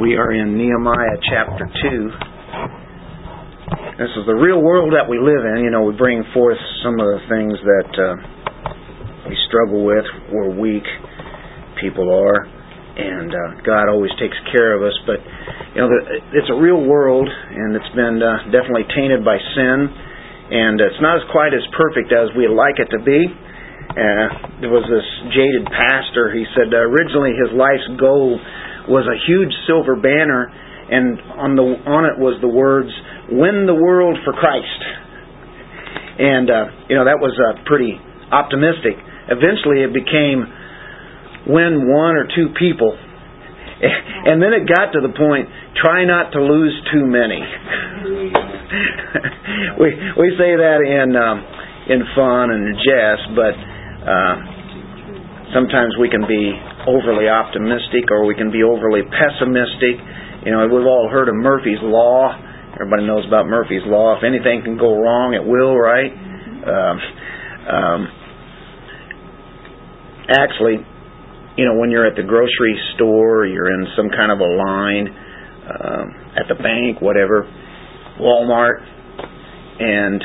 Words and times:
We 0.00 0.16
are 0.16 0.32
in 0.32 0.56
Nehemiah 0.56 1.20
chapter 1.28 1.68
2. 1.68 1.76
This 4.00 4.08
is 4.16 4.24
the 4.24 4.32
real 4.32 4.64
world 4.64 4.96
that 4.96 5.04
we 5.04 5.20
live 5.20 5.44
in. 5.44 5.60
You 5.60 5.68
know, 5.68 5.84
we 5.84 5.92
bring 5.92 6.24
forth 6.32 6.56
some 6.80 6.96
of 6.96 7.04
the 7.04 7.20
things 7.28 7.52
that 7.60 7.92
uh, 8.00 9.28
we 9.28 9.36
struggle 9.52 9.84
with. 9.84 10.08
We're 10.32 10.56
weak, 10.56 10.88
people 11.84 12.08
are, 12.08 12.48
and 12.96 13.28
uh, 13.28 13.60
God 13.60 13.92
always 13.92 14.08
takes 14.16 14.40
care 14.48 14.72
of 14.72 14.80
us. 14.80 14.96
But, 15.04 15.20
you 15.76 15.84
know, 15.84 15.92
it's 16.32 16.48
a 16.48 16.56
real 16.56 16.80
world, 16.80 17.28
and 17.28 17.76
it's 17.76 17.92
been 17.92 18.24
uh, 18.24 18.48
definitely 18.48 18.88
tainted 18.96 19.20
by 19.20 19.36
sin, 19.36 19.78
and 19.84 20.80
it's 20.80 20.96
not 21.04 21.20
as 21.20 21.28
quite 21.28 21.52
as 21.52 21.60
perfect 21.76 22.08
as 22.08 22.32
we'd 22.32 22.48
like 22.48 22.80
it 22.80 22.88
to 22.96 23.04
be. 23.04 23.28
Uh, 23.90 24.62
there 24.62 24.70
was 24.70 24.86
this 24.86 25.02
jaded 25.34 25.66
pastor. 25.66 26.30
He 26.30 26.46
said 26.54 26.70
uh, 26.70 26.78
originally 26.78 27.34
his 27.34 27.50
life's 27.50 27.90
goal 27.98 28.38
was 28.86 29.02
a 29.10 29.18
huge 29.26 29.50
silver 29.66 29.98
banner, 29.98 30.46
and 30.46 31.18
on 31.34 31.58
the 31.58 31.66
on 31.90 32.06
it 32.06 32.14
was 32.14 32.38
the 32.38 32.48
words 32.48 32.94
"Win 33.34 33.66
the 33.66 33.74
world 33.74 34.14
for 34.22 34.32
Christ." 34.32 34.80
And 36.22 36.46
uh, 36.46 36.86
you 36.86 36.94
know 36.94 37.10
that 37.10 37.18
was 37.18 37.34
uh, 37.34 37.66
pretty 37.66 37.98
optimistic. 38.30 38.94
Eventually, 39.26 39.82
it 39.82 39.90
became 39.90 40.46
win 41.50 41.90
one 41.90 42.14
or 42.14 42.30
two 42.30 42.54
people, 42.54 42.94
and 44.30 44.38
then 44.38 44.54
it 44.54 44.70
got 44.70 44.94
to 44.94 45.02
the 45.02 45.10
point 45.18 45.50
try 45.82 46.06
not 46.06 46.30
to 46.30 46.38
lose 46.38 46.78
too 46.94 47.10
many. 47.10 47.42
we 49.82 49.98
we 50.14 50.30
say 50.38 50.54
that 50.54 50.78
in 50.78 51.18
um, 51.18 51.42
in 51.90 52.06
fun 52.14 52.54
and 52.54 52.78
jest, 52.78 53.34
but 53.34 53.58
uh, 54.06 54.34
sometimes 55.52 55.94
we 56.00 56.08
can 56.08 56.24
be 56.24 56.52
overly 56.88 57.28
optimistic 57.28 58.08
or 58.10 58.24
we 58.24 58.34
can 58.34 58.50
be 58.50 58.62
overly 58.62 59.02
pessimistic. 59.04 60.00
You 60.46 60.52
know, 60.52 60.64
we've 60.68 60.86
all 60.86 61.08
heard 61.10 61.28
of 61.28 61.36
Murphy's 61.36 61.80
Law. 61.82 62.32
Everybody 62.74 63.06
knows 63.06 63.26
about 63.26 63.46
Murphy's 63.46 63.84
Law. 63.84 64.16
If 64.16 64.24
anything 64.24 64.62
can 64.64 64.78
go 64.78 64.96
wrong, 64.96 65.34
it 65.34 65.44
will, 65.44 65.76
right? 65.76 66.12
Um, 66.64 66.96
um, 67.68 68.00
actually, 70.32 70.80
you 71.56 71.64
know, 71.66 71.76
when 71.76 71.90
you're 71.90 72.06
at 72.06 72.16
the 72.16 72.22
grocery 72.22 72.78
store, 72.94 73.44
you're 73.44 73.68
in 73.68 73.86
some 73.96 74.08
kind 74.08 74.32
of 74.32 74.40
a 74.40 74.48
line 74.48 75.06
um, 75.68 76.06
at 76.40 76.48
the 76.48 76.56
bank, 76.56 77.02
whatever, 77.02 77.44
Walmart, 78.18 78.80
and 79.80 80.22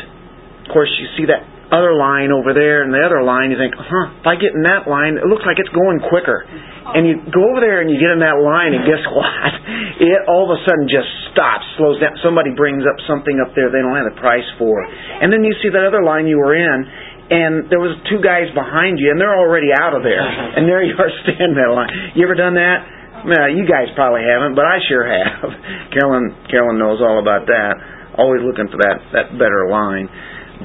of 0.64 0.72
course 0.72 0.90
you 1.00 1.08
see 1.18 1.26
that 1.28 1.44
other 1.74 1.98
line 1.98 2.30
over 2.30 2.54
there 2.54 2.86
and 2.86 2.94
the 2.94 3.02
other 3.02 3.26
line, 3.26 3.50
you 3.50 3.58
think, 3.58 3.74
huh, 3.74 4.22
if 4.22 4.28
I 4.28 4.38
get 4.38 4.54
in 4.54 4.62
that 4.70 4.86
line, 4.86 5.18
it 5.18 5.26
looks 5.26 5.42
like 5.46 5.58
it's 5.58 5.72
going 5.74 5.98
quicker. 6.10 6.46
And 6.46 7.10
you 7.10 7.18
go 7.34 7.42
over 7.50 7.58
there 7.58 7.82
and 7.82 7.90
you 7.90 7.98
get 7.98 8.14
in 8.14 8.22
that 8.22 8.38
line, 8.38 8.78
and 8.78 8.86
guess 8.86 9.02
what? 9.18 9.52
It 9.98 10.30
all 10.30 10.46
of 10.46 10.54
a 10.54 10.60
sudden 10.62 10.86
just 10.86 11.10
stops, 11.34 11.66
slows 11.82 11.98
down. 11.98 12.14
Somebody 12.22 12.54
brings 12.54 12.86
up 12.86 12.98
something 13.10 13.42
up 13.42 13.58
there 13.58 13.74
they 13.74 13.82
don't 13.82 13.98
have 13.98 14.14
the 14.14 14.20
price 14.22 14.46
for. 14.62 14.78
And 14.86 15.34
then 15.34 15.42
you 15.42 15.58
see 15.66 15.74
that 15.74 15.82
other 15.82 16.06
line 16.06 16.30
you 16.30 16.38
were 16.38 16.54
in, 16.54 16.78
and 17.26 17.66
there 17.74 17.82
was 17.82 17.98
two 18.06 18.22
guys 18.22 18.54
behind 18.54 19.02
you, 19.02 19.10
and 19.10 19.18
they're 19.18 19.34
already 19.34 19.74
out 19.74 19.98
of 19.98 20.06
there. 20.06 20.22
And 20.56 20.70
there 20.70 20.86
you 20.86 20.96
are 20.96 21.12
standing 21.26 21.52
in 21.52 21.60
that 21.60 21.74
line. 21.74 21.92
You 22.16 22.24
ever 22.24 22.38
done 22.38 22.56
that? 22.56 22.80
Well, 23.26 23.50
you 23.50 23.66
guys 23.66 23.90
probably 23.98 24.22
haven't, 24.22 24.54
but 24.54 24.70
I 24.70 24.78
sure 24.86 25.02
have. 25.02 25.50
Carolyn, 25.90 26.32
Carolyn 26.46 26.78
knows 26.78 27.02
all 27.02 27.18
about 27.18 27.50
that. 27.50 27.74
Always 28.22 28.46
looking 28.46 28.70
for 28.72 28.78
that 28.80 29.02
that 29.12 29.28
better 29.36 29.68
line. 29.68 30.08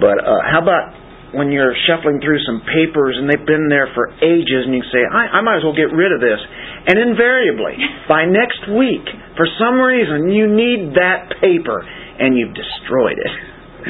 But 0.01 0.25
uh, 0.25 0.41
how 0.49 0.65
about 0.65 0.97
when 1.33 1.55
you're 1.55 1.75
shuffling 1.87 2.19
through 2.19 2.43
some 2.43 2.63
papers 2.67 3.15
and 3.15 3.31
they've 3.31 3.47
been 3.47 3.71
there 3.71 3.87
for 3.95 4.11
ages 4.19 4.67
and 4.67 4.75
you 4.75 4.83
say, 4.91 5.07
I, 5.07 5.39
I 5.39 5.41
might 5.47 5.63
as 5.63 5.65
well 5.65 5.77
get 5.77 5.95
rid 5.95 6.11
of 6.11 6.19
this. 6.19 6.41
And 6.91 6.99
invariably, 6.99 7.79
by 8.11 8.27
next 8.27 8.67
week, 8.75 9.07
for 9.37 9.47
some 9.61 9.79
reason, 9.79 10.35
you 10.35 10.51
need 10.51 10.99
that 10.99 11.31
paper 11.39 11.79
and 11.85 12.37
you've 12.37 12.55
destroyed 12.55 13.19
it. 13.21 13.35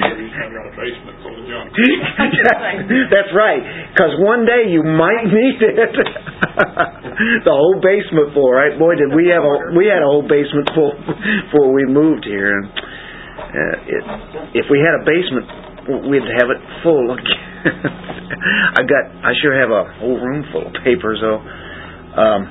That's 3.11 3.33
right, 3.35 3.91
because 3.91 4.15
one 4.23 4.47
day 4.47 4.71
you 4.71 4.87
might 4.87 5.27
need 5.27 5.59
it. 5.59 5.75
the 7.43 7.51
whole 7.51 7.83
basement 7.83 8.31
full, 8.31 8.55
right? 8.55 8.79
Boy, 8.79 8.95
did 8.95 9.11
we 9.11 9.35
have 9.35 9.43
a 9.43 9.75
we 9.75 9.91
had 9.91 9.99
a 9.99 10.07
whole 10.07 10.23
basement 10.23 10.71
full 10.79 10.95
before 10.95 11.75
we 11.75 11.91
moved 11.91 12.23
here. 12.23 12.55
And 12.55 12.71
uh, 12.71 13.77
it, 13.91 14.63
if 14.63 14.71
we 14.71 14.79
had 14.79 14.95
a 14.95 15.03
basement 15.03 15.70
we'd 16.09 16.27
have 16.39 16.51
it 16.51 16.61
full. 16.83 17.11
I 18.79 18.83
got, 18.87 19.05
I 19.25 19.33
sure 19.43 19.53
have 19.59 19.71
a 19.71 19.99
whole 19.99 20.19
room 20.21 20.45
full 20.53 20.67
of 20.67 20.75
papers 20.85 21.19
though. 21.21 21.41
Um, 22.17 22.43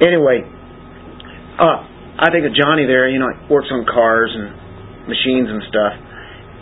anyway, 0.00 0.46
uh, 1.58 1.78
I 2.22 2.30
think 2.30 2.46
of 2.46 2.54
Johnny 2.54 2.86
there. 2.86 3.08
You 3.08 3.18
know, 3.18 3.30
works 3.50 3.68
on 3.70 3.84
cars 3.86 4.30
and 4.34 5.08
machines 5.08 5.48
and 5.50 5.62
stuff. 5.68 5.92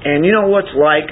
And 0.05 0.25
you 0.25 0.33
know 0.33 0.49
what's 0.49 0.73
like? 0.73 1.09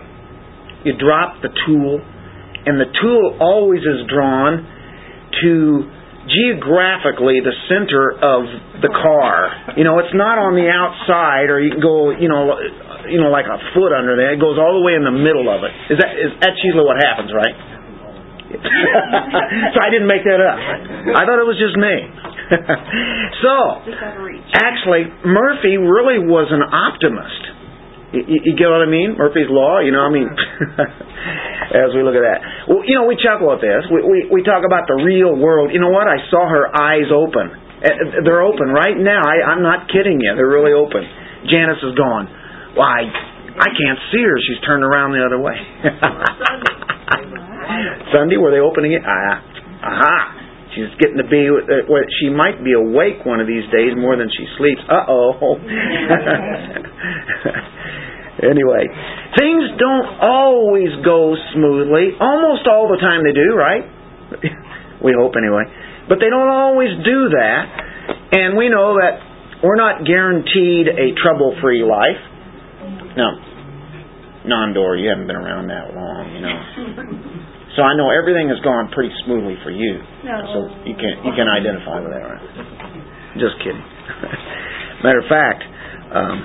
You 0.84 0.94
drop 0.96 1.42
the 1.42 1.50
tool, 1.66 2.00
and 2.00 2.80
the 2.80 2.88
tool 3.02 3.36
always 3.40 3.82
is 3.82 4.06
drawn 4.08 4.64
to 5.42 5.90
geographically 6.28 7.40
the 7.40 7.56
center 7.68 8.12
of 8.12 8.44
the 8.80 8.92
car. 8.92 9.74
You 9.76 9.84
know, 9.84 9.98
it's 9.98 10.14
not 10.14 10.38
on 10.38 10.54
the 10.54 10.68
outside, 10.68 11.50
or 11.50 11.60
you 11.60 11.72
can 11.72 11.80
go, 11.80 12.12
you 12.12 12.28
know, 12.28 12.52
you 13.10 13.20
know, 13.20 13.32
like 13.32 13.48
a 13.48 13.58
foot 13.74 13.92
under 13.92 14.14
there. 14.14 14.32
It 14.34 14.40
goes 14.40 14.56
all 14.56 14.76
the 14.76 14.84
way 14.84 14.94
in 14.94 15.04
the 15.04 15.14
middle 15.14 15.48
of 15.48 15.64
it. 15.64 15.72
Is 15.92 15.96
that 16.00 16.12
is 16.16 16.30
that's 16.40 16.60
usually 16.64 16.84
what 16.84 17.00
happens, 17.00 17.32
right? 17.32 17.56
so 19.72 19.78
I 19.80 19.92
didn't 19.92 20.08
make 20.08 20.24
that 20.24 20.40
up. 20.40 20.56
I 20.56 21.28
thought 21.28 21.36
it 21.36 21.48
was 21.48 21.60
just 21.60 21.76
me. 21.76 21.96
so 23.44 23.52
actually, 24.56 25.12
Murphy 25.20 25.76
really 25.76 26.16
was 26.24 26.48
an 26.48 26.64
optimist. 26.64 27.42
You, 28.08 28.24
you, 28.24 28.52
get 28.56 28.72
what 28.72 28.80
I 28.80 28.88
mean? 28.88 29.20
Murphy's 29.20 29.52
law. 29.52 29.84
You 29.84 29.92
know, 29.92 30.00
I 30.00 30.08
mean, 30.08 30.32
as 31.84 31.92
we 31.92 32.00
look 32.00 32.16
at 32.16 32.24
that, 32.24 32.40
well, 32.64 32.80
you 32.88 32.96
know, 32.96 33.04
we 33.04 33.20
chuckle 33.20 33.52
at 33.52 33.60
this. 33.60 33.84
We, 33.92 34.00
we 34.00 34.18
we 34.32 34.40
talk 34.40 34.64
about 34.64 34.88
the 34.88 34.96
real 34.96 35.36
world. 35.36 35.76
You 35.76 35.80
know 35.84 35.92
what? 35.92 36.08
I 36.08 36.16
saw 36.32 36.48
her 36.48 36.72
eyes 36.72 37.12
open. 37.12 37.52
Eh, 37.84 38.24
they're 38.24 38.40
open 38.40 38.72
right 38.72 38.96
now. 38.96 39.20
I, 39.20 39.52
I'm 39.52 39.60
not 39.60 39.92
kidding 39.92 40.24
you. 40.24 40.32
They're 40.40 40.48
really 40.48 40.72
open. 40.72 41.04
Janice 41.52 41.84
is 41.84 41.92
gone. 42.00 42.32
Why, 42.78 43.02
I 43.58 43.74
can't 43.74 43.98
see 44.14 44.22
her. 44.22 44.38
She's 44.38 44.62
turned 44.62 44.86
around 44.86 45.10
the 45.10 45.26
other 45.26 45.42
way. 45.42 45.58
Sunday, 48.14 48.38
were 48.38 48.54
they 48.54 48.62
opening 48.62 48.94
it? 48.94 49.02
Ah, 49.02 49.42
aha. 49.82 50.18
She's 50.78 50.94
getting 51.02 51.18
to 51.18 51.26
be, 51.26 51.42
uh, 51.50 51.90
she 52.22 52.30
might 52.30 52.62
be 52.62 52.78
awake 52.78 53.26
one 53.26 53.42
of 53.42 53.50
these 53.50 53.66
days 53.74 53.98
more 53.98 54.14
than 54.14 54.30
she 54.30 54.46
sleeps. 54.54 54.78
Uh 54.86 55.10
oh. 55.10 55.58
anyway, 58.46 58.86
things 59.34 59.74
don't 59.74 60.22
always 60.22 60.94
go 61.02 61.34
smoothly. 61.50 62.14
Almost 62.22 62.70
all 62.70 62.86
the 62.86 63.02
time 63.02 63.26
they 63.26 63.34
do, 63.34 63.58
right? 63.58 63.90
we 65.02 65.18
hope 65.18 65.34
anyway. 65.34 65.66
But 66.06 66.22
they 66.22 66.30
don't 66.30 66.46
always 66.46 66.94
do 67.02 67.34
that. 67.42 68.38
And 68.38 68.54
we 68.56 68.70
know 68.70 68.94
that 69.02 69.18
we're 69.66 69.74
not 69.74 70.06
guaranteed 70.06 70.86
a 70.86 71.10
trouble 71.18 71.58
free 71.58 71.82
life. 71.82 72.37
Now, 73.18 73.34
Nondor, 74.46 74.94
you 74.94 75.10
haven't 75.10 75.26
been 75.26 75.36
around 75.36 75.66
that 75.66 75.90
long, 75.90 76.22
you 76.30 76.40
know. 76.40 76.58
So 77.74 77.82
I 77.82 77.98
know 77.98 78.14
everything 78.14 78.46
has 78.48 78.62
gone 78.62 78.94
pretty 78.94 79.10
smoothly 79.26 79.58
for 79.66 79.74
you. 79.74 79.98
No. 80.22 80.38
So 80.54 80.58
you 80.86 80.94
can 80.94 81.14
you 81.26 81.34
can 81.34 81.50
identify 81.50 81.98
with 81.98 82.14
that, 82.14 82.22
right? 82.22 82.42
Just 83.42 83.58
kidding. 83.58 83.82
Matter 85.04 85.22
of 85.22 85.28
fact, 85.30 85.62
um, 86.14 86.36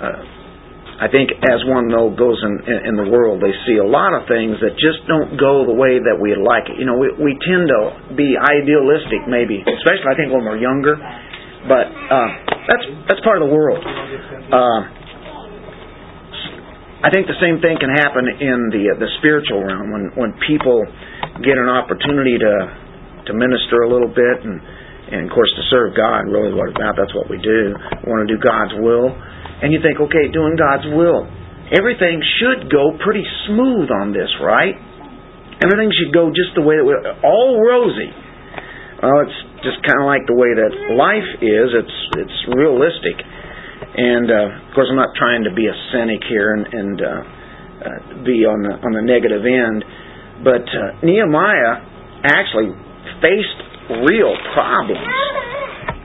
uh, 0.00 1.04
I 1.04 1.08
think 1.08 1.32
as 1.40 1.64
one 1.64 1.88
though 1.88 2.12
goes 2.12 2.36
in, 2.44 2.52
in 2.68 2.78
in 2.92 2.94
the 3.00 3.08
world, 3.08 3.40
they 3.40 3.52
see 3.64 3.80
a 3.80 3.88
lot 3.88 4.12
of 4.12 4.28
things 4.28 4.60
that 4.60 4.76
just 4.76 5.04
don't 5.08 5.40
go 5.40 5.64
the 5.64 5.76
way 5.76 5.96
that 5.96 6.16
we 6.20 6.36
like 6.36 6.68
it. 6.68 6.76
You 6.76 6.84
know, 6.84 7.00
we 7.00 7.08
we 7.16 7.32
tend 7.40 7.68
to 7.72 8.12
be 8.12 8.36
idealistic, 8.36 9.24
maybe, 9.24 9.64
especially 9.64 10.08
I 10.12 10.16
think 10.20 10.32
when 10.36 10.44
we're 10.44 10.60
younger. 10.60 11.00
But 11.64 11.88
uh, 11.88 12.30
that's 12.68 12.84
that's 13.08 13.22
part 13.24 13.40
of 13.40 13.48
the 13.48 13.52
world. 13.52 13.80
Uh, 13.84 14.99
I 17.00 17.08
think 17.08 17.24
the 17.24 17.40
same 17.40 17.64
thing 17.64 17.80
can 17.80 17.88
happen 17.88 18.28
in 18.28 18.68
the 18.68 18.92
uh, 18.92 19.00
the 19.00 19.08
spiritual 19.24 19.64
realm. 19.64 19.88
When 19.88 20.04
when 20.20 20.30
people 20.44 20.84
get 21.40 21.56
an 21.56 21.64
opportunity 21.64 22.36
to 22.36 22.54
to 23.24 23.32
minister 23.32 23.80
a 23.84 23.88
little 23.88 24.12
bit 24.12 24.44
and 24.44 24.60
and 25.08 25.20
of 25.24 25.32
course 25.32 25.48
to 25.56 25.64
serve 25.72 25.96
God 25.96 26.28
really 26.28 26.52
what 26.52 26.68
about 26.76 27.00
that's 27.00 27.16
what 27.16 27.32
we 27.32 27.40
do. 27.40 27.72
We 28.04 28.06
want 28.12 28.28
to 28.28 28.30
do 28.36 28.36
God's 28.36 28.76
will. 28.76 29.16
And 29.64 29.72
you 29.72 29.80
think 29.80 29.96
okay 29.96 30.28
doing 30.28 30.60
God's 30.60 30.92
will 30.92 31.24
everything 31.72 32.20
should 32.42 32.68
go 32.68 32.92
pretty 33.00 33.24
smooth 33.48 33.88
on 33.88 34.12
this 34.12 34.28
right? 34.44 34.76
Everything 35.64 35.88
should 35.96 36.12
go 36.12 36.28
just 36.36 36.52
the 36.52 36.64
way 36.64 36.76
that 36.76 36.84
we 36.84 36.92
all 37.24 37.64
rosy. 37.64 38.12
Well 39.00 39.24
it's 39.24 39.40
just 39.64 39.80
kind 39.88 40.04
of 40.04 40.06
like 40.08 40.28
the 40.28 40.36
way 40.36 40.52
that 40.52 40.72
life 41.00 41.30
is. 41.40 41.68
It's 41.80 41.98
it's 42.20 42.38
realistic 42.52 43.24
and 43.80 44.26
uh, 44.30 44.68
of 44.68 44.74
course, 44.74 44.88
I'm 44.90 45.00
not 45.00 45.16
trying 45.16 45.44
to 45.44 45.52
be 45.54 45.66
a 45.66 45.76
cynic 45.92 46.20
here 46.28 46.54
and, 46.54 46.64
and 46.68 46.96
uh, 47.00 47.08
uh, 47.08 47.98
be 48.24 48.44
on 48.44 48.60
the 48.60 48.74
on 48.76 48.92
the 48.92 49.04
negative 49.04 49.40
end, 49.42 49.80
but 50.44 50.64
uh, 50.68 51.00
Nehemiah 51.00 51.80
actually 52.24 52.70
faced 53.24 53.60
real 54.04 54.36
problems. 54.52 55.08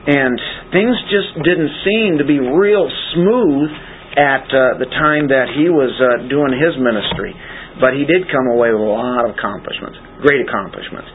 And 0.06 0.38
things 0.70 0.94
just 1.10 1.34
didn't 1.42 1.72
seem 1.82 2.22
to 2.22 2.26
be 2.26 2.38
real 2.38 2.86
smooth 3.12 3.70
at 4.16 4.46
uh, 4.48 4.80
the 4.80 4.88
time 4.96 5.28
that 5.28 5.52
he 5.52 5.68
was 5.68 5.92
uh, 5.98 6.30
doing 6.30 6.54
his 6.54 6.78
ministry. 6.78 7.34
But 7.76 7.92
he 7.92 8.08
did 8.08 8.24
come 8.32 8.48
away 8.56 8.72
with 8.72 8.80
a 8.80 8.88
lot 8.88 9.28
of 9.28 9.36
accomplishments, 9.36 10.00
great 10.24 10.40
accomplishments. 10.40 11.10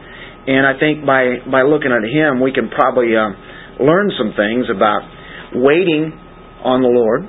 And 0.46 0.68
I 0.68 0.78
think 0.78 1.02
by, 1.02 1.42
by 1.50 1.66
looking 1.66 1.90
at 1.90 2.06
him, 2.06 2.44
we 2.44 2.54
can 2.54 2.70
probably 2.70 3.18
uh, 3.18 3.34
learn 3.82 4.14
some 4.14 4.38
things 4.38 4.70
about 4.70 5.02
waiting 5.58 6.14
on 6.64 6.82
the 6.82 6.92
Lord, 6.92 7.26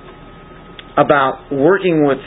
about 0.97 1.49
working 1.51 2.05
with 2.05 2.21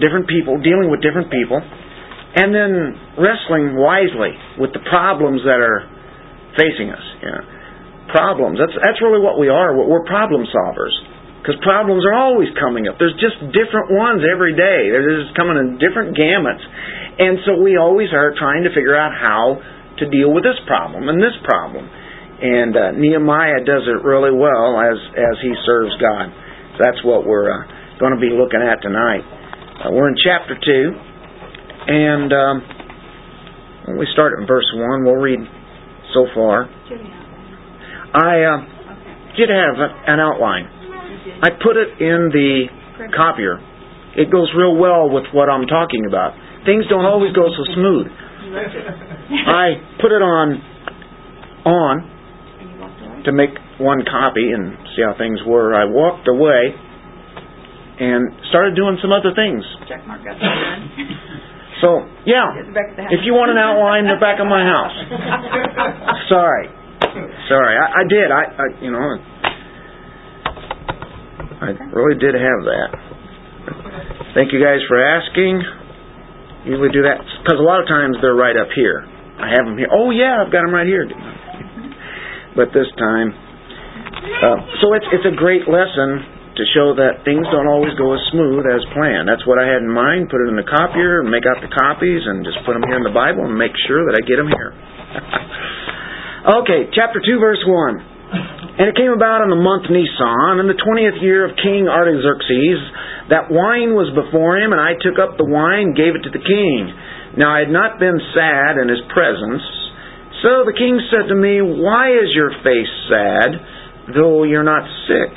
different 0.00 0.28
people, 0.28 0.58
dealing 0.62 0.90
with 0.90 1.02
different 1.02 1.30
people, 1.30 1.58
and 1.58 2.54
then 2.54 2.96
wrestling 3.18 3.76
wisely 3.76 4.32
with 4.58 4.72
the 4.72 4.80
problems 4.88 5.42
that 5.44 5.60
are 5.60 5.84
facing 6.56 6.88
us. 6.90 7.04
You 7.22 7.30
know 7.30 7.44
problems. 8.12 8.60
That's 8.60 8.76
that's 8.76 9.00
really 9.00 9.24
what 9.24 9.40
we 9.40 9.48
are. 9.48 9.72
We're 9.72 10.04
problem 10.04 10.44
solvers 10.52 10.94
because 11.40 11.58
problems 11.64 12.04
are 12.06 12.14
always 12.14 12.52
coming 12.60 12.86
up. 12.86 13.00
There's 13.00 13.16
just 13.18 13.40
different 13.50 13.90
ones 13.90 14.22
every 14.22 14.54
day. 14.54 14.92
They're 14.92 15.26
just 15.26 15.34
coming 15.34 15.58
in 15.58 15.80
different 15.80 16.14
gamuts, 16.14 16.62
and 17.18 17.40
so 17.48 17.58
we 17.58 17.80
always 17.80 18.12
are 18.12 18.36
trying 18.36 18.62
to 18.68 18.70
figure 18.70 18.94
out 18.94 19.16
how 19.16 19.58
to 19.98 20.04
deal 20.12 20.30
with 20.30 20.44
this 20.44 20.60
problem 20.68 21.08
and 21.08 21.18
this 21.18 21.34
problem. 21.42 21.88
And 22.42 22.74
uh, 22.74 22.90
Nehemiah 22.98 23.62
does 23.62 23.86
it 23.86 24.02
really 24.02 24.34
well 24.34 24.78
as 24.78 24.98
as 25.14 25.36
he 25.42 25.52
serves 25.66 25.96
God. 25.98 26.30
So 26.72 26.78
that's 26.80 27.04
what 27.04 27.26
we're 27.26 27.52
uh, 27.52 27.98
going 28.00 28.14
to 28.14 28.20
be 28.20 28.32
looking 28.32 28.64
at 28.64 28.80
tonight. 28.80 29.20
Uh, 29.84 29.92
we're 29.92 30.08
in 30.08 30.16
chapter 30.16 30.56
two, 30.56 30.84
and 31.86 32.32
um, 32.32 32.56
when 33.88 33.98
we 33.98 34.06
start 34.12 34.40
in 34.40 34.46
verse 34.46 34.64
one, 34.74 35.04
we'll 35.04 35.20
read 35.20 35.40
so 36.14 36.26
far. 36.34 36.64
I 38.14 38.44
uh, 38.44 38.58
did 39.36 39.48
have 39.48 39.76
an 40.08 40.20
outline. 40.20 40.64
I 41.42 41.50
put 41.50 41.76
it 41.76 42.00
in 42.00 42.30
the 42.32 42.68
copier. 43.16 43.60
It 44.16 44.30
goes 44.30 44.48
real 44.56 44.76
well 44.76 45.08
with 45.08 45.24
what 45.32 45.48
I'm 45.48 45.66
talking 45.66 46.04
about. 46.06 46.32
Things 46.64 46.84
don't 46.88 47.04
always 47.04 47.32
go 47.32 47.48
so 47.48 47.64
smooth. 47.74 48.06
I 49.48 49.76
put 50.00 50.12
it 50.12 50.20
on 50.20 50.60
on 51.64 53.22
to 53.24 53.32
make 53.32 53.50
one 53.82 54.06
copy 54.06 54.54
and 54.54 54.78
see 54.94 55.02
how 55.02 55.18
things 55.18 55.42
were. 55.42 55.74
I 55.74 55.84
walked 55.90 56.30
away 56.30 56.72
and 57.98 58.30
started 58.48 58.78
doing 58.78 58.96
some 59.02 59.10
other 59.10 59.34
things. 59.34 59.66
Check 59.90 60.06
mark 60.06 60.22
up 60.22 60.38
So, 61.82 61.98
yeah. 62.22 62.62
If 63.10 63.26
you 63.26 63.34
want 63.34 63.50
an 63.50 63.58
outline, 63.58 64.06
they're 64.06 64.22
back 64.22 64.38
in 64.38 64.46
my 64.46 64.62
house. 64.62 64.94
Sorry. 66.30 66.70
Sorry, 67.50 67.74
I, 67.74 67.86
I 67.90 68.04
did. 68.06 68.28
I, 68.30 68.42
I, 68.54 68.66
you 68.78 68.90
know, 68.94 69.02
I 71.58 71.74
really 71.90 72.14
did 72.22 72.38
have 72.38 72.60
that. 72.70 72.90
Thank 74.38 74.54
you 74.54 74.62
guys 74.62 74.78
for 74.86 74.94
asking. 74.94 75.58
Usually 76.70 76.94
do 76.94 77.02
that 77.02 77.18
because 77.18 77.58
a 77.58 77.66
lot 77.66 77.82
of 77.82 77.90
times 77.90 78.14
they're 78.22 78.38
right 78.38 78.54
up 78.54 78.70
here. 78.78 79.02
I 79.42 79.50
have 79.50 79.66
them 79.66 79.74
here. 79.76 79.90
Oh 79.90 80.14
yeah, 80.14 80.38
I've 80.38 80.54
got 80.54 80.62
them 80.62 80.70
right 80.70 80.86
here. 80.86 81.10
But 82.54 82.70
this 82.70 82.86
time, 82.94 83.34
uh, 84.22 84.58
so 84.82 84.94
it's 84.94 85.08
it's 85.10 85.26
a 85.26 85.34
great 85.34 85.66
lesson 85.66 86.22
to 86.52 86.62
show 86.76 86.92
that 86.94 87.24
things 87.24 87.48
don't 87.48 87.66
always 87.66 87.96
go 87.96 88.12
as 88.12 88.20
smooth 88.28 88.68
as 88.68 88.84
planned. 88.92 89.24
That's 89.24 89.42
what 89.48 89.56
I 89.56 89.64
had 89.64 89.80
in 89.80 89.88
mind. 89.88 90.28
Put 90.28 90.44
it 90.44 90.52
in 90.52 90.56
the 90.60 90.68
copier, 90.68 91.24
make 91.24 91.48
out 91.48 91.64
the 91.64 91.72
copies, 91.72 92.20
and 92.28 92.44
just 92.44 92.60
put 92.68 92.76
them 92.76 92.84
here 92.84 93.00
in 93.00 93.06
the 93.08 93.14
Bible 93.14 93.48
and 93.48 93.56
make 93.56 93.72
sure 93.88 94.04
that 94.04 94.14
I 94.14 94.22
get 94.22 94.36
them 94.36 94.50
here. 94.52 94.72
Okay, 96.42 96.90
chapter 96.90 97.22
2, 97.22 97.38
verse 97.38 97.62
1. 97.62 98.82
And 98.82 98.90
it 98.90 98.98
came 98.98 99.14
about 99.14 99.46
in 99.46 99.50
the 99.52 99.62
month 99.62 99.86
Nisan, 99.86 100.58
in 100.58 100.66
the 100.66 100.74
twentieth 100.74 101.22
year 101.22 101.46
of 101.46 101.54
King 101.54 101.86
Artaxerxes, 101.86 102.82
that 103.30 103.46
wine 103.46 103.94
was 103.94 104.10
before 104.10 104.58
him, 104.58 104.74
and 104.74 104.82
I 104.82 104.98
took 104.98 105.22
up 105.22 105.38
the 105.38 105.46
wine, 105.46 105.92
and 105.92 105.96
gave 105.96 106.18
it 106.18 106.26
to 106.26 106.34
the 106.34 106.42
king. 106.42 106.80
Now 107.38 107.54
I 107.54 107.62
had 107.62 107.70
not 107.70 108.02
been 108.02 108.18
sad 108.34 108.80
in 108.82 108.90
his 108.90 108.98
presence. 109.14 109.62
So 110.42 110.66
the 110.66 110.74
king 110.74 110.98
said 111.14 111.30
to 111.30 111.36
me, 111.38 111.62
Why 111.62 112.10
is 112.10 112.34
your 112.34 112.50
face 112.66 112.94
sad, 113.06 113.50
though 114.10 114.42
you're 114.42 114.66
not 114.66 114.82
sick? 115.06 115.32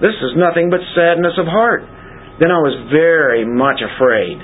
This 0.00 0.16
is 0.22 0.38
nothing 0.38 0.70
but 0.70 0.80
sadness 0.94 1.36
of 1.36 1.44
heart. 1.44 1.82
Then 2.38 2.54
I 2.54 2.62
was 2.62 2.88
very 2.88 3.44
much 3.44 3.82
afraid. 3.82 4.38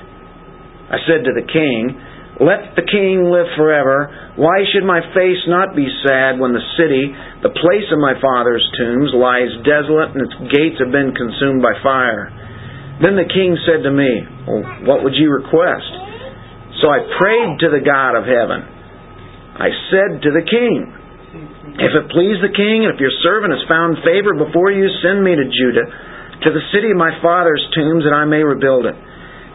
I 0.91 0.99
said 1.07 1.25
to 1.25 1.33
the 1.33 1.47
king, 1.47 1.95
let 2.43 2.75
the 2.75 2.83
king 2.83 3.31
live 3.31 3.47
forever. 3.55 4.11
Why 4.35 4.67
should 4.67 4.83
my 4.83 4.99
face 5.15 5.39
not 5.47 5.71
be 5.71 5.87
sad 6.03 6.35
when 6.35 6.51
the 6.51 6.67
city, 6.75 7.15
the 7.39 7.55
place 7.55 7.87
of 7.95 8.03
my 8.03 8.19
father's 8.19 8.63
tombs, 8.75 9.15
lies 9.15 9.63
desolate 9.63 10.11
and 10.11 10.27
its 10.27 10.35
gates 10.51 10.83
have 10.83 10.91
been 10.91 11.15
consumed 11.15 11.63
by 11.63 11.71
fire? 11.79 12.27
Then 12.99 13.15
the 13.15 13.31
king 13.31 13.55
said 13.63 13.87
to 13.87 13.91
me, 13.91 14.11
well, 14.43 14.63
What 14.83 15.07
would 15.07 15.15
you 15.15 15.31
request? 15.31 15.87
So 16.83 16.91
I 16.91 17.07
prayed 17.15 17.63
to 17.63 17.71
the 17.71 17.83
God 17.83 18.19
of 18.19 18.27
heaven. 18.27 18.67
I 19.55 19.71
said 19.87 20.19
to 20.27 20.31
the 20.35 20.43
king, 20.43 20.91
If 21.75 21.91
it 21.91 22.07
please 22.15 22.39
the 22.39 22.55
king, 22.55 22.87
and 22.87 22.95
if 22.95 23.03
your 23.03 23.11
servant 23.19 23.51
has 23.51 23.67
found 23.67 23.99
favor 23.99 24.31
before 24.31 24.71
you, 24.71 24.87
send 25.03 25.19
me 25.19 25.35
to 25.35 25.43
Judah, 25.43 25.87
to 26.47 26.49
the 26.55 26.67
city 26.71 26.91
of 26.91 26.99
my 26.99 27.11
father's 27.19 27.63
tombs, 27.75 28.07
that 28.07 28.15
I 28.15 28.23
may 28.23 28.43
rebuild 28.43 28.87
it. 28.87 28.95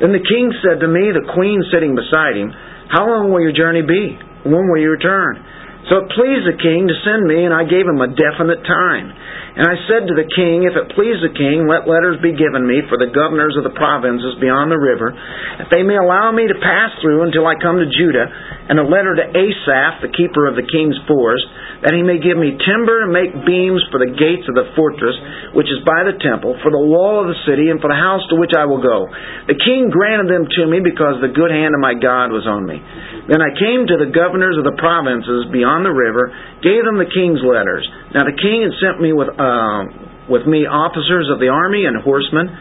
Then 0.05 0.13
the 0.13 0.25
king 0.25 0.53
said 0.61 0.85
to 0.85 0.89
me, 0.89 1.13
the 1.13 1.33
queen 1.33 1.65
sitting 1.73 1.97
beside 1.97 2.37
him, 2.37 2.53
how 2.93 3.09
long 3.09 3.33
will 3.33 3.41
your 3.41 3.57
journey 3.57 3.81
be? 3.81 4.21
When 4.45 4.69
will 4.69 4.81
you 4.81 4.93
return? 4.93 5.41
So 5.89 6.05
it 6.05 6.13
pleased 6.13 6.45
the 6.45 6.61
king 6.61 6.89
to 6.89 6.97
send 7.05 7.25
me, 7.25 7.49
and 7.49 7.57
I 7.57 7.65
gave 7.65 7.89
him 7.89 8.05
a 8.05 8.13
definite 8.13 8.65
time. 8.69 9.07
And 9.51 9.67
I 9.67 9.75
said 9.91 10.07
to 10.07 10.15
the 10.15 10.31
king, 10.31 10.63
If 10.63 10.79
it 10.79 10.95
please 10.95 11.19
the 11.19 11.35
king, 11.35 11.67
let 11.67 11.91
letters 11.91 12.23
be 12.23 12.39
given 12.39 12.63
me 12.63 12.87
for 12.87 12.95
the 12.95 13.11
governors 13.11 13.59
of 13.59 13.67
the 13.67 13.75
provinces 13.75 14.39
beyond 14.39 14.71
the 14.71 14.79
river, 14.79 15.11
that 15.59 15.75
they 15.75 15.83
may 15.83 15.99
allow 15.99 16.31
me 16.31 16.47
to 16.47 16.55
pass 16.63 16.95
through 17.03 17.27
until 17.27 17.51
I 17.51 17.59
come 17.59 17.83
to 17.83 17.91
Judah, 17.91 18.31
and 18.71 18.79
a 18.79 18.87
letter 18.87 19.19
to 19.19 19.27
Asaph, 19.27 20.07
the 20.07 20.15
keeper 20.15 20.47
of 20.47 20.55
the 20.55 20.63
king's 20.63 20.95
forest, 21.11 21.43
that 21.83 21.91
he 21.91 22.07
may 22.07 22.23
give 22.23 22.39
me 22.39 22.55
timber 22.63 23.03
and 23.03 23.11
make 23.11 23.35
beams 23.43 23.83
for 23.91 23.99
the 23.99 24.15
gates 24.15 24.47
of 24.47 24.55
the 24.55 24.71
fortress, 24.79 25.19
which 25.59 25.67
is 25.67 25.83
by 25.83 26.07
the 26.07 26.15
temple, 26.23 26.55
for 26.63 26.71
the 26.71 26.79
wall 26.79 27.27
of 27.27 27.27
the 27.27 27.41
city, 27.43 27.75
and 27.75 27.83
for 27.83 27.91
the 27.91 27.99
house 27.99 28.23
to 28.31 28.39
which 28.39 28.55
I 28.55 28.71
will 28.71 28.79
go. 28.79 29.11
The 29.51 29.59
king 29.59 29.91
granted 29.91 30.31
them 30.31 30.47
to 30.47 30.63
me 30.71 30.79
because 30.79 31.19
the 31.19 31.35
good 31.35 31.51
hand 31.51 31.75
of 31.75 31.83
my 31.83 31.99
God 31.99 32.31
was 32.31 32.47
on 32.47 32.63
me. 32.69 32.79
Then 33.27 33.43
I 33.43 33.51
came 33.57 33.91
to 33.91 33.97
the 33.99 34.15
governors 34.15 34.59
of 34.59 34.67
the 34.67 34.79
provinces 34.79 35.51
beyond 35.51 35.83
the 35.83 35.95
river, 35.95 36.31
gave 36.63 36.87
them 36.87 37.01
the 37.01 37.11
king's 37.11 37.43
letters. 37.43 37.83
Now 38.15 38.27
the 38.27 38.37
king 38.37 38.63
had 38.67 38.75
sent 38.79 38.99
me 39.03 39.11
with, 39.11 39.31
uh, 39.41 40.29
with 40.29 40.45
me 40.45 40.69
officers 40.69 41.33
of 41.33 41.41
the 41.41 41.49
army 41.49 41.89
and 41.89 42.05
horsemen 42.05 42.53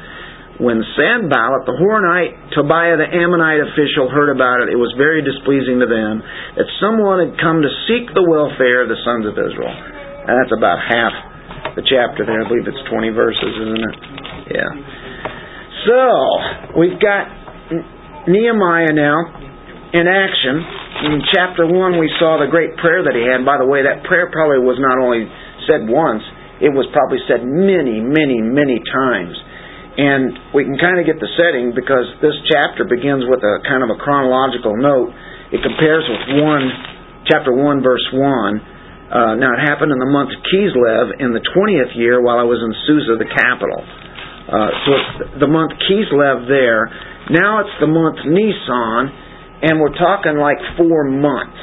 when 0.60 0.84
Sanballat 1.00 1.64
the 1.64 1.72
Horonite, 1.72 2.52
Tobiah 2.52 3.00
the 3.00 3.08
Ammonite 3.08 3.64
official 3.64 4.12
heard 4.12 4.28
about 4.28 4.60
it, 4.60 4.68
it 4.68 4.76
was 4.76 4.92
very 5.00 5.24
displeasing 5.24 5.80
to 5.80 5.88
them 5.88 6.20
that 6.60 6.68
someone 6.84 7.24
had 7.24 7.40
come 7.40 7.64
to 7.64 7.72
seek 7.88 8.12
the 8.12 8.24
welfare 8.28 8.84
of 8.84 8.92
the 8.92 9.00
sons 9.08 9.24
of 9.24 9.40
Israel. 9.40 9.72
And 9.72 10.36
that's 10.36 10.52
about 10.52 10.84
half 10.84 11.16
the 11.80 11.84
chapter 11.88 12.28
there. 12.28 12.44
I 12.44 12.46
believe 12.52 12.68
it's 12.68 12.84
20 12.92 13.08
verses, 13.16 13.52
isn't 13.56 13.84
it? 13.88 13.98
Yeah. 14.52 14.72
So, 15.88 16.00
we've 16.76 17.00
got 17.00 17.32
Nehemiah 18.28 18.92
now 18.92 19.18
in 19.96 20.12
action. 20.12 20.60
In 21.08 21.24
chapter 21.32 21.64
1, 21.72 21.72
we 22.04 22.12
saw 22.20 22.36
the 22.36 22.52
great 22.52 22.76
prayer 22.84 23.00
that 23.08 23.16
he 23.16 23.24
had. 23.24 23.48
By 23.48 23.56
the 23.56 23.66
way, 23.66 23.88
that 23.88 24.04
prayer 24.04 24.28
probably 24.28 24.60
was 24.60 24.76
not 24.76 25.00
only 25.00 25.24
said 25.72 25.88
once, 25.88 26.20
it 26.60 26.72
was 26.72 26.88
probably 26.92 27.20
said 27.28 27.44
many, 27.44 28.04
many, 28.04 28.44
many 28.44 28.80
times. 28.84 29.36
And 30.00 30.56
we 30.56 30.64
can 30.64 30.80
kind 30.80 31.00
of 31.00 31.04
get 31.04 31.20
the 31.20 31.28
setting 31.36 31.76
because 31.76 32.08
this 32.24 32.36
chapter 32.48 32.88
begins 32.88 33.28
with 33.28 33.44
a 33.44 33.64
kind 33.68 33.84
of 33.84 33.92
a 33.92 34.00
chronological 34.00 34.80
note. 34.80 35.12
It 35.52 35.60
compares 35.60 36.08
with 36.08 36.40
one, 36.40 36.66
chapter 37.28 37.52
1, 37.52 37.84
verse 37.84 38.08
1. 38.16 38.20
Uh, 39.10 39.36
now, 39.42 39.58
it 39.58 39.62
happened 39.66 39.92
in 39.92 40.00
the 40.00 40.08
month 40.08 40.30
Kislev 40.54 41.20
in 41.20 41.34
the 41.34 41.42
20th 41.42 41.98
year 41.98 42.22
while 42.22 42.38
I 42.38 42.46
was 42.46 42.62
in 42.62 42.72
Susa, 42.86 43.18
the 43.18 43.28
capital. 43.28 43.82
Uh, 44.50 44.70
so 44.86 44.90
it's 44.94 45.12
the 45.42 45.50
month 45.50 45.74
Kislev 45.90 46.48
there. 46.48 46.88
Now 47.30 47.62
it's 47.62 47.76
the 47.82 47.90
month 47.90 48.18
Nisan, 48.26 49.04
and 49.62 49.78
we're 49.78 49.94
talking 49.98 50.38
like 50.38 50.58
four 50.78 51.06
months. 51.06 51.62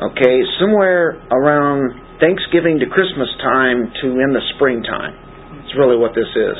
Okay, 0.00 0.40
somewhere 0.60 1.20
around 1.28 1.92
Thanksgiving 2.22 2.78
to 2.78 2.86
Christmas 2.86 3.26
time 3.42 3.90
to 4.00 4.06
in 4.22 4.30
the 4.30 4.40
springtime. 4.54 5.18
It's 5.66 5.74
really 5.74 5.98
what 5.98 6.14
this 6.14 6.30
is. 6.30 6.56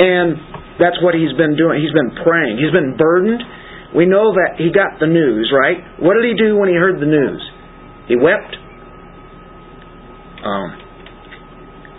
And 0.00 0.40
that's 0.80 0.96
what 1.04 1.12
he's 1.12 1.36
been 1.36 1.60
doing. 1.60 1.76
He's 1.84 1.92
been 1.92 2.16
praying. 2.24 2.56
He's 2.56 2.72
been 2.72 2.96
burdened. 2.96 3.44
We 3.92 4.08
know 4.08 4.32
that 4.32 4.56
he 4.56 4.72
got 4.72 4.96
the 4.96 5.06
news, 5.06 5.52
right? 5.52 6.00
What 6.00 6.16
did 6.16 6.24
he 6.24 6.34
do 6.40 6.56
when 6.56 6.72
he 6.72 6.76
heard 6.76 7.00
the 7.00 7.08
news? 7.08 7.40
He 8.08 8.16
wept. 8.16 8.56
Um, 10.40 10.68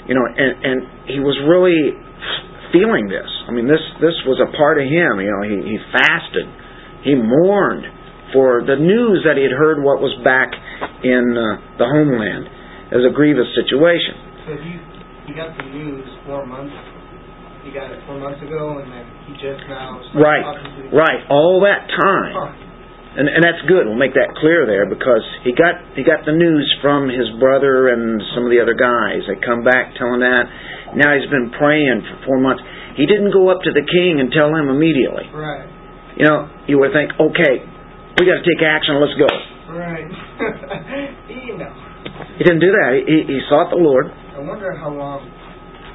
you 0.10 0.16
know, 0.18 0.26
and, 0.26 0.52
and 0.66 0.78
he 1.10 1.20
was 1.22 1.38
really 1.46 1.94
feeling 2.74 3.06
this. 3.10 3.28
I 3.48 3.52
mean, 3.52 3.68
this 3.68 3.82
this 4.02 4.16
was 4.26 4.40
a 4.40 4.50
part 4.56 4.80
of 4.80 4.86
him. 4.86 5.20
You 5.20 5.30
know, 5.30 5.44
he, 5.46 5.56
he 5.74 5.78
fasted. 5.94 6.48
He 7.04 7.14
mourned 7.16 7.86
for 8.34 8.64
the 8.66 8.76
news 8.76 9.24
that 9.26 9.38
he 9.38 9.44
had 9.44 9.56
heard 9.56 9.80
what 9.84 10.00
was 10.04 10.14
back 10.24 10.52
in 11.04 11.24
uh, 11.36 11.78
the 11.80 11.88
homeland. 11.88 12.48
It 12.92 12.96
was 13.00 13.08
a 13.08 13.16
grievous 13.16 13.48
situation. 13.56 14.16
So 14.48 14.52
he 14.60 14.72
he 15.28 15.32
got 15.36 15.52
the 15.60 15.68
news 15.68 16.08
four 16.24 16.48
months. 16.48 16.72
He 17.68 17.76
got 17.76 17.92
it 17.92 18.00
four 18.08 18.16
months 18.16 18.40
ago, 18.40 18.80
and 18.80 18.88
then 18.88 19.04
he 19.28 19.34
just 19.44 19.60
now. 19.68 20.00
Right, 20.16 20.40
talking 20.40 20.72
to 20.72 20.82
the- 20.88 20.96
right. 20.96 21.20
All 21.28 21.60
that 21.68 21.84
time. 21.92 22.32
Huh. 22.32 22.64
And, 23.18 23.26
and 23.26 23.42
that's 23.42 23.60
good. 23.66 23.90
We'll 23.90 23.98
make 23.98 24.14
that 24.14 24.30
clear 24.38 24.70
there 24.70 24.86
because 24.86 25.26
he 25.42 25.50
got 25.52 25.82
he 25.98 26.06
got 26.06 26.22
the 26.24 26.38
news 26.38 26.64
from 26.86 27.10
his 27.10 27.26
brother 27.42 27.90
and 27.90 28.22
some 28.38 28.46
of 28.46 28.54
the 28.54 28.62
other 28.62 28.78
guys. 28.78 29.26
They 29.26 29.42
come 29.42 29.66
back 29.66 29.98
telling 29.98 30.22
that. 30.22 30.46
Now 30.96 31.18
he's 31.18 31.28
been 31.28 31.50
praying 31.58 32.06
for 32.08 32.16
four 32.30 32.40
months. 32.40 32.62
He 32.96 33.10
didn't 33.10 33.34
go 33.34 33.50
up 33.50 33.66
to 33.66 33.74
the 33.74 33.84
king 33.84 34.22
and 34.22 34.30
tell 34.32 34.54
him 34.54 34.70
immediately. 34.70 35.28
Right. 35.34 35.66
You 36.16 36.26
know, 36.30 36.50
you 36.70 36.78
would 36.80 36.94
think, 36.94 37.14
okay, 37.18 37.62
we 38.18 38.26
got 38.26 38.42
to 38.42 38.46
take 38.46 38.62
action. 38.66 38.98
Let's 38.98 39.18
go. 39.18 39.30
Right. 39.74 40.10
He 42.38 42.46
didn't 42.46 42.62
do 42.62 42.70
that. 42.70 43.02
He, 43.02 43.26
he 43.26 43.38
sought 43.50 43.74
the 43.74 43.82
Lord. 43.82 44.08
I 44.10 44.42
wonder 44.46 44.74
how 44.78 44.94
long. 44.94 45.26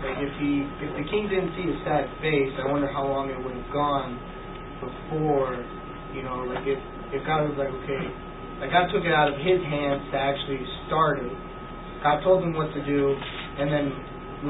Like 0.02 0.19
if 0.19 0.35
he 0.43 0.67
if 0.83 0.91
the 0.99 1.07
king 1.07 1.31
didn't 1.31 1.55
see 1.55 1.71
his 1.71 1.79
sad 1.87 2.11
face, 2.19 2.50
I 2.59 2.67
wonder 2.67 2.91
how 2.91 3.07
long 3.07 3.31
it 3.31 3.38
would 3.38 3.55
have 3.55 3.71
gone 3.71 4.19
before. 4.83 5.62
You 6.11 6.26
know, 6.26 6.43
like 6.50 6.67
if 6.67 6.83
if 7.14 7.23
God 7.23 7.47
was 7.47 7.55
like, 7.55 7.71
okay, 7.71 8.02
like 8.59 8.75
God 8.75 8.91
took 8.91 9.07
it 9.07 9.14
out 9.14 9.31
of 9.31 9.38
his 9.38 9.62
hands 9.62 10.02
to 10.11 10.19
actually 10.19 10.62
start 10.91 11.23
it. 11.23 11.31
God 12.02 12.26
told 12.26 12.43
him 12.43 12.59
what 12.59 12.75
to 12.75 12.83
do, 12.83 13.14
and 13.62 13.71
then 13.71 13.87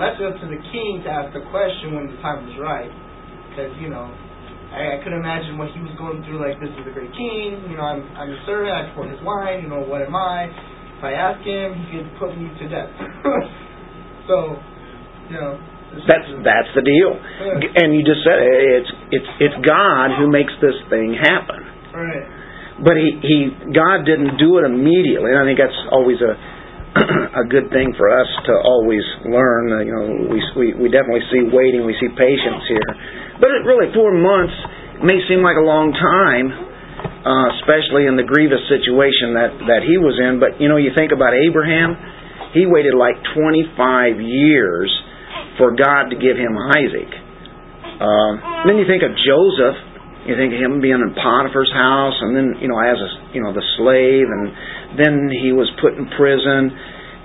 left 0.01 0.17
it 0.17 0.25
up 0.25 0.41
to 0.41 0.49
the 0.49 0.61
king 0.73 1.05
to 1.05 1.09
ask 1.13 1.37
the 1.37 1.45
question 1.53 1.93
when 1.93 2.09
the 2.09 2.17
time 2.25 2.49
was 2.49 2.57
right. 2.57 2.93
Because 3.53 3.77
you 3.77 3.93
know, 3.93 4.09
I, 4.73 4.97
I 4.97 5.05
could 5.05 5.13
imagine 5.13 5.61
what 5.61 5.69
he 5.77 5.81
was 5.85 5.93
going 6.01 6.25
through. 6.25 6.41
Like 6.41 6.57
this 6.57 6.73
is 6.73 6.85
a 6.89 6.95
great 6.97 7.13
king. 7.13 7.61
You 7.69 7.77
know, 7.77 7.85
I'm 7.85 8.03
I'm 8.17 8.33
a 8.33 8.41
servant. 8.49 8.73
I 8.73 8.89
pour 8.97 9.05
his 9.05 9.21
wine. 9.21 9.63
You 9.63 9.69
know, 9.69 9.85
what 9.85 10.01
am 10.01 10.17
I? 10.17 10.49
If 10.49 11.03
I 11.05 11.13
ask 11.13 11.45
him, 11.45 11.77
he 11.77 11.99
could 12.01 12.09
put 12.17 12.33
me 12.39 12.49
to 12.49 12.65
death. 12.71 12.89
so, 14.29 14.57
you 15.29 15.37
know. 15.37 15.61
That's 16.09 16.25
that's 16.41 16.73
the 16.73 16.81
deal. 16.81 17.13
Yeah. 17.21 17.85
And 17.85 17.93
you 17.93 18.01
just 18.01 18.25
said 18.25 18.41
it, 18.41 18.81
it's 18.81 18.93
it's 19.13 19.31
it's 19.45 19.57
God 19.61 20.17
who 20.17 20.25
makes 20.33 20.57
this 20.65 20.79
thing 20.89 21.13
happen. 21.21 21.69
Right. 21.93 22.25
But 22.81 22.97
he 22.97 23.21
he 23.21 23.39
God 23.77 24.09
didn't 24.09 24.41
do 24.41 24.57
it 24.57 24.65
immediately. 24.65 25.37
And 25.37 25.39
I 25.39 25.45
think 25.45 25.61
that's 25.61 25.77
always 25.93 26.17
a 26.25 26.33
a 27.43 27.45
good 27.49 27.73
thing 27.73 27.97
for 27.97 28.13
us 28.13 28.29
to 28.45 28.53
always 28.53 29.05
learn. 29.25 29.73
Uh, 29.73 29.81
you 29.81 29.93
know, 29.97 30.05
we 30.29 30.39
we 30.57 30.67
we 30.77 30.87
definitely 30.93 31.25
see 31.33 31.49
waiting, 31.49 31.89
we 31.89 31.97
see 31.97 32.09
patience 32.13 32.65
here. 32.69 32.93
But 33.41 33.57
it 33.57 33.65
really 33.65 33.89
four 33.97 34.13
months 34.13 34.55
may 35.01 35.17
seem 35.25 35.41
like 35.41 35.57
a 35.57 35.65
long 35.65 35.97
time, 35.97 36.53
uh, 37.25 37.49
especially 37.61 38.05
in 38.05 38.21
the 38.21 38.29
grievous 38.29 38.61
situation 38.69 39.33
that 39.41 39.57
that 39.73 39.83
he 39.89 39.97
was 39.97 40.21
in. 40.21 40.37
But 40.37 40.61
you 40.61 40.69
know, 40.69 40.77
you 40.77 40.93
think 40.93 41.17
about 41.17 41.33
Abraham. 41.33 41.97
He 42.53 42.69
waited 42.69 42.93
like 42.93 43.17
25 43.33 44.21
years 44.21 44.93
for 45.57 45.73
God 45.73 46.13
to 46.13 46.17
give 46.21 46.37
him 46.37 46.53
Isaac. 46.77 47.09
Um, 48.05 48.33
then 48.69 48.77
you 48.77 48.85
think 48.85 49.01
of 49.01 49.17
Joseph. 49.17 49.79
You 50.29 50.37
think 50.39 50.55
of 50.55 50.61
him 50.61 50.79
being 50.79 51.03
in 51.03 51.17
Potiphar's 51.19 51.73
house, 51.75 52.15
and 52.21 52.37
then 52.37 52.61
you 52.63 52.69
know 52.69 52.79
as 52.79 53.01
a 53.01 53.11
you 53.35 53.43
know 53.43 53.51
the 53.51 53.65
slave, 53.81 54.29
and 54.29 54.53
then 54.99 55.31
he 55.31 55.53
was 55.53 55.71
put 55.81 55.95
in 55.95 56.09
prison, 56.17 56.71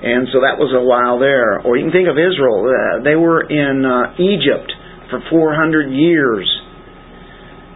and 0.04 0.28
so 0.32 0.42
that 0.46 0.56
was 0.56 0.72
a 0.72 0.84
while 0.84 1.20
there. 1.20 1.60
Or 1.62 1.76
you 1.76 1.86
can 1.86 1.94
think 1.94 2.08
of 2.08 2.16
Israel; 2.16 2.64
uh, 2.68 3.04
they 3.04 3.16
were 3.16 3.42
in 3.44 3.84
uh, 3.84 4.16
Egypt 4.20 4.70
for 5.10 5.24
400 5.30 5.90
years, 5.92 6.46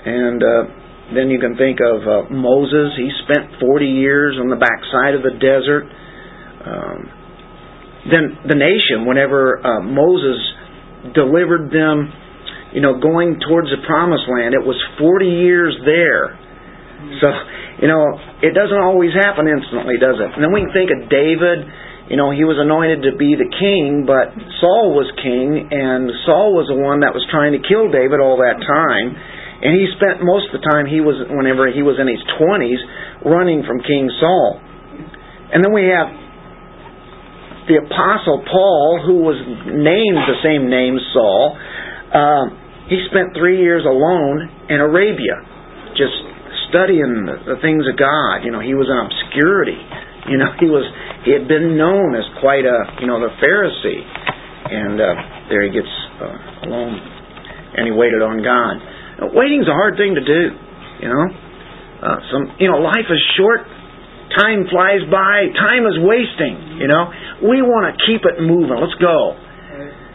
and 0.06 0.40
uh, 0.44 0.64
then 1.16 1.30
you 1.30 1.40
can 1.40 1.58
think 1.58 1.80
of 1.84 2.04
uh, 2.08 2.30
Moses. 2.32 2.96
He 2.96 3.12
spent 3.28 3.60
40 3.60 3.86
years 3.86 4.38
on 4.40 4.48
the 4.48 4.60
backside 4.60 5.16
of 5.16 5.24
the 5.24 5.36
desert. 5.40 5.86
Um, 6.62 7.00
then 8.12 8.26
the 8.50 8.58
nation, 8.58 9.06
whenever 9.06 9.62
uh, 9.62 9.82
Moses 9.82 10.40
delivered 11.14 11.70
them, 11.70 12.10
you 12.74 12.82
know, 12.82 13.00
going 13.00 13.40
towards 13.44 13.68
the 13.70 13.84
promised 13.86 14.24
land, 14.32 14.56
it 14.56 14.64
was 14.64 14.80
40 14.98 15.26
years 15.26 15.76
there. 15.86 16.40
So, 17.22 17.28
you 17.82 17.88
know, 17.90 18.04
it 18.46 18.54
doesn't 18.54 18.82
always 18.82 19.14
happen 19.14 19.50
instantly, 19.50 19.98
does 19.98 20.18
it? 20.22 20.30
And 20.38 20.42
then 20.42 20.54
we 20.54 20.66
can 20.66 20.74
think 20.74 20.90
of 20.94 21.10
David. 21.10 21.66
You 22.10 22.18
know, 22.20 22.30
he 22.30 22.44
was 22.44 22.60
anointed 22.60 23.08
to 23.08 23.16
be 23.16 23.40
the 23.40 23.48
king, 23.48 24.04
but 24.04 24.36
Saul 24.60 24.92
was 24.94 25.08
king, 25.22 25.70
and 25.72 26.12
Saul 26.28 26.52
was 26.54 26.68
the 26.68 26.76
one 26.76 27.02
that 27.08 27.16
was 27.16 27.24
trying 27.32 27.56
to 27.56 27.62
kill 27.64 27.88
David 27.88 28.20
all 28.20 28.38
that 28.44 28.60
time. 28.60 29.16
And 29.62 29.78
he 29.78 29.86
spent 29.96 30.26
most 30.26 30.50
of 30.52 30.60
the 30.60 30.66
time 30.66 30.90
he 30.90 31.00
was, 31.00 31.22
whenever 31.30 31.70
he 31.70 31.86
was 31.86 32.02
in 32.02 32.10
his 32.10 32.22
20s, 32.36 32.82
running 33.24 33.62
from 33.64 33.80
King 33.86 34.10
Saul. 34.18 34.60
And 35.54 35.62
then 35.62 35.72
we 35.72 35.86
have 35.88 36.10
the 37.70 37.78
Apostle 37.78 38.42
Paul, 38.50 39.06
who 39.06 39.22
was 39.22 39.38
named 39.70 40.22
the 40.26 40.40
same 40.42 40.68
name, 40.68 40.98
Saul, 41.14 41.56
uh, 42.12 42.46
he 42.90 43.00
spent 43.08 43.38
three 43.38 43.62
years 43.62 43.86
alone 43.86 44.50
in 44.68 44.82
Arabia, 44.82 45.40
just 45.96 46.31
studying 46.72 47.28
the, 47.28 47.60
things 47.60 47.84
of 47.86 48.00
God. 48.00 48.48
You 48.48 48.56
know, 48.56 48.64
he 48.64 48.74
was 48.74 48.88
in 48.88 48.96
obscurity. 48.96 49.78
You 50.32 50.40
know, 50.40 50.56
he 50.58 50.72
was 50.72 50.88
he 51.28 51.36
had 51.36 51.46
been 51.46 51.76
known 51.76 52.16
as 52.16 52.24
quite 52.40 52.64
a 52.64 53.04
you 53.04 53.08
know 53.12 53.20
the 53.20 53.36
Pharisee, 53.44 54.02
and 54.72 54.96
uh, 54.96 55.52
there 55.52 55.68
he 55.68 55.72
gets 55.76 55.92
uh, 56.24 56.66
alone, 56.66 56.96
and 57.76 57.84
he 57.86 57.94
waited 57.94 58.24
on 58.24 58.40
God. 58.40 58.74
Now, 59.20 59.28
waiting's 59.36 59.68
a 59.68 59.76
hard 59.76 60.00
thing 60.00 60.16
to 60.16 60.24
do. 60.24 60.44
You 61.04 61.10
know, 61.12 61.26
uh, 62.02 62.18
some 62.32 62.44
you 62.58 62.72
know 62.72 62.80
life 62.80 63.06
is 63.12 63.22
short 63.36 63.68
time 64.38 64.64
flies 64.72 65.04
by, 65.12 65.52
time 65.52 65.84
is 65.84 66.00
wasting, 66.00 66.80
you 66.80 66.88
know. 66.88 67.12
We 67.44 67.60
want 67.60 67.92
to 67.92 67.94
keep 68.08 68.24
it 68.24 68.40
moving. 68.40 68.72
Let's 68.80 68.96
go. 68.96 69.36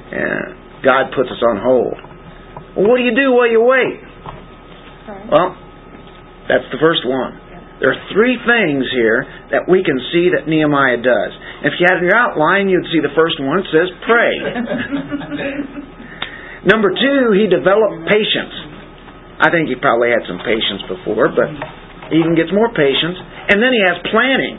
And 0.09 0.57
God 0.81 1.13
puts 1.13 1.29
us 1.29 1.43
on 1.43 1.61
hold. 1.61 1.99
Well, 2.77 2.87
what 2.89 2.97
do 2.97 3.05
you 3.05 3.13
do 3.13 3.33
while 3.33 3.51
you 3.51 3.61
wait? 3.61 4.01
Well, 5.29 5.66
that's 6.49 6.67
the 6.71 6.79
first 6.79 7.03
one. 7.07 7.47
There 7.77 7.93
are 7.93 8.03
three 8.09 8.41
things 8.41 8.89
here 8.89 9.21
that 9.53 9.69
we 9.69 9.85
can 9.85 10.01
see 10.09 10.33
that 10.33 10.49
Nehemiah 10.49 10.97
does. 10.97 11.33
If 11.61 11.77
you 11.77 11.85
had 11.85 12.01
your 12.01 12.17
outline, 12.17 12.73
you'd 12.73 12.89
see 12.89 13.05
the 13.05 13.13
first 13.13 13.37
one. 13.37 13.61
It 13.61 13.69
says 13.69 13.89
pray. 14.09 14.33
Number 16.73 16.89
two, 16.89 17.37
he 17.37 17.45
developed 17.53 18.09
patience. 18.09 18.57
I 19.45 19.53
think 19.53 19.69
he 19.69 19.77
probably 19.77 20.09
had 20.09 20.25
some 20.25 20.41
patience 20.41 20.89
before, 20.89 21.29
but 21.37 21.53
he 22.09 22.17
even 22.17 22.33
gets 22.33 22.49
more 22.49 22.73
patience. 22.73 23.21
And 23.53 23.61
then 23.61 23.69
he 23.69 23.83
has 23.85 24.01
planning. 24.09 24.57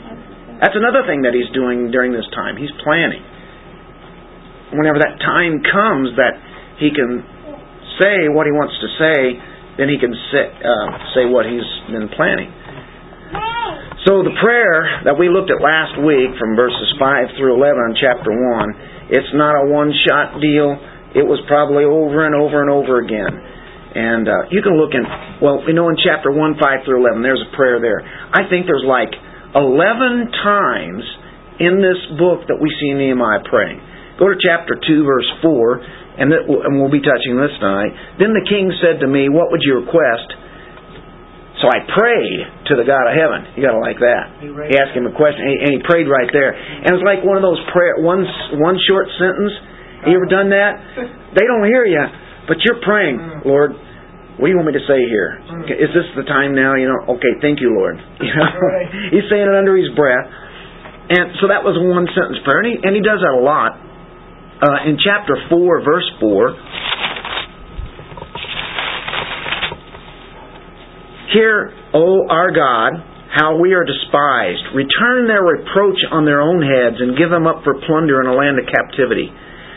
That's 0.62 0.78
another 0.78 1.02
thing 1.02 1.26
that 1.26 1.34
he's 1.34 1.50
doing 1.50 1.90
during 1.90 2.14
this 2.14 2.26
time. 2.30 2.54
He's 2.54 2.72
planning. 2.86 3.22
Whenever 4.78 5.02
that 5.02 5.18
time 5.18 5.58
comes 5.66 6.14
that 6.14 6.38
he 6.78 6.94
can 6.94 7.26
say 7.98 8.30
what 8.30 8.46
he 8.46 8.54
wants 8.54 8.78
to 8.78 8.88
say, 8.94 9.18
then 9.78 9.88
he 9.88 9.96
can 9.96 10.12
say, 10.34 10.44
uh, 10.50 10.88
say 11.14 11.24
what 11.30 11.46
he's 11.46 11.66
been 11.88 12.10
planning. 12.12 12.50
So 14.06 14.24
the 14.24 14.34
prayer 14.40 15.04
that 15.04 15.18
we 15.18 15.28
looked 15.28 15.50
at 15.50 15.60
last 15.60 15.98
week 16.00 16.32
from 16.38 16.54
verses 16.54 16.88
5 16.96 17.34
through 17.36 17.60
11 17.60 17.92
in 17.92 17.94
chapter 17.98 18.30
1, 18.30 19.10
it's 19.14 19.32
not 19.34 19.52
a 19.58 19.64
one-shot 19.68 20.38
deal. 20.40 20.74
It 21.12 21.26
was 21.26 21.42
probably 21.44 21.84
over 21.84 22.24
and 22.24 22.32
over 22.32 22.62
and 22.62 22.70
over 22.70 23.04
again. 23.04 23.28
And 23.28 24.24
uh, 24.24 24.48
you 24.54 24.62
can 24.62 24.78
look 24.78 24.94
in, 24.94 25.02
well, 25.42 25.60
we 25.66 25.74
know 25.74 25.90
in 25.90 25.98
chapter 25.98 26.30
1, 26.30 26.40
5 26.56 26.84
through 26.86 27.04
11, 27.04 27.20
there's 27.20 27.42
a 27.42 27.52
prayer 27.52 27.82
there. 27.82 28.00
I 28.04 28.46
think 28.48 28.64
there's 28.64 28.86
like 28.86 29.12
11 29.54 30.30
times 30.40 31.04
in 31.58 31.82
this 31.82 31.98
book 32.16 32.46
that 32.46 32.58
we 32.62 32.70
see 32.78 32.94
Nehemiah 32.94 33.42
praying. 33.50 33.82
Go 34.16 34.30
to 34.30 34.38
chapter 34.38 34.78
2, 34.78 35.04
verse 35.04 35.30
4, 35.42 36.07
and, 36.18 36.26
that, 36.34 36.42
and 36.46 36.82
we'll 36.82 36.92
be 36.92 37.02
touching 37.02 37.38
this 37.38 37.54
tonight. 37.62 37.94
Then 38.18 38.34
the 38.34 38.44
king 38.46 38.74
said 38.82 38.98
to 39.00 39.08
me, 39.08 39.30
What 39.30 39.54
would 39.54 39.62
you 39.62 39.86
request? 39.86 40.34
So 41.58 41.66
I 41.66 41.82
prayed 41.90 42.70
to 42.70 42.72
the 42.78 42.86
God 42.86 43.10
of 43.10 43.14
heaven. 43.18 43.58
You 43.58 43.66
got 43.66 43.74
to 43.74 43.82
like 43.82 43.98
that. 43.98 44.38
He 44.38 44.46
He 44.46 44.74
asked 44.78 44.94
him 44.94 45.10
a 45.10 45.14
question, 45.14 45.42
and 45.42 45.74
he, 45.74 45.82
prayed 45.82 46.06
right 46.06 46.30
there. 46.30 46.54
And 46.54 46.94
it's 46.94 47.02
like 47.02 47.26
one 47.26 47.34
of 47.34 47.42
those 47.42 47.58
prayer, 47.74 47.98
one 47.98 48.22
one 48.62 48.78
short 48.86 49.10
sentence. 49.18 49.54
You 50.06 50.14
ever 50.14 50.30
done 50.30 50.50
that? 50.54 50.74
They 51.28 51.44
don't 51.44 51.68
hear 51.68 51.84
you, 51.84 52.00
but 52.48 52.56
you're 52.64 52.80
praying, 52.80 53.20
mm. 53.20 53.44
Lord. 53.44 53.76
What 54.40 54.48
do 54.48 54.50
you 54.50 54.56
want 54.56 54.72
me 54.72 54.80
to 54.80 54.86
say 54.88 54.96
here? 54.96 55.36
Mm. 55.44 55.68
Is 55.68 55.92
this 55.92 56.08
the 56.16 56.24
time 56.24 56.56
now? 56.56 56.72
You 56.72 56.88
know, 56.88 57.20
okay, 57.20 57.36
thank 57.44 57.60
you, 57.60 57.76
Lord. 57.76 58.00
You 58.24 58.32
know, 58.32 58.48
he's 59.12 59.28
saying 59.28 59.44
it 59.44 59.52
under 59.52 59.76
his 59.76 59.92
breath, 59.92 60.24
and 61.12 61.36
so 61.44 61.52
that 61.52 61.60
was 61.60 61.76
one 61.76 62.08
sentence 62.16 62.40
prayer, 62.48 62.64
and 62.64 62.68
he, 62.72 62.76
and 62.80 62.96
he 62.96 63.04
does 63.04 63.20
that 63.20 63.36
a 63.36 63.44
lot. 63.44 63.76
Uh, 64.58 64.90
in 64.90 64.98
chapter 64.98 65.36
four, 65.48 65.82
verse 65.84 66.10
four, 66.20 66.56
Hear, 71.32 71.70
O 71.92 72.26
our 72.26 72.50
God, 72.50 72.96
how 73.36 73.60
we 73.60 73.76
are 73.76 73.84
despised. 73.84 74.74
Return 74.74 75.28
their 75.28 75.44
reproach 75.44 76.00
on 76.10 76.24
their 76.24 76.40
own 76.40 76.64
heads 76.64 76.96
and 76.98 77.14
give 77.20 77.28
them 77.28 77.46
up 77.46 77.62
for 77.62 77.76
plunder 77.84 78.24
in 78.24 78.26
a 78.26 78.34
land 78.34 78.56
of 78.58 78.64
captivity. 78.64 79.28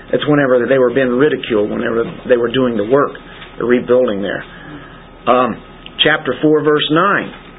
That's 0.10 0.24
whenever 0.28 0.64
they 0.64 0.80
were 0.80 0.96
being 0.96 1.12
ridiculed, 1.12 1.70
whenever 1.70 2.08
they 2.28 2.40
were 2.40 2.52
doing 2.52 2.80
the 2.80 2.88
work, 2.88 3.12
the 3.60 3.68
rebuilding 3.68 4.24
there. 4.24 4.42
Um, 5.28 5.60
chapter 6.00 6.34
4, 6.42 6.64
verse 6.64 6.88
9. 6.90 7.51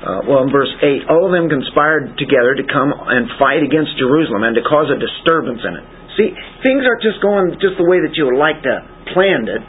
Uh, 0.00 0.24
well, 0.24 0.48
in 0.48 0.50
verse 0.50 0.72
8, 0.80 1.12
all 1.12 1.28
of 1.28 1.32
them 1.36 1.52
conspired 1.52 2.16
together 2.16 2.56
to 2.56 2.64
come 2.64 2.88
and 2.88 3.28
fight 3.36 3.60
against 3.60 4.00
Jerusalem 4.00 4.48
and 4.48 4.56
to 4.56 4.64
cause 4.64 4.88
a 4.88 4.96
disturbance 4.96 5.60
in 5.60 5.76
it. 5.76 5.84
See, 6.16 6.28
things 6.64 6.88
aren't 6.88 7.04
just 7.04 7.20
going 7.20 7.52
just 7.60 7.76
the 7.76 7.84
way 7.84 8.00
that 8.00 8.16
you 8.16 8.24
would 8.32 8.40
like 8.40 8.64
to 8.64 8.74
planned 9.12 9.52
it, 9.52 9.60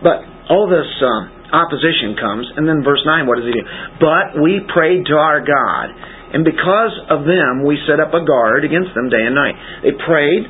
but 0.00 0.24
all 0.48 0.64
this 0.64 0.88
um, 1.04 1.28
opposition 1.52 2.16
comes, 2.16 2.48
and 2.56 2.64
then 2.64 2.80
verse 2.80 3.04
9, 3.04 3.28
what 3.28 3.36
does 3.36 3.48
he 3.48 3.52
do? 3.52 3.64
But 4.00 4.40
we 4.40 4.64
prayed 4.64 5.04
to 5.12 5.16
our 5.20 5.44
God, 5.44 5.92
and 6.32 6.40
because 6.40 6.94
of 7.12 7.28
them, 7.28 7.68
we 7.68 7.76
set 7.84 8.00
up 8.00 8.16
a 8.16 8.24
guard 8.24 8.64
against 8.64 8.96
them 8.96 9.12
day 9.12 9.28
and 9.28 9.36
night. 9.36 9.56
They 9.84 9.92
prayed, 9.92 10.44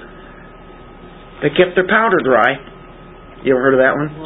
they 1.42 1.50
kept 1.50 1.74
their 1.74 1.90
powder 1.90 2.22
dry, 2.22 2.73
you 3.44 3.52
ever 3.52 3.60
heard 3.60 3.76
of 3.76 3.84
that 3.84 3.92
one? 3.92 4.08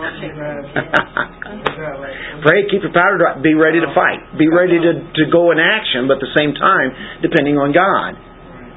Pray, 2.47 2.71
keep 2.71 2.87
your 2.87 2.95
powder 2.95 3.19
dry. 3.19 3.35
Be 3.43 3.59
ready 3.59 3.83
to 3.83 3.91
fight. 3.91 4.23
Be 4.39 4.47
ready 4.47 4.79
to, 4.79 4.95
to 4.95 5.25
go 5.35 5.51
in 5.51 5.59
action, 5.59 6.07
but 6.07 6.23
at 6.23 6.25
the 6.25 6.31
same 6.39 6.55
time, 6.55 7.19
depending 7.19 7.59
on 7.59 7.75
God. 7.75 8.15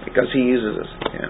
Because 0.01 0.33
He 0.33 0.41
uses 0.41 0.81
us. 0.81 0.89
Yeah. 1.13 1.29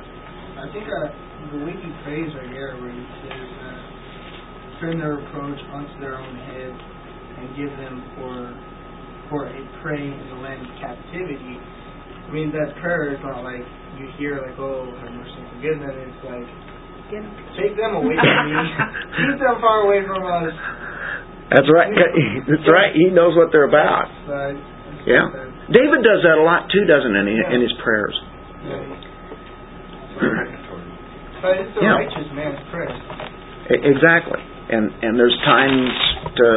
I 0.63 0.71
think 0.71 0.87
uh, 0.87 1.11
the 1.51 1.59
He 1.59 1.91
prays 2.07 2.31
right 2.39 2.55
here, 2.55 2.71
where 2.79 2.95
He 2.95 3.03
says, 3.27 3.35
uh, 3.35 4.79
turn 4.79 5.03
their 5.03 5.19
reproach 5.19 5.59
onto 5.75 5.91
their 5.99 6.15
own 6.15 6.39
head 6.47 6.71
and 6.71 7.51
give 7.59 7.75
them 7.83 7.99
for 8.15 8.55
for 9.31 9.47
a 9.47 9.61
prey 9.79 10.11
in 10.11 10.27
the 10.27 10.39
land 10.43 10.59
of 10.59 10.71
captivity. 10.83 11.55
I 11.55 12.29
mean, 12.35 12.51
that 12.51 12.75
prayer 12.83 13.15
is 13.15 13.19
not 13.23 13.47
like 13.47 13.63
you 13.95 14.11
hear, 14.19 14.43
like, 14.43 14.59
oh, 14.59 14.91
have 14.99 15.11
mercy 15.11 15.39
and 15.39 15.47
forgive 15.55 15.79
them. 15.79 15.95
It's 15.95 16.23
like, 16.27 16.47
Take 17.11 17.75
them 17.75 17.99
away 17.99 18.15
from 18.15 18.45
me. 18.47 18.63
Keep 19.19 19.37
them 19.43 19.59
far 19.59 19.83
away 19.83 19.99
from 20.07 20.23
us. 20.23 20.55
That's 21.51 21.67
right. 21.67 21.91
That's 22.47 22.67
right. 22.71 22.95
He 22.95 23.11
knows 23.11 23.35
what 23.35 23.51
they're 23.51 23.67
about. 23.67 24.07
Yeah. 25.03 25.27
David 25.67 26.03
does 26.03 26.23
that 26.23 26.39
a 26.39 26.43
lot 26.43 26.71
too, 26.71 26.87
doesn't 26.87 27.11
he, 27.11 27.35
in 27.35 27.59
his 27.59 27.75
prayers? 27.83 28.15
But 31.41 31.57
it's 31.57 31.73
the 31.73 31.81
yeah. 31.81 31.97
righteous 31.97 32.29
man's 32.37 32.61
prayer. 32.69 32.93
Exactly. 33.71 34.39
And 34.71 34.93
and 35.01 35.17
there's 35.17 35.35
times 35.43 35.89
to 36.37 36.47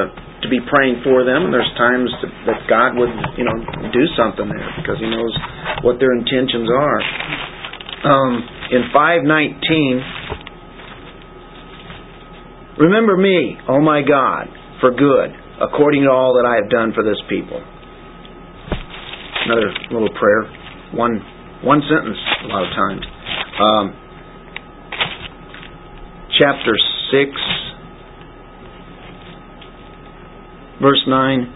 to 0.44 0.48
be 0.52 0.60
praying 0.68 1.00
for 1.02 1.24
them, 1.24 1.48
and 1.48 1.52
there's 1.54 1.72
times 1.80 2.12
to, 2.20 2.26
that 2.52 2.68
God 2.68 2.94
would 3.00 3.10
you 3.40 3.48
know 3.48 3.56
do 3.90 4.04
something 4.14 4.44
there 4.44 4.70
because 4.78 5.00
He 5.00 5.08
knows 5.08 5.32
what 5.82 5.98
their 5.98 6.12
intentions 6.12 6.68
are. 6.68 7.00
Um, 8.04 8.44
in 8.70 8.92
519 8.92 10.43
Remember 12.78 13.16
me, 13.16 13.56
O 13.68 13.74
oh 13.74 13.80
my 13.80 14.02
God, 14.02 14.48
for 14.80 14.90
good, 14.90 15.30
according 15.60 16.02
to 16.02 16.10
all 16.10 16.34
that 16.34 16.46
I 16.46 16.56
have 16.60 16.70
done 16.70 16.92
for 16.92 17.04
this 17.04 17.18
people. 17.28 17.62
Another 19.46 19.72
little 19.90 20.10
prayer. 20.18 20.44
One 20.92 21.20
one 21.62 21.80
sentence 21.88 22.18
a 22.44 22.46
lot 22.48 22.64
of 22.64 22.70
times. 22.74 23.06
Um, 23.60 23.94
chapter 26.38 26.74
6, 27.12 27.30
verse 30.82 31.02
9. 31.06 31.54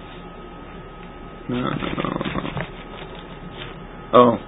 No, 1.50 1.56
no, 1.56 1.68
no. 1.70 2.08
Oh. 4.14 4.47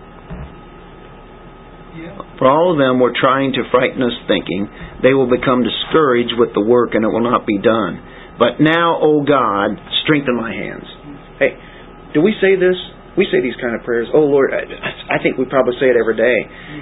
For 2.40 2.48
all 2.48 2.72
of 2.72 2.80
them 2.80 2.98
were 2.98 3.12
trying 3.12 3.52
to 3.52 3.68
frighten 3.68 4.00
us, 4.00 4.16
thinking, 4.24 4.64
they 5.04 5.12
will 5.12 5.28
become 5.28 5.60
discouraged 5.60 6.40
with 6.40 6.56
the 6.56 6.64
work 6.64 6.96
and 6.96 7.04
it 7.04 7.12
will 7.12 7.22
not 7.22 7.44
be 7.44 7.60
done. 7.60 8.00
But 8.40 8.56
now, 8.64 8.96
O 8.96 9.20
God, 9.20 9.76
strengthen 10.08 10.40
my 10.40 10.48
hands. 10.48 10.88
Hey, 11.36 11.52
do 12.16 12.24
we 12.24 12.32
say 12.40 12.56
this? 12.56 12.80
We 13.20 13.28
say 13.28 13.44
these 13.44 13.60
kind 13.60 13.76
of 13.76 13.84
prayers. 13.84 14.08
Oh 14.16 14.24
Lord, 14.24 14.56
I, 14.56 14.64
I 15.12 15.18
think 15.20 15.36
we 15.36 15.44
probably 15.44 15.76
say 15.76 15.92
it 15.92 16.00
every 16.00 16.16
day. 16.16 16.38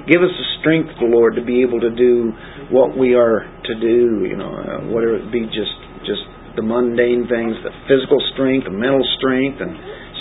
Give 0.07 0.23
us 0.23 0.31
the 0.31 0.47
strength, 0.63 0.95
Lord, 1.03 1.35
to 1.35 1.43
be 1.43 1.67
able 1.67 1.81
to 1.83 1.91
do 1.91 2.31
what 2.71 2.95
we 2.95 3.19
are 3.19 3.43
to 3.43 3.75
do. 3.75 4.23
You 4.23 4.37
know, 4.39 4.55
uh, 4.55 4.87
whether 4.95 5.19
it 5.19 5.33
be 5.33 5.43
just 5.51 5.75
just 6.07 6.23
the 6.55 6.63
mundane 6.63 7.27
things, 7.27 7.59
the 7.67 7.75
physical 7.91 8.23
strength, 8.37 8.71
the 8.71 8.77
mental 8.77 9.03
strength, 9.19 9.59
and 9.59 9.75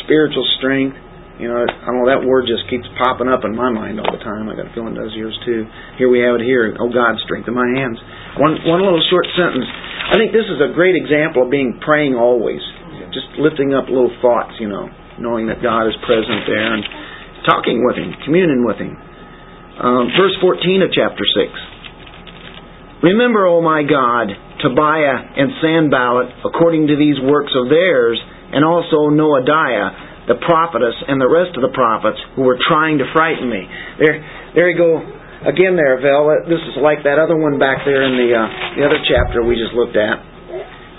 spiritual 0.06 0.48
strength. 0.58 0.98
You 1.38 1.46
know, 1.54 1.62
I 1.62 1.86
don't 1.86 2.02
know, 2.02 2.10
that 2.10 2.26
word 2.26 2.50
just 2.50 2.66
keeps 2.66 2.90
popping 2.98 3.30
up 3.30 3.46
in 3.46 3.54
my 3.54 3.70
mind 3.70 4.02
all 4.02 4.10
the 4.10 4.18
time. 4.26 4.50
I 4.50 4.58
got 4.58 4.70
a 4.70 4.74
feeling 4.74 4.98
it 4.98 5.02
does 5.06 5.14
yours 5.14 5.38
too. 5.46 5.70
Here 6.02 6.10
we 6.10 6.18
have 6.26 6.42
it 6.42 6.44
here. 6.44 6.74
Oh 6.82 6.90
God, 6.90 7.14
strengthen 7.22 7.54
my 7.54 7.70
hands. 7.78 8.02
One 8.42 8.58
one 8.66 8.82
little 8.82 9.02
short 9.14 9.30
sentence. 9.38 9.70
I 10.10 10.18
think 10.18 10.34
this 10.34 10.50
is 10.50 10.58
a 10.58 10.74
great 10.74 10.98
example 10.98 11.46
of 11.46 11.54
being 11.54 11.78
praying 11.86 12.18
always. 12.18 12.62
Just 13.14 13.38
lifting 13.38 13.78
up 13.78 13.86
little 13.86 14.10
thoughts, 14.18 14.58
you 14.58 14.66
know, 14.66 14.90
knowing 15.22 15.46
that 15.54 15.62
God 15.62 15.86
is 15.86 15.94
present 16.10 16.50
there 16.50 16.74
and 16.74 16.84
talking 17.46 17.86
with 17.86 18.02
Him, 18.02 18.18
communing 18.26 18.66
with 18.66 18.82
Him. 18.82 18.98
Um, 19.78 20.10
verse 20.18 20.34
14 20.42 20.82
of 20.82 20.90
chapter 20.90 21.22
6. 21.22 23.06
Remember, 23.06 23.46
O 23.46 23.62
my 23.62 23.86
God, 23.86 24.34
Tobiah 24.58 25.22
and 25.38 25.54
Sanballat, 25.62 26.42
according 26.50 26.90
to 26.90 26.98
these 26.98 27.22
works 27.22 27.54
of 27.54 27.70
theirs, 27.70 28.18
and 28.52 28.66
also 28.66 29.14
Noadiah, 29.14 30.07
the 30.28 30.36
prophetess 30.44 30.96
and 31.08 31.24
the 31.24 31.32
rest 31.32 31.56
of 31.56 31.64
the 31.64 31.72
prophets 31.72 32.20
who 32.36 32.44
were 32.44 32.60
trying 32.68 33.00
to 33.00 33.08
frighten 33.16 33.48
me. 33.48 33.64
There, 33.96 34.16
there 34.56 34.68
you 34.68 34.76
go 34.76 35.00
again. 35.48 35.80
There, 35.80 35.96
Vel. 36.04 36.28
This 36.52 36.60
is 36.68 36.76
like 36.84 37.08
that 37.08 37.16
other 37.16 37.40
one 37.40 37.56
back 37.56 37.88
there 37.88 38.04
in 38.04 38.20
the 38.20 38.30
uh, 38.36 38.48
the 38.76 38.84
other 38.84 39.00
chapter 39.08 39.40
we 39.40 39.56
just 39.56 39.72
looked 39.72 39.96
at, 39.96 40.20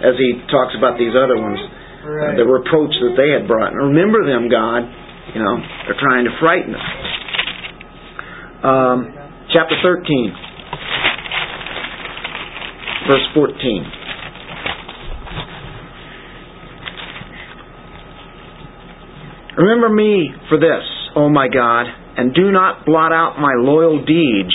as 0.01 0.17
he 0.17 0.41
talks 0.49 0.73
about 0.81 0.97
these 0.97 1.13
other 1.13 1.37
ones, 1.37 1.61
right. 2.09 2.41
the 2.41 2.49
reproach 2.49 2.97
that 3.05 3.21
they 3.21 3.29
had 3.37 3.45
brought. 3.45 3.77
And 3.77 3.93
remember 3.93 4.25
them, 4.25 4.49
God. 4.49 4.89
You 5.37 5.45
know, 5.45 5.61
they're 5.85 6.01
trying 6.01 6.25
to 6.25 6.33
frighten 6.41 6.73
us. 6.73 6.89
Um, 8.65 9.13
chapter 9.53 9.77
thirteen, 9.85 10.33
verse 13.13 13.29
fourteen. 13.37 13.98
Remember 19.59 19.89
me 19.89 20.31
for 20.49 20.59
this, 20.59 20.87
O 21.17 21.29
my 21.29 21.49
God, 21.49 21.87
and 22.17 22.33
do 22.35 22.51
not 22.51 22.87
blot 22.87 23.13
out 23.13 23.39
my 23.39 23.55
loyal 23.59 24.05
deeds 24.05 24.55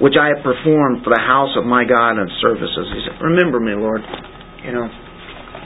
which 0.00 0.12
I 0.20 0.36
have 0.36 0.44
performed 0.44 1.00
for 1.00 1.08
the 1.08 1.22
house 1.24 1.56
of 1.56 1.64
my 1.64 1.84
God 1.88 2.20
and 2.20 2.28
services. 2.44 2.84
He 2.92 3.00
said, 3.08 3.16
Remember 3.24 3.60
me, 3.60 3.72
Lord. 3.72 4.04
You 4.60 4.72
know, 4.76 4.86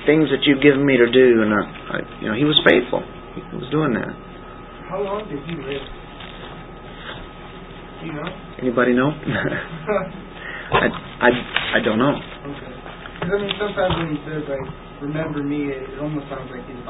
things 0.07 0.31
that 0.31 0.47
you've 0.47 0.63
given 0.63 0.87
me 0.87 0.97
to 0.97 1.11
do. 1.11 1.43
And, 1.43 1.51
uh, 1.51 1.67
I, 1.67 1.97
you 2.23 2.27
know, 2.31 2.37
he 2.39 2.47
was 2.47 2.55
faithful. 2.63 3.03
He 3.35 3.43
was 3.59 3.67
doing 3.75 3.95
that. 3.99 4.13
How 4.87 5.03
long 5.03 5.27
did 5.27 5.43
he 5.47 5.55
live? 5.59 5.87
Do 7.99 8.03
you 8.07 8.15
know? 8.15 8.29
Anybody 8.63 8.93
know? 8.95 9.11
I, 10.71 10.87
I, 11.27 11.31
I 11.75 11.79
don't 11.83 11.99
know. 11.99 12.15
Okay. 12.15 12.71
Because, 13.19 13.35
I 13.35 13.43
mean, 13.43 13.55
sometimes 13.59 13.95
when 13.99 14.09
he 14.15 14.19
says, 14.31 14.43
like, 14.47 14.67
remember 15.03 15.43
me, 15.43 15.75
it, 15.75 15.91
it 15.91 15.99
almost 15.99 16.31
sounds 16.31 16.47
like 16.55 16.63
he's 16.71 16.87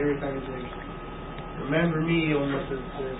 every 0.00 0.20
time 0.20 0.36
he's 0.36 0.48
like, 0.48 0.68
remember 1.64 2.00
me, 2.04 2.32
almost 2.36 2.68
as 2.72 2.80
if, 2.80 3.18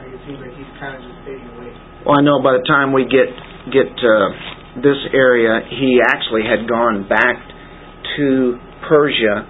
like 0.00 0.10
it 0.12 0.20
seems 0.24 0.40
like 0.40 0.54
he's 0.56 0.72
kind 0.80 0.96
of 0.96 1.00
just 1.04 1.18
fading 1.28 1.48
away. 1.56 1.70
Well, 2.04 2.16
I 2.16 2.22
know 2.24 2.40
by 2.40 2.56
the 2.56 2.64
time 2.64 2.96
we 2.96 3.04
get 3.04 3.28
get 3.68 3.88
to 3.92 4.12
this 4.80 5.00
area, 5.12 5.60
he 5.68 6.00
actually 6.00 6.48
had 6.48 6.64
gone 6.64 7.04
back 7.08 7.36
to 8.16 8.56
Persia. 8.88 9.44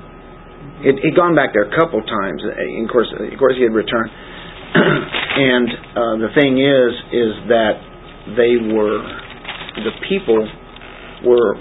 It, 0.83 0.99
he'd 1.05 1.15
gone 1.15 1.37
back 1.37 1.53
there 1.53 1.69
a 1.69 1.75
couple 1.77 2.03
times. 2.03 2.43
Of 2.43 2.89
course, 2.91 3.09
of 3.15 3.39
course, 3.39 3.55
he 3.55 3.63
had 3.63 3.77
returned. 3.77 4.11
and 4.75 5.69
uh, 5.95 6.15
the 6.27 6.31
thing 6.35 6.59
is, 6.59 6.91
is 7.15 7.33
that 7.53 7.75
they 8.35 8.59
were 8.75 8.99
the 9.79 9.95
people 10.09 10.41
were 11.25 11.55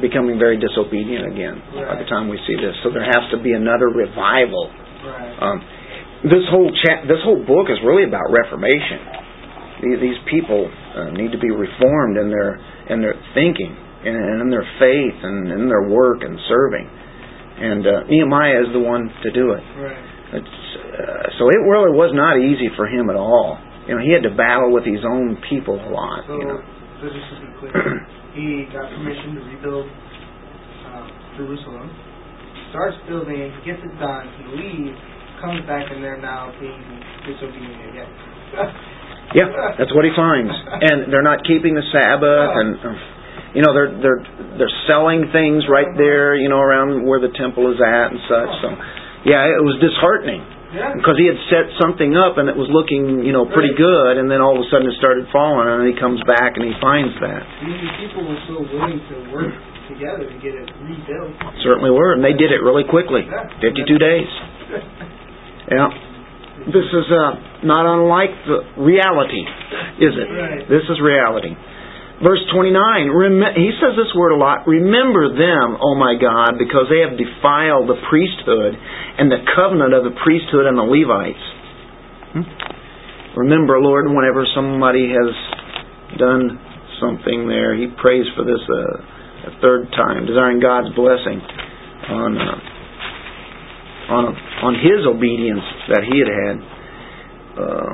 becoming 0.00 0.38
very 0.38 0.58
disobedient 0.58 1.30
again 1.30 1.60
right. 1.74 1.94
by 1.94 1.96
the 2.02 2.08
time 2.10 2.26
we 2.26 2.38
see 2.46 2.56
this. 2.58 2.74
So 2.82 2.90
there 2.90 3.06
has 3.06 3.30
to 3.30 3.38
be 3.38 3.54
another 3.54 3.90
revival. 3.90 4.70
Right. 5.06 5.38
Um, 5.38 5.58
this 6.26 6.44
whole 6.50 6.72
cha- 6.72 7.04
this 7.06 7.20
whole 7.22 7.42
book 7.44 7.68
is 7.68 7.78
really 7.84 8.08
about 8.08 8.26
reformation. 8.32 9.22
These, 9.84 9.98
these 10.00 10.20
people 10.30 10.66
uh, 10.66 11.12
need 11.12 11.30
to 11.30 11.38
be 11.38 11.52
reformed 11.52 12.16
in 12.16 12.32
their 12.32 12.56
in 12.90 13.04
their 13.04 13.14
thinking 13.36 13.76
and 14.04 14.42
in 14.42 14.48
their 14.50 14.66
faith 14.80 15.16
and 15.22 15.48
in 15.52 15.68
their 15.68 15.88
work 15.88 16.20
and 16.22 16.36
serving. 16.48 16.86
And 17.54 17.82
uh, 17.86 17.90
Nehemiah 18.10 18.66
is 18.66 18.70
the 18.72 18.82
one 18.82 19.08
to 19.22 19.30
do 19.30 19.52
it. 19.52 19.64
Right. 19.78 20.04
It's, 20.34 20.56
uh, 20.74 21.38
so 21.38 21.48
it 21.48 21.60
really 21.62 21.94
was 21.94 22.10
not 22.12 22.36
easy 22.36 22.68
for 22.74 22.90
him 22.90 23.08
at 23.08 23.16
all. 23.16 23.56
You 23.86 23.94
know, 23.94 24.02
he 24.02 24.10
had 24.10 24.24
to 24.26 24.34
battle 24.34 24.72
with 24.72 24.84
his 24.84 25.04
own 25.06 25.38
people 25.48 25.76
a 25.76 25.90
lot. 25.92 26.24
So, 26.26 26.34
you 26.40 26.46
know. 26.48 26.60
so 26.98 27.04
just 27.12 27.28
to 27.30 27.36
be 27.38 27.48
clear, 27.60 27.72
he 28.34 28.66
got 28.74 28.90
permission 28.90 29.38
to 29.38 29.40
rebuild 29.46 29.86
uh, 29.86 31.06
Jerusalem, 31.38 31.86
starts 32.70 32.98
building, 33.06 33.54
gets 33.62 33.78
it 33.82 33.94
done, 34.02 34.26
he 34.38 34.44
leaves, 34.58 34.98
comes 35.40 35.62
back, 35.70 35.86
and 35.90 36.02
they're 36.02 36.20
now 36.20 36.50
being 36.58 36.82
disobedient 37.26 37.94
again. 37.94 38.10
yeah, 39.38 39.78
that's 39.78 39.94
what 39.94 40.04
he 40.04 40.10
finds, 40.18 40.50
and 40.50 41.10
they're 41.10 41.26
not 41.26 41.46
keeping 41.46 41.74
the 41.74 41.86
Sabbath, 41.94 42.52
and 42.58 42.74
um, 42.86 42.96
You 43.54 43.62
know, 43.62 43.70
they're 43.70 43.94
they're 44.02 44.22
they're 44.58 44.76
selling 44.90 45.30
things 45.30 45.62
right 45.70 45.94
there, 45.94 46.34
you 46.34 46.50
know, 46.50 46.58
around 46.58 47.06
where 47.06 47.22
the 47.22 47.30
temple 47.38 47.70
is 47.70 47.78
at 47.78 48.10
and 48.10 48.20
such. 48.26 48.52
So, 48.62 48.68
yeah, 49.30 49.46
it 49.46 49.62
was 49.62 49.78
disheartening 49.78 50.42
Yeah. 50.74 50.98
because 50.98 51.14
he 51.16 51.30
had 51.30 51.38
set 51.48 51.70
something 51.78 52.18
up 52.18 52.34
and 52.36 52.50
it 52.50 52.58
was 52.58 52.66
looking, 52.66 53.22
you 53.22 53.30
know, 53.30 53.46
pretty 53.46 53.70
good, 53.78 54.18
and 54.18 54.26
then 54.26 54.42
all 54.42 54.58
of 54.58 54.60
a 54.60 54.66
sudden 54.74 54.90
it 54.90 54.98
started 54.98 55.30
falling, 55.30 55.70
and 55.70 55.86
then 55.86 55.88
he 55.94 55.96
comes 55.96 56.18
back 56.26 56.58
and 56.58 56.66
he 56.66 56.74
finds 56.82 57.14
that. 57.22 57.42
These 57.62 57.94
people 58.02 58.26
were 58.26 58.42
so 58.50 58.58
willing 58.66 58.98
to 58.98 59.14
work 59.30 59.54
together 59.86 60.26
to 60.26 60.36
get 60.42 60.58
it 60.58 60.66
rebuilt. 60.82 61.30
Certainly 61.62 61.94
were, 61.94 62.18
and 62.18 62.22
they 62.26 62.34
did 62.34 62.50
it 62.50 62.58
really 62.60 62.82
quickly, 62.82 63.22
52 63.62 63.86
days. 64.02 64.26
Yeah. 65.70 65.88
This 66.66 66.86
is 66.90 67.06
uh, 67.12 67.66
not 67.66 67.84
unlike 67.86 68.34
the 68.46 68.58
reality, 68.82 69.42
is 70.00 70.14
it? 70.16 70.28
Right. 70.30 70.64
This 70.66 70.82
is 70.90 70.96
reality. 71.02 71.52
Verse 72.24 72.40
29, 72.56 72.72
rem- 73.12 73.52
he 73.52 73.68
says 73.76 73.92
this 74.00 74.08
word 74.16 74.32
a 74.32 74.40
lot. 74.40 74.64
Remember 74.64 75.28
them, 75.28 75.76
O 75.76 75.92
my 75.92 76.16
God, 76.16 76.56
because 76.56 76.88
they 76.88 77.04
have 77.04 77.20
defiled 77.20 77.84
the 77.84 78.00
priesthood 78.08 78.72
and 78.72 79.28
the 79.28 79.44
covenant 79.52 79.92
of 79.92 80.08
the 80.08 80.16
priesthood 80.24 80.64
and 80.64 80.80
the 80.80 80.88
Levites. 80.88 81.44
Hmm? 82.32 82.48
Remember, 83.44 83.76
Lord, 83.76 84.08
whenever 84.08 84.48
somebody 84.56 85.12
has 85.12 85.36
done 86.16 86.56
something 86.96 87.44
there, 87.44 87.76
he 87.76 87.92
prays 88.00 88.24
for 88.32 88.48
this 88.48 88.62
uh, 88.72 89.52
a 89.52 89.60
third 89.60 89.92
time, 89.92 90.24
desiring 90.24 90.64
God's 90.64 90.96
blessing 90.96 91.44
on 92.08 92.40
uh, 92.40 92.58
on 94.16 94.24
on 94.64 94.72
his 94.80 95.04
obedience 95.04 95.64
that 95.92 96.08
he 96.08 96.24
had 96.24 96.30
had. 96.32 96.56
Uh, 97.52 97.92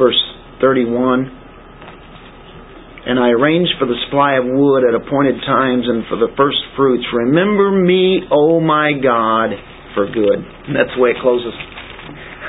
verse 0.00 0.20
31 0.60 1.45
and 3.06 3.22
I 3.22 3.30
arranged 3.30 3.78
for 3.78 3.86
the 3.86 3.94
supply 4.10 4.34
of 4.34 4.50
wood 4.50 4.82
at 4.82 4.98
appointed 4.98 5.38
times 5.46 5.86
and 5.86 6.02
for 6.10 6.18
the 6.18 6.34
first 6.34 6.58
fruits. 6.74 7.06
Remember 7.14 7.70
me, 7.70 8.26
O 8.34 8.58
my 8.58 8.98
God, 8.98 9.54
for 9.94 10.10
good. 10.10 10.42
And 10.42 10.74
that's 10.74 10.90
the 10.90 10.98
way 10.98 11.14
it 11.14 11.22
closes. 11.22 11.54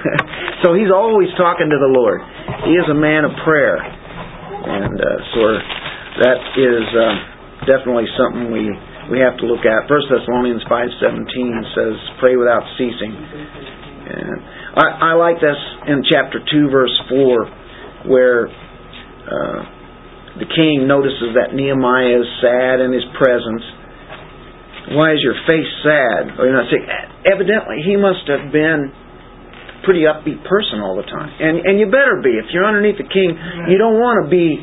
so 0.65 0.73
he's 0.73 0.89
always 0.89 1.29
talking 1.37 1.69
to 1.69 1.77
the 1.77 1.93
Lord. 1.93 2.25
He 2.65 2.73
is 2.73 2.89
a 2.89 2.97
man 2.97 3.21
of 3.21 3.37
prayer. 3.45 3.77
And 3.77 4.97
uh, 4.97 5.17
so 5.37 5.41
that 6.25 6.39
is 6.57 6.85
uh, 6.89 7.69
definitely 7.69 8.09
something 8.17 8.49
we, 8.49 8.73
we 9.13 9.21
have 9.21 9.37
to 9.37 9.45
look 9.45 9.61
at. 9.61 9.85
First 9.85 10.09
Thessalonians 10.09 10.65
5.17 10.65 11.77
says, 11.77 11.95
pray 12.17 12.33
without 12.33 12.65
ceasing. 12.81 13.13
And 13.13 14.41
I, 14.73 15.13
I 15.13 15.21
like 15.21 15.37
this 15.37 15.61
in 15.85 16.01
chapter 16.01 16.41
2, 16.41 16.73
verse 16.73 16.97
4, 17.13 18.09
where 18.09 18.49
uh, 18.49 19.76
the 20.37 20.49
king 20.49 20.85
notices 20.85 21.33
that 21.33 21.53
Nehemiah 21.53 22.21
is 22.21 22.29
sad 22.41 22.79
in 22.81 22.93
his 22.93 23.05
presence. 23.17 23.63
Why 24.95 25.11
is 25.11 25.19
your 25.19 25.35
face 25.43 25.67
sad? 25.83 26.39
Or 26.39 26.47
not 26.47 26.71
saying, 26.71 26.87
evidently 27.27 27.83
he 27.83 27.99
must 27.99 28.23
have 28.31 28.53
been 28.55 28.87
a 28.87 29.81
pretty 29.83 30.07
upbeat 30.07 30.39
person 30.47 30.79
all 30.79 30.95
the 30.95 31.03
time. 31.03 31.27
And 31.27 31.65
and 31.65 31.75
you 31.75 31.91
better 31.91 32.23
be. 32.23 32.39
If 32.39 32.53
you're 32.55 32.63
underneath 32.65 32.95
the 32.95 33.09
king, 33.09 33.35
you 33.67 33.77
don't 33.77 33.99
want 33.99 34.23
to 34.23 34.31
be 34.31 34.55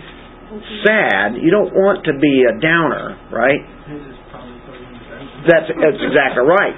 sad. 0.86 1.36
You 1.36 1.50
don't 1.52 1.74
want 1.76 2.08
to 2.08 2.16
be 2.16 2.46
a 2.48 2.56
downer, 2.56 3.18
right? 3.28 3.60
That's 5.44 5.68
that's 5.68 6.00
exactly 6.00 6.44
right. 6.48 6.76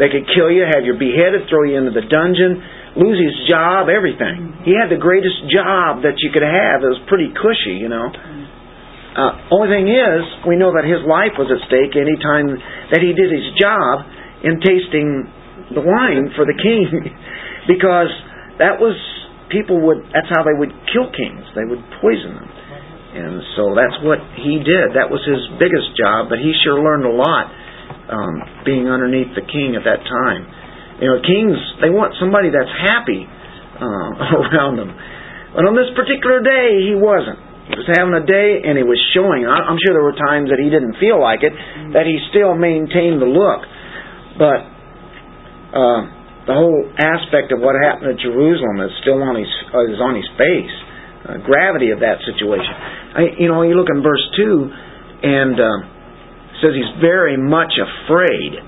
They 0.00 0.08
could 0.10 0.26
kill 0.34 0.50
you, 0.50 0.66
have 0.66 0.82
you 0.82 0.98
beheaded, 0.98 1.46
throw 1.46 1.62
you 1.62 1.78
into 1.78 1.94
the 1.94 2.02
dungeon, 2.10 2.58
lose 2.94 3.18
his 3.18 3.36
job, 3.50 3.90
everything. 3.90 4.62
He 4.62 4.74
had 4.74 4.90
the 4.90 5.00
greatest 5.00 5.50
job 5.50 6.06
that 6.06 6.22
you 6.22 6.30
could 6.30 6.46
have. 6.46 6.82
It 6.82 6.90
was 6.94 7.02
pretty 7.10 7.34
cushy, 7.34 7.82
you 7.82 7.90
know. 7.90 8.06
Uh, 9.14 9.54
only 9.54 9.70
thing 9.70 9.86
is, 9.86 10.20
we 10.46 10.58
know 10.58 10.74
that 10.74 10.82
his 10.82 11.02
life 11.06 11.38
was 11.38 11.46
at 11.46 11.62
stake 11.70 11.94
any 11.94 12.18
time 12.18 12.50
that 12.90 12.98
he 12.98 13.14
did 13.14 13.30
his 13.30 13.46
job 13.54 14.02
in 14.42 14.58
tasting 14.58 15.30
the 15.70 15.82
wine 15.82 16.34
for 16.34 16.42
the 16.42 16.54
king, 16.58 16.90
because 17.72 18.10
that 18.58 18.82
was 18.82 18.94
people 19.54 19.78
would. 19.86 20.02
That's 20.10 20.30
how 20.34 20.42
they 20.42 20.54
would 20.54 20.74
kill 20.90 21.10
kings. 21.14 21.46
They 21.54 21.62
would 21.62 21.82
poison 22.02 22.34
them, 22.34 22.50
and 22.50 23.38
so 23.54 23.70
that's 23.78 23.98
what 24.02 24.18
he 24.42 24.58
did. 24.62 24.98
That 24.98 25.10
was 25.10 25.22
his 25.22 25.42
biggest 25.62 25.94
job. 25.94 26.26
But 26.26 26.42
he 26.42 26.50
sure 26.66 26.82
learned 26.82 27.06
a 27.06 27.14
lot 27.14 27.46
um, 28.10 28.66
being 28.66 28.90
underneath 28.90 29.30
the 29.38 29.46
king 29.46 29.78
at 29.78 29.86
that 29.86 30.02
time. 30.02 30.63
You 31.02 31.10
know, 31.10 31.18
kings, 31.22 31.58
they 31.82 31.90
want 31.90 32.14
somebody 32.22 32.54
that's 32.54 32.70
happy 32.70 33.26
uh, 33.26 34.10
around 34.46 34.78
them. 34.78 34.90
But 35.54 35.66
on 35.66 35.74
this 35.74 35.90
particular 35.94 36.42
day, 36.42 36.82
he 36.86 36.94
wasn't. 36.98 37.38
He 37.70 37.74
was 37.80 37.88
having 37.96 38.12
a 38.12 38.26
day 38.26 38.60
and 38.60 38.76
he 38.76 38.84
was 38.84 39.00
showing. 39.16 39.48
I'm 39.48 39.80
sure 39.80 39.96
there 39.96 40.04
were 40.04 40.18
times 40.18 40.52
that 40.52 40.60
he 40.60 40.68
didn't 40.68 41.00
feel 41.00 41.16
like 41.16 41.40
it, 41.40 41.54
that 41.96 42.04
he 42.04 42.20
still 42.28 42.52
maintained 42.52 43.24
the 43.24 43.30
look. 43.30 43.64
But 44.36 44.60
uh, 45.72 46.00
the 46.44 46.52
whole 46.52 46.84
aspect 47.00 47.56
of 47.56 47.64
what 47.64 47.72
happened 47.80 48.14
at 48.14 48.20
Jerusalem 48.20 48.84
is 48.84 48.92
still 49.00 49.16
on 49.24 49.40
his 49.40 49.48
uh, 49.72 49.88
is 49.88 49.96
on 49.96 50.12
his 50.12 50.28
face. 50.36 50.76
Uh, 51.24 51.40
gravity 51.40 51.88
of 51.88 52.04
that 52.04 52.20
situation. 52.28 52.68
I, 52.68 53.40
you 53.40 53.48
know, 53.48 53.64
you 53.64 53.80
look 53.80 53.88
in 53.88 54.04
verse 54.04 54.20
two, 54.36 54.68
and 55.24 55.56
uh, 55.56 55.78
says 56.60 56.76
he's 56.76 57.00
very 57.00 57.40
much 57.40 57.72
afraid. 57.80 58.60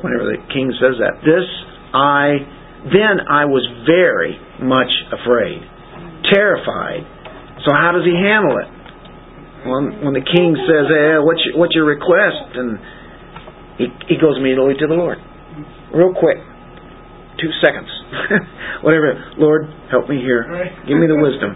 Whenever 0.00 0.24
the 0.24 0.40
king 0.48 0.72
says 0.80 0.96
that, 1.04 1.20
this 1.20 1.44
I 1.92 2.40
then 2.88 3.22
I 3.28 3.44
was 3.46 3.62
very 3.86 4.34
much 4.58 4.90
afraid, 5.12 5.62
terrified. 6.32 7.04
So 7.62 7.70
how 7.70 7.94
does 7.94 8.02
he 8.02 8.16
handle 8.16 8.58
it? 8.58 8.70
When 9.62 9.84
when 10.02 10.14
the 10.18 10.26
king 10.26 10.56
says, 10.66 10.86
eh, 10.90 11.22
"What's 11.22 11.44
your, 11.46 11.54
what's 11.60 11.74
your 11.76 11.86
request?" 11.86 12.56
and 12.58 12.80
he 13.78 13.86
he 14.10 14.16
goes 14.18 14.34
immediately 14.40 14.74
to 14.82 14.86
the 14.90 14.98
Lord, 14.98 15.22
real 15.94 16.10
quick, 16.10 16.42
two 17.38 17.52
seconds, 17.62 17.86
whatever. 18.82 19.14
Lord, 19.38 19.70
help 19.92 20.08
me 20.10 20.18
here. 20.18 20.42
Give 20.88 20.98
me 20.98 21.06
the 21.06 21.20
wisdom. 21.20 21.54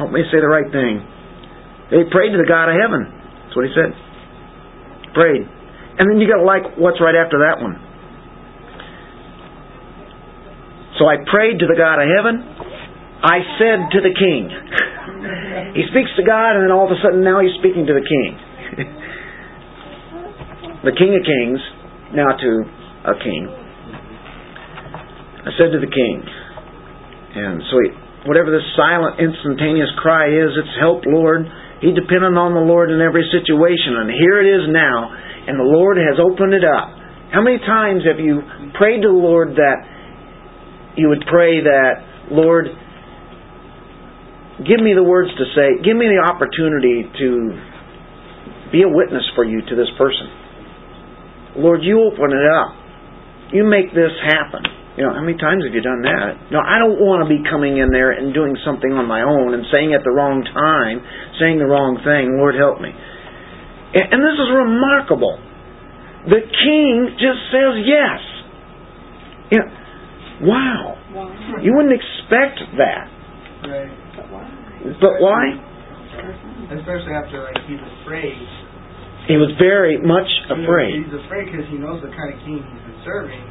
Help 0.00 0.08
me 0.16 0.24
say 0.32 0.40
the 0.40 0.48
right 0.48 0.70
thing. 0.72 1.04
He 1.92 2.08
prayed 2.08 2.32
to 2.32 2.40
the 2.40 2.48
God 2.48 2.72
of 2.72 2.80
heaven. 2.80 3.04
That's 3.44 3.56
what 3.58 3.68
he 3.68 3.72
said. 3.76 3.92
Prayed. 5.12 5.44
And 6.00 6.08
then 6.08 6.16
you 6.16 6.24
got 6.24 6.40
to 6.40 6.48
like 6.48 6.80
what's 6.80 6.96
right 6.96 7.12
after 7.12 7.44
that 7.44 7.60
one. 7.60 7.76
So 10.96 11.04
I 11.04 11.20
prayed 11.28 11.60
to 11.60 11.68
the 11.68 11.76
God 11.76 12.00
of 12.00 12.08
heaven. 12.08 12.40
I 13.20 13.44
said 13.60 13.92
to 13.92 14.00
the 14.00 14.16
king. 14.16 14.48
he 15.76 15.84
speaks 15.92 16.08
to 16.16 16.24
God, 16.24 16.56
and 16.56 16.64
then 16.64 16.72
all 16.72 16.88
of 16.88 16.92
a 16.92 16.96
sudden 17.04 17.20
now 17.20 17.44
he's 17.44 17.52
speaking 17.60 17.84
to 17.84 17.92
the 17.92 18.00
king. 18.00 18.30
the 20.88 20.96
King 20.96 21.12
of 21.12 21.20
Kings, 21.20 21.60
now 22.16 22.32
to 22.32 22.50
a 23.12 23.20
king. 23.20 23.44
I 25.44 25.52
said 25.60 25.68
to 25.76 25.84
the 25.84 25.92
king. 25.92 26.16
And 27.36 27.60
so 27.68 27.76
he, 27.84 27.92
whatever 28.24 28.48
this 28.48 28.64
silent, 28.72 29.20
instantaneous 29.20 29.92
cry 30.00 30.32
is, 30.32 30.48
it's 30.56 30.80
help, 30.80 31.04
Lord. 31.04 31.44
He 31.80 31.92
depended 31.92 32.36
on 32.36 32.52
the 32.52 32.64
Lord 32.64 32.92
in 32.92 33.00
every 33.00 33.24
situation, 33.32 33.96
and 34.00 34.12
here 34.12 34.40
it 34.40 34.48
is 34.48 34.68
now, 34.68 35.12
and 35.46 35.56
the 35.58 35.64
Lord 35.64 35.96
has 35.96 36.18
opened 36.20 36.52
it 36.52 36.64
up. 36.64 36.88
How 37.32 37.40
many 37.40 37.58
times 37.58 38.02
have 38.04 38.18
you 38.18 38.42
prayed 38.74 39.02
to 39.02 39.08
the 39.08 39.14
Lord 39.14 39.54
that 39.56 39.78
you 40.96 41.08
would 41.08 41.22
pray 41.30 41.62
that, 41.62 42.28
Lord, 42.30 42.66
give 44.66 44.82
me 44.82 44.92
the 44.92 45.06
words 45.06 45.30
to 45.38 45.44
say, 45.54 45.78
give 45.80 45.96
me 45.96 46.10
the 46.10 46.20
opportunity 46.26 47.06
to 47.06 47.28
be 48.72 48.82
a 48.82 48.90
witness 48.90 49.24
for 49.34 49.44
you 49.44 49.62
to 49.62 49.74
this 49.78 49.90
person. 49.96 51.62
Lord, 51.62 51.82
you 51.82 52.02
open 52.02 52.30
it 52.30 52.46
up. 52.46 52.74
You 53.54 53.66
make 53.66 53.90
this 53.94 54.14
happen. 54.26 54.62
You 54.98 55.06
know, 55.06 55.14
how 55.14 55.22
many 55.22 55.38
times 55.38 55.62
have 55.64 55.74
you 55.74 55.82
done 55.82 56.02
that? 56.02 56.50
No, 56.50 56.58
I 56.58 56.78
don't 56.82 56.98
want 56.98 57.22
to 57.24 57.28
be 57.30 57.42
coming 57.46 57.78
in 57.78 57.90
there 57.94 58.10
and 58.10 58.34
doing 58.34 58.58
something 58.66 58.90
on 58.90 59.06
my 59.06 59.22
own 59.22 59.54
and 59.54 59.64
saying 59.70 59.94
at 59.94 60.02
the 60.02 60.10
wrong 60.10 60.42
time, 60.42 60.98
saying 61.38 61.62
the 61.62 61.66
wrong 61.66 61.98
thing. 62.02 62.36
Lord, 62.38 62.58
help 62.58 62.82
me. 62.82 62.90
And 63.90 64.22
this 64.22 64.38
is 64.38 64.50
remarkable. 64.54 65.38
The 66.30 66.42
king 66.46 67.16
just 67.18 67.40
says 67.50 67.74
yes. 67.82 68.20
You 69.50 69.58
know, 69.58 69.70
wow. 70.46 70.94
You 71.62 71.74
wouldn't 71.74 71.96
expect 71.96 72.60
that. 72.78 73.10
Right. 73.66 73.90
But 75.00 75.18
why? 75.18 75.58
Especially 76.70 77.12
after 77.18 77.42
like 77.42 77.58
he's 77.66 77.82
afraid. 78.02 78.38
He 79.26 79.36
was 79.36 79.50
very 79.58 79.98
much 79.98 80.28
afraid. 80.48 81.02
He's 81.02 81.16
afraid 81.26 81.50
because 81.50 81.66
he 81.68 81.76
knows 81.76 81.98
the 82.00 82.14
kind 82.14 82.30
of 82.30 82.38
king 82.46 82.62
he's 82.62 82.84
been 82.86 83.00
serving. 83.02 83.42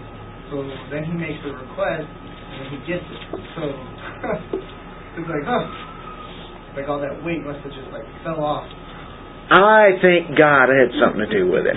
So 0.50 0.64
then 0.90 1.04
he 1.04 1.14
makes 1.14 1.38
the 1.44 1.52
request 1.52 2.08
and 2.08 2.66
he 2.74 2.80
gets 2.88 3.04
it. 3.06 3.22
So 3.60 3.64
it's 5.20 5.30
like, 5.30 5.46
huh. 5.46 5.68
Like 6.80 6.88
all 6.88 7.02
that 7.02 7.22
weight 7.28 7.44
must 7.44 7.60
have 7.66 7.74
just 7.76 7.92
like 7.92 8.08
fell 8.24 8.40
off. 8.40 8.66
I 9.50 9.98
think 9.98 10.38
God 10.38 10.70
had 10.70 10.94
something 11.02 11.26
to 11.26 11.32
do 11.34 11.50
with 11.50 11.66
it. 11.66 11.74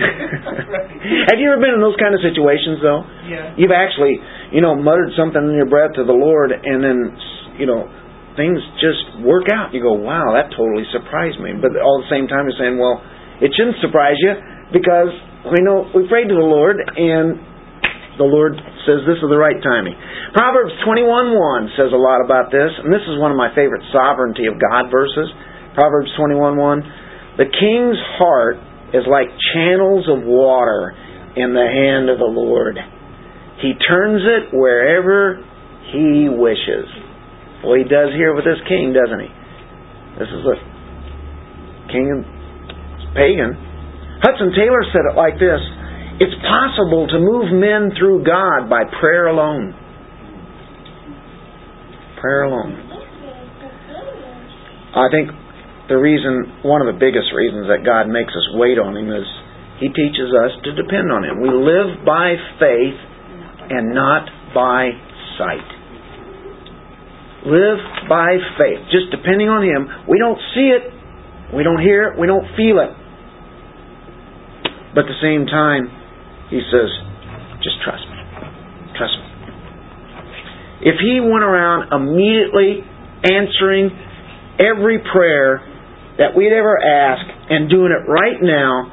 Have 1.33 1.41
you 1.41 1.49
ever 1.49 1.57
been 1.57 1.73
in 1.73 1.81
those 1.81 1.97
kind 1.97 2.13
of 2.13 2.21
situations, 2.21 2.85
though? 2.85 3.01
Yeah. 3.25 3.57
You've 3.57 3.73
actually, 3.73 4.21
you 4.53 4.61
know, 4.61 4.77
muttered 4.77 5.17
something 5.17 5.41
in 5.41 5.57
your 5.57 5.69
breath 5.73 5.97
to 5.97 6.05
the 6.05 6.13
Lord, 6.13 6.53
and 6.53 6.85
then, 6.85 6.99
you 7.57 7.65
know, 7.65 7.89
things 8.37 8.61
just 8.77 9.25
work 9.25 9.49
out. 9.49 9.73
You 9.73 9.81
go, 9.81 9.97
wow, 9.97 10.37
that 10.37 10.53
totally 10.53 10.85
surprised 10.93 11.41
me. 11.41 11.57
But 11.57 11.73
all 11.81 12.05
at 12.05 12.09
the 12.09 12.13
same 12.13 12.29
time, 12.29 12.45
you're 12.45 12.61
saying, 12.61 12.77
well, 12.77 13.01
it 13.41 13.49
shouldn't 13.57 13.81
surprise 13.81 14.21
you 14.21 14.37
because 14.73 15.13
we 15.49 15.65
know 15.65 15.89
we 15.97 16.05
prayed 16.13 16.29
to 16.29 16.37
the 16.37 16.45
Lord 16.45 16.77
and 16.77 17.41
the 18.21 18.29
Lord 18.29 18.55
says 18.85 19.03
this 19.09 19.19
is 19.19 19.29
the 19.29 19.41
right 19.41 19.57
timing. 19.65 19.97
Proverbs 20.37 20.73
21:1 20.85 21.77
says 21.77 21.93
a 21.93 22.01
lot 22.01 22.21
about 22.21 22.53
this, 22.53 22.69
and 22.85 22.93
this 22.93 23.05
is 23.09 23.17
one 23.17 23.33
of 23.33 23.39
my 23.41 23.49
favorite 23.57 23.83
sovereignty 23.93 24.47
of 24.47 24.61
God 24.61 24.93
verses. 24.93 25.33
Proverbs 25.75 26.13
21:1. 26.21 26.85
The 27.39 27.49
king's 27.49 27.99
heart 28.19 28.57
is 28.93 29.09
like 29.09 29.29
channels 29.55 30.05
of 30.09 30.25
water 30.25 30.93
in 31.37 31.55
the 31.57 31.65
hand 31.65 32.11
of 32.11 32.19
the 32.19 32.29
Lord. 32.29 32.77
He 33.61 33.73
turns 33.89 34.21
it 34.21 34.53
wherever 34.53 35.41
he 35.93 36.29
wishes. 36.29 36.89
Well, 37.65 37.79
he 37.79 37.85
does 37.85 38.13
here 38.13 38.35
with 38.35 38.45
this 38.45 38.61
king, 38.69 38.93
doesn't 38.93 39.21
he? 39.21 39.31
This 40.19 40.29
is 40.29 40.45
a 40.45 40.57
king 41.89 42.05
and 42.11 42.25
pagan. 43.17 43.57
Hudson 44.21 44.53
Taylor 44.53 44.85
said 44.93 45.09
it 45.09 45.17
like 45.17 45.41
this 45.41 45.61
It's 46.21 46.37
possible 46.45 47.09
to 47.09 47.19
move 47.19 47.49
men 47.55 47.97
through 47.97 48.25
God 48.25 48.69
by 48.69 48.85
prayer 49.01 49.29
alone. 49.29 49.73
Prayer 52.21 52.45
alone. 52.45 52.77
I 54.95 55.09
think 55.09 55.42
the 55.93 56.01
reason, 56.01 56.65
one 56.65 56.81
of 56.81 56.89
the 56.89 56.97
biggest 56.97 57.29
reasons 57.37 57.69
that 57.69 57.85
God 57.85 58.09
makes 58.09 58.33
us 58.33 58.57
wait 58.57 58.81
on 58.81 58.97
Him 58.97 59.13
is 59.13 59.29
He 59.77 59.93
teaches 59.93 60.33
us 60.33 60.57
to 60.65 60.73
depend 60.73 61.13
on 61.13 61.21
Him. 61.21 61.45
We 61.45 61.53
live 61.53 62.01
by 62.01 62.41
faith 62.57 62.97
and 63.69 63.93
not 63.93 64.25
by 64.57 64.97
sight. 65.37 65.69
Live 67.45 68.09
by 68.09 68.41
faith, 68.57 68.89
just 68.89 69.13
depending 69.13 69.53
on 69.53 69.61
Him. 69.61 70.09
We 70.09 70.17
don't 70.17 70.41
see 70.57 70.73
it, 70.73 70.89
we 71.53 71.61
don't 71.61 71.85
hear 71.85 72.09
it, 72.09 72.17
we 72.17 72.25
don't 72.25 72.49
feel 72.57 72.81
it. 72.81 72.97
But 74.97 75.05
at 75.05 75.13
the 75.13 75.21
same 75.21 75.45
time, 75.45 75.93
He 76.49 76.65
says, 76.73 76.89
just 77.61 77.77
trust 77.85 78.09
me. 78.09 78.21
Trust 78.97 79.17
me. 79.21 79.29
If 80.89 80.97
He 81.05 81.21
went 81.21 81.45
around 81.45 81.93
immediately 81.93 82.81
answering 83.29 83.93
every 84.57 84.97
prayer 85.05 85.72
that 86.19 86.37
we'd 86.37 86.53
ever 86.53 86.77
ask 86.77 87.25
and 87.51 87.71
doing 87.71 87.93
it 87.93 88.05
right 88.09 88.41
now, 88.43 88.93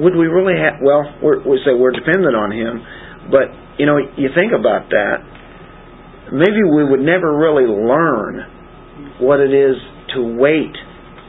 would 0.00 0.16
we 0.16 0.26
really 0.26 0.56
have? 0.56 0.80
Well, 0.80 1.04
we're, 1.22 1.40
we 1.44 1.60
say 1.64 1.72
we're 1.72 1.92
dependent 1.92 2.36
on 2.36 2.52
Him, 2.52 2.80
but 3.30 3.48
you 3.78 3.86
know, 3.86 3.98
you 3.98 4.28
think 4.34 4.52
about 4.52 4.88
that. 4.90 5.16
Maybe 6.32 6.64
we 6.64 6.84
would 6.84 7.00
never 7.00 7.36
really 7.36 7.68
learn 7.68 9.20
what 9.20 9.40
it 9.40 9.52
is 9.52 9.76
to 10.16 10.36
wait 10.36 10.74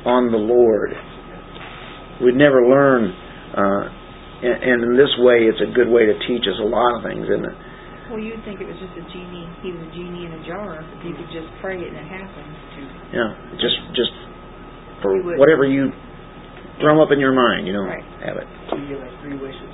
on 0.05 0.31
the 0.31 0.39
Lord. 0.39 0.91
We'd 2.23 2.35
never 2.35 2.65
learn, 2.65 3.13
uh, 3.53 3.83
and 4.41 4.57
and 4.63 4.77
in 4.83 4.93
this 4.97 5.13
way, 5.21 5.45
it's 5.45 5.61
a 5.61 5.71
good 5.75 5.87
way 5.87 6.07
to 6.07 6.15
teach 6.27 6.43
us 6.47 6.57
a 6.59 6.67
lot 6.67 6.97
of 6.97 7.03
things, 7.03 7.27
isn't 7.29 7.45
it? 7.45 7.57
Well, 8.09 8.23
you'd 8.23 8.39
think 8.47 8.63
it 8.63 8.67
was 8.67 8.79
just 8.79 8.95
a 8.95 9.03
genie. 9.11 9.47
He 9.59 9.75
was 9.75 9.83
a 9.83 9.91
genie 9.91 10.23
in 10.25 10.31
a 10.31 10.41
jar. 10.47 10.79
You 11.03 11.11
could 11.11 11.27
just 11.27 11.51
pray 11.59 11.75
it 11.75 11.91
and 11.91 11.99
it 11.99 12.07
happens. 12.07 12.55
Too. 12.73 12.87
Yeah, 13.11 13.29
just 13.59 13.77
just 13.91 14.15
for 15.01 15.13
whatever 15.37 15.65
you 15.65 15.91
drum 16.81 16.99
up 16.99 17.09
in 17.11 17.19
your 17.19 17.33
mind, 17.33 17.65
you 17.67 17.73
know, 17.73 17.85
right. 17.85 18.03
have 18.25 18.37
it. 18.37 18.47
So 18.69 18.77
you 18.77 18.95
get 18.95 18.99
like 19.01 19.15
three 19.21 19.37
wishes. 19.37 19.71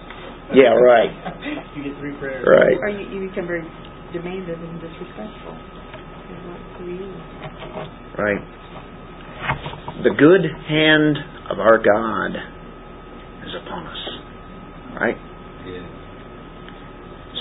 Yeah, 0.53 0.75
right. 0.75 1.11
you 1.75 1.83
get 1.83 1.95
three 1.99 2.15
prayers. 2.19 2.45
Right. 2.45 2.77
Or 2.79 2.89
you, 2.89 3.07
you 3.09 3.29
become 3.29 3.47
very 3.47 3.63
demanding 4.11 4.59
and 4.59 4.79
disrespectful. 4.79 5.55
Right. 8.17 8.43
The 10.03 10.13
good 10.17 10.43
hand 10.67 11.17
of 11.49 11.59
our 11.59 11.77
God 11.79 12.35
is 13.45 13.53
upon 13.65 13.87
us. 13.87 14.03
Right? 14.99 15.17
Yeah. 15.65 15.87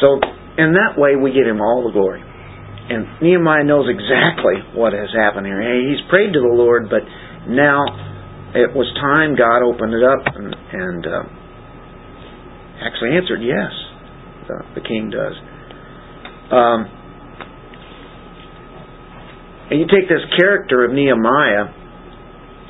So, 0.01 0.19
in 0.59 0.75
that 0.75 0.95
way, 0.97 1.17
we 1.17 1.33
give 1.33 1.47
him 1.47 1.61
all 1.61 1.85
the 1.87 1.93
glory. 1.93 2.23
And 2.23 3.23
Nehemiah 3.23 3.65
knows 3.65 3.89
exactly 3.89 4.59
what 4.75 4.93
has 4.93 5.11
happened 5.15 5.47
here. 5.47 5.63
He's 5.63 6.03
prayed 6.11 6.33
to 6.33 6.41
the 6.41 6.55
Lord, 6.55 6.91
but 6.91 7.03
now 7.49 7.85
it 8.55 8.71
was 8.77 8.85
time 9.01 9.35
God 9.35 9.65
opened 9.65 9.95
it 9.97 10.05
up 10.05 10.23
and, 10.37 10.53
and 10.53 11.03
uh, 11.07 11.25
actually 12.85 13.17
answered 13.17 13.41
yes. 13.41 13.73
The, 14.49 14.81
the 14.81 14.85
king 14.85 15.09
does. 15.09 15.35
Um, 16.53 16.81
and 19.73 19.81
you 19.81 19.87
take 19.89 20.05
this 20.05 20.21
character 20.37 20.85
of 20.85 20.93
Nehemiah. 20.93 21.73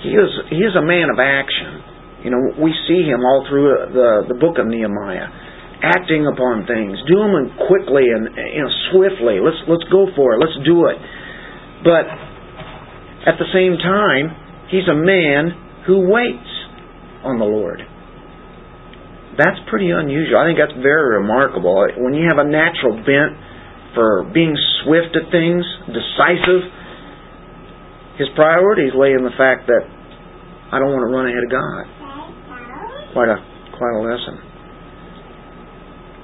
He 0.07 0.15
is 0.15 0.31
he 0.51 0.63
is 0.63 0.75
a 0.79 0.85
man 0.85 1.11
of 1.11 1.19
action. 1.19 1.83
You 2.23 2.31
know, 2.31 2.43
we 2.63 2.71
see 2.87 3.03
him 3.03 3.27
all 3.27 3.43
through 3.51 3.91
the 3.91 4.31
the 4.31 4.39
book 4.39 4.63
of 4.63 4.71
Nehemiah, 4.71 5.27
acting 5.83 6.31
upon 6.31 6.63
things, 6.71 6.95
doing 7.11 7.35
them 7.35 7.49
quickly 7.67 8.07
and 8.07 8.31
you 8.55 8.63
know 8.63 8.73
swiftly. 8.95 9.43
Let's 9.43 9.59
let's 9.67 9.83
go 9.91 10.07
for 10.15 10.35
it. 10.35 10.39
Let's 10.39 10.55
do 10.63 10.87
it. 10.87 10.99
But 11.83 12.07
at 13.27 13.35
the 13.43 13.51
same 13.51 13.83
time, 13.83 14.42
He's 14.73 14.89
a 14.89 14.97
man 14.97 15.53
who 15.87 16.09
waits 16.09 16.49
on 17.29 17.37
the 17.37 17.45
Lord. 17.45 17.85
That's 19.37 19.61
pretty 19.69 19.93
unusual. 19.93 20.41
I 20.41 20.49
think 20.49 20.57
that's 20.57 20.77
very 20.81 21.21
remarkable. 21.21 21.77
When 22.01 22.17
you 22.17 22.25
have 22.29 22.41
a 22.41 22.49
natural 22.49 22.97
bent 23.05 23.37
for 23.93 24.25
being 24.33 24.57
swift 24.81 25.13
at 25.13 25.29
things, 25.29 25.61
decisive, 25.93 26.65
his 28.17 28.29
priorities 28.35 28.97
lay 28.97 29.13
in 29.13 29.25
the 29.25 29.37
fact 29.37 29.69
that 29.69 29.85
I 30.73 30.81
don't 30.81 30.89
want 30.89 31.05
to 31.05 31.13
run 31.13 31.29
ahead 31.29 31.45
of 31.45 31.53
God. 31.53 31.85
Quite 33.13 33.29
a 33.29 33.39
quite 33.77 33.93
a 33.93 34.01
lesson. 34.01 34.35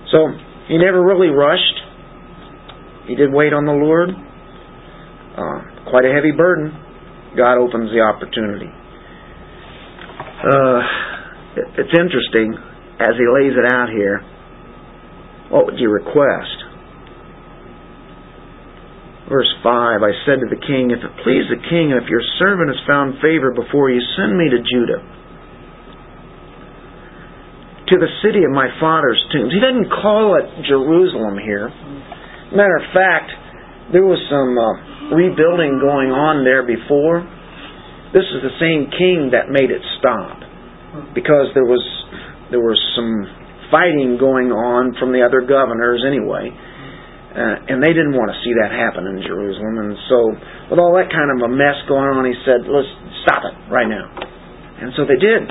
So 0.09 0.19
he 0.73 0.79
never 0.81 1.05
really 1.05 1.29
rushed. 1.29 1.77
He 3.09 3.15
did 3.15 3.33
wait 3.33 3.53
on 3.53 3.65
the 3.65 3.77
Lord. 3.77 4.09
Uh, 4.09 5.91
quite 5.91 6.05
a 6.05 6.13
heavy 6.13 6.33
burden. 6.33 6.88
God 7.37 7.59
opens 7.59 7.91
the 7.91 8.01
opportunity. 8.01 8.71
Uh, 10.39 10.81
it's 11.77 11.95
interesting 11.99 12.55
as 13.01 13.13
He 13.19 13.27
lays 13.27 13.53
it 13.53 13.67
out 13.73 13.89
here. 13.91 14.23
What 15.51 15.67
would 15.67 15.79
you 15.79 15.91
request? 15.91 16.69
Verse 19.29 19.53
5 19.63 20.01
I 20.01 20.13
said 20.25 20.41
to 20.41 20.49
the 20.49 20.61
king, 20.61 20.89
If 20.89 21.05
it 21.05 21.13
please 21.21 21.45
the 21.53 21.61
king, 21.69 21.93
and 21.93 22.01
if 22.01 22.09
your 22.09 22.25
servant 22.41 22.73
has 22.73 22.81
found 22.89 23.21
favor 23.21 23.53
before 23.53 23.91
you, 23.93 24.01
send 24.17 24.37
me 24.37 24.49
to 24.49 24.61
Judah, 24.65 25.01
to 27.93 27.97
the 28.01 28.13
city 28.25 28.45
of 28.45 28.53
my 28.53 28.73
father's 28.81 29.21
tombs. 29.33 29.53
He 29.53 29.61
doesn't 29.61 29.93
call 29.93 30.37
it 30.41 30.49
Jerusalem 30.65 31.37
here. 31.37 31.69
Matter 32.57 32.81
of 32.81 32.89
fact, 32.97 33.29
there 33.93 34.05
was 34.05 34.21
some 34.29 34.53
uh, 34.53 35.17
rebuilding 35.17 35.81
going 35.81 36.13
on 36.13 36.45
there 36.45 36.61
before. 36.65 37.25
This 38.13 38.25
is 38.37 38.41
the 38.45 38.57
same 38.61 38.93
king 38.93 39.33
that 39.33 39.49
made 39.49 39.73
it 39.73 39.81
stop 40.01 40.41
because 41.13 41.53
there 41.53 41.69
was 41.69 41.81
there 42.53 42.61
was 42.61 42.81
some 42.97 43.13
fighting 43.69 44.17
going 44.17 44.49
on 44.53 44.97
from 44.97 45.13
the 45.13 45.21
other 45.21 45.45
governors 45.45 46.05
anyway. 46.05 46.49
Uh, 47.29 47.71
and 47.71 47.85
they 47.85 47.93
didn't 47.93 48.17
want 48.17 48.33
to 48.33 48.39
see 48.41 48.57
that 48.57 48.73
happen 48.73 49.05
in 49.05 49.21
Jerusalem. 49.21 49.77
And 49.85 49.95
so, 50.09 50.19
with 50.73 50.81
all 50.81 50.97
that 50.97 51.13
kind 51.13 51.29
of 51.29 51.45
a 51.45 51.51
mess 51.53 51.77
going 51.85 52.09
on, 52.09 52.25
he 52.25 52.35
said, 52.43 52.65
"Let's 52.65 52.89
stop 53.25 53.45
it 53.45 53.55
right 53.69 53.87
now." 53.87 54.09
And 54.81 54.97
so 54.97 55.05
they 55.05 55.21
did. 55.21 55.45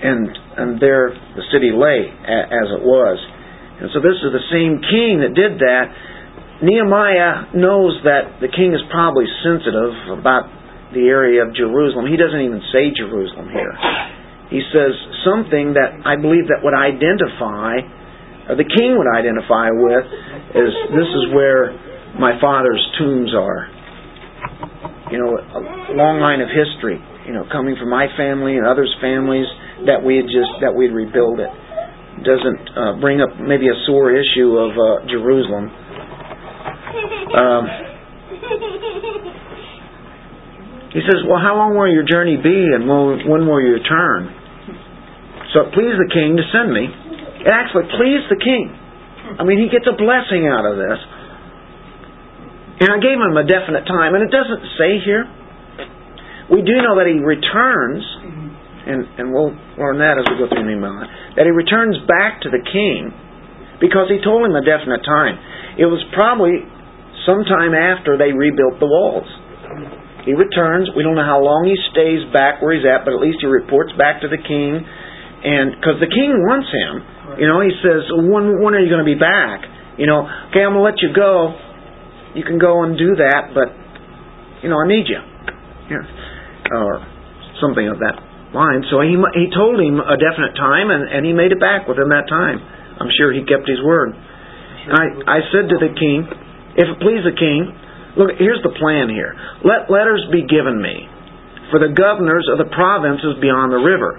And 0.00 0.24
and 0.56 0.68
there 0.80 1.12
the 1.36 1.44
city 1.52 1.70
lay 1.72 2.08
as 2.08 2.68
it 2.74 2.82
was. 2.82 3.16
And 3.80 3.88
so 3.92 4.00
this 4.00 4.16
is 4.24 4.32
the 4.32 4.46
same 4.52 4.80
king 4.80 5.20
that 5.24 5.36
did 5.36 5.60
that 5.60 5.86
Nehemiah 6.60 7.56
knows 7.56 7.96
that 8.04 8.36
the 8.44 8.52
king 8.52 8.76
is 8.76 8.84
probably 8.92 9.24
sensitive 9.40 10.12
about 10.12 10.44
the 10.92 11.08
area 11.08 11.40
of 11.40 11.56
Jerusalem. 11.56 12.04
He 12.04 12.20
doesn't 12.20 12.40
even 12.40 12.60
say 12.68 12.92
Jerusalem 12.92 13.48
here. 13.48 13.72
He 14.52 14.60
says 14.74 14.92
something 15.24 15.78
that 15.78 16.04
I 16.04 16.20
believe 16.20 16.50
that 16.50 16.60
would 16.60 16.74
identify, 16.74 17.80
or 18.50 18.58
the 18.58 18.66
king 18.66 18.98
would 18.98 19.08
identify 19.08 19.70
with, 19.72 20.04
is 20.52 20.72
this 20.92 21.06
is 21.06 21.24
where 21.32 21.72
my 22.18 22.36
father's 22.42 22.82
tombs 22.98 23.32
are. 23.32 23.70
You 25.14 25.18
know, 25.22 25.30
a 25.38 25.94
long 25.94 26.20
line 26.20 26.42
of 26.42 26.50
history, 26.50 26.98
you 27.26 27.32
know, 27.32 27.46
coming 27.50 27.78
from 27.78 27.88
my 27.88 28.10
family 28.18 28.58
and 28.58 28.66
others' 28.66 28.90
families 29.00 29.46
that 29.86 30.02
we 30.02 30.18
had 30.18 30.26
just 30.26 30.60
that 30.60 30.74
we'd 30.74 30.92
rebuild 30.92 31.40
it. 31.40 31.50
Doesn't 32.20 32.60
uh, 32.76 33.00
bring 33.00 33.22
up 33.22 33.38
maybe 33.38 33.70
a 33.70 33.78
sore 33.86 34.12
issue 34.12 34.58
of 34.58 34.74
uh, 34.74 35.06
Jerusalem, 35.06 35.70
um, 36.90 37.62
he 40.90 41.00
says, 41.06 41.22
Well, 41.22 41.38
how 41.38 41.54
long 41.54 41.78
will 41.78 41.90
your 41.90 42.06
journey 42.06 42.36
be 42.36 42.58
and 42.74 42.86
when 42.86 43.46
will 43.46 43.62
you 43.62 43.78
return? 43.78 44.34
So 45.54 45.66
it 45.66 45.74
pleased 45.74 45.98
the 45.98 46.10
king 46.10 46.38
to 46.38 46.44
send 46.50 46.70
me. 46.70 46.86
It 47.46 47.50
actually 47.50 47.90
pleased 47.94 48.26
the 48.30 48.38
king. 48.38 48.70
I 49.38 49.46
mean, 49.46 49.62
he 49.62 49.70
gets 49.70 49.86
a 49.86 49.94
blessing 49.94 50.50
out 50.50 50.66
of 50.66 50.78
this. 50.78 50.98
And 52.80 52.88
I 52.90 52.98
gave 52.98 53.20
him 53.20 53.36
a 53.36 53.44
definite 53.44 53.84
time, 53.84 54.16
and 54.16 54.24
it 54.24 54.32
doesn't 54.32 54.64
say 54.80 54.98
here. 55.04 55.28
We 56.48 56.64
do 56.64 56.74
know 56.80 56.96
that 56.98 57.06
he 57.06 57.20
returns, 57.20 58.02
and, 58.88 59.04
and 59.20 59.26
we'll 59.30 59.52
learn 59.78 60.00
that 60.00 60.18
as 60.18 60.24
we 60.26 60.40
go 60.40 60.48
through 60.48 60.64
the 60.64 60.70
Nehemiah, 60.74 61.36
that 61.36 61.44
he 61.44 61.52
returns 61.52 62.00
back 62.08 62.42
to 62.42 62.48
the 62.50 62.58
king 62.58 63.12
because 63.78 64.08
he 64.08 64.18
told 64.24 64.48
him 64.48 64.56
a 64.56 64.64
definite 64.64 65.04
time. 65.04 65.36
It 65.78 65.86
was 65.86 66.02
probably 66.16 66.64
sometime 67.26 67.74
after 67.74 68.16
they 68.16 68.32
rebuilt 68.32 68.80
the 68.80 68.88
walls. 68.88 69.28
He 70.24 70.36
returns. 70.36 70.92
We 70.92 71.02
don't 71.02 71.16
know 71.16 71.24
how 71.24 71.40
long 71.40 71.64
he 71.64 71.76
stays 71.92 72.28
back 72.32 72.60
where 72.60 72.76
he's 72.76 72.84
at, 72.84 73.08
but 73.08 73.16
at 73.16 73.20
least 73.20 73.40
he 73.40 73.48
reports 73.48 73.92
back 73.96 74.20
to 74.20 74.28
the 74.28 74.36
king. 74.36 74.84
And 75.40 75.80
because 75.80 75.96
the 75.96 76.12
king 76.12 76.36
wants 76.44 76.68
him, 76.68 77.40
you 77.40 77.48
know, 77.48 77.64
he 77.64 77.72
says, 77.80 78.04
"When 78.12 78.60
when 78.60 78.76
are 78.76 78.82
you 78.84 78.92
going 78.92 79.00
to 79.00 79.08
be 79.08 79.16
back?" 79.16 79.64
You 79.96 80.04
know, 80.04 80.28
okay, 80.52 80.60
I'm 80.60 80.76
going 80.76 80.84
to 80.84 80.88
let 80.92 81.00
you 81.00 81.12
go. 81.16 81.56
You 82.36 82.44
can 82.44 82.60
go 82.60 82.84
and 82.84 82.96
do 83.00 83.16
that, 83.16 83.56
but 83.56 83.72
you 84.60 84.68
know, 84.68 84.76
I 84.76 84.86
need 84.86 85.08
you. 85.08 85.20
Yeah. 85.88 86.76
Or 86.76 87.00
something 87.64 87.88
of 87.88 87.98
that 88.04 88.20
line. 88.52 88.84
So 88.92 89.00
he 89.00 89.16
he 89.16 89.48
told 89.48 89.80
him 89.80 89.98
a 90.00 90.16
definite 90.20 90.54
time, 90.60 90.92
and 90.92 91.08
and 91.08 91.24
he 91.24 91.32
made 91.32 91.52
it 91.52 91.60
back 91.60 91.88
within 91.88 92.12
that 92.12 92.28
time. 92.28 92.60
I'm 93.00 93.10
sure 93.16 93.32
he 93.32 93.40
kept 93.48 93.64
his 93.64 93.80
word. 93.80 94.12
And 94.12 94.92
I 94.92 95.06
I 95.24 95.38
said 95.48 95.72
to 95.72 95.76
the 95.80 95.92
king, 95.96 96.28
if 96.76 96.86
it 96.86 96.98
please 97.02 97.22
the 97.26 97.34
king, 97.34 97.74
look, 98.18 98.34
here's 98.38 98.62
the 98.62 98.74
plan 98.74 99.10
here. 99.10 99.34
Let 99.62 99.90
letters 99.90 100.22
be 100.30 100.46
given 100.46 100.78
me 100.78 101.08
for 101.70 101.78
the 101.78 101.94
governors 101.94 102.46
of 102.50 102.58
the 102.58 102.70
provinces 102.70 103.38
beyond 103.38 103.70
the 103.70 103.82
river 103.82 104.18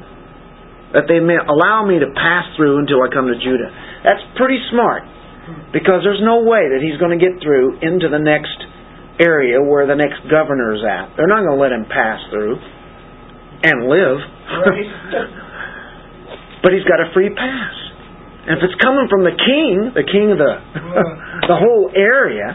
that 0.92 1.08
they 1.08 1.24
may 1.24 1.40
allow 1.40 1.88
me 1.88 2.00
to 2.00 2.10
pass 2.12 2.52
through 2.56 2.84
until 2.84 3.00
I 3.00 3.08
come 3.08 3.28
to 3.32 3.40
Judah. 3.40 3.72
That's 4.04 4.24
pretty 4.36 4.60
smart 4.72 5.08
because 5.72 6.04
there's 6.04 6.24
no 6.24 6.44
way 6.44 6.68
that 6.76 6.84
he's 6.84 7.00
going 7.00 7.16
to 7.16 7.22
get 7.22 7.40
through 7.40 7.80
into 7.80 8.12
the 8.12 8.20
next 8.20 8.60
area 9.20 9.60
where 9.60 9.88
the 9.88 9.96
next 9.96 10.20
governor's 10.28 10.84
at. 10.84 11.16
They're 11.16 11.32
not 11.32 11.48
going 11.48 11.56
to 11.56 11.64
let 11.64 11.72
him 11.72 11.88
pass 11.88 12.20
through 12.32 12.60
and 13.64 13.88
live. 13.88 14.20
Right. 14.52 14.90
but 16.64 16.76
he's 16.76 16.84
got 16.84 17.00
a 17.00 17.08
free 17.16 17.32
pass. 17.32 17.81
And 18.41 18.58
if 18.58 18.62
it's 18.65 18.77
coming 18.82 19.06
from 19.06 19.21
the 19.21 19.38
king, 19.38 19.93
the 19.93 20.08
king 20.08 20.34
of 20.34 20.39
the 20.41 20.54
the 21.54 21.58
whole 21.58 21.93
area, 21.93 22.49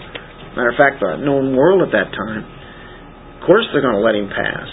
matter 0.59 0.75
of 0.75 0.79
fact, 0.79 0.99
the 0.99 1.23
known 1.23 1.55
world 1.55 1.87
at 1.87 1.95
that 1.95 2.11
time, 2.11 2.43
of 2.43 3.41
course 3.47 3.67
they're 3.71 3.85
going 3.85 3.95
to 3.95 4.03
let 4.03 4.19
him 4.19 4.27
pass. 4.27 4.67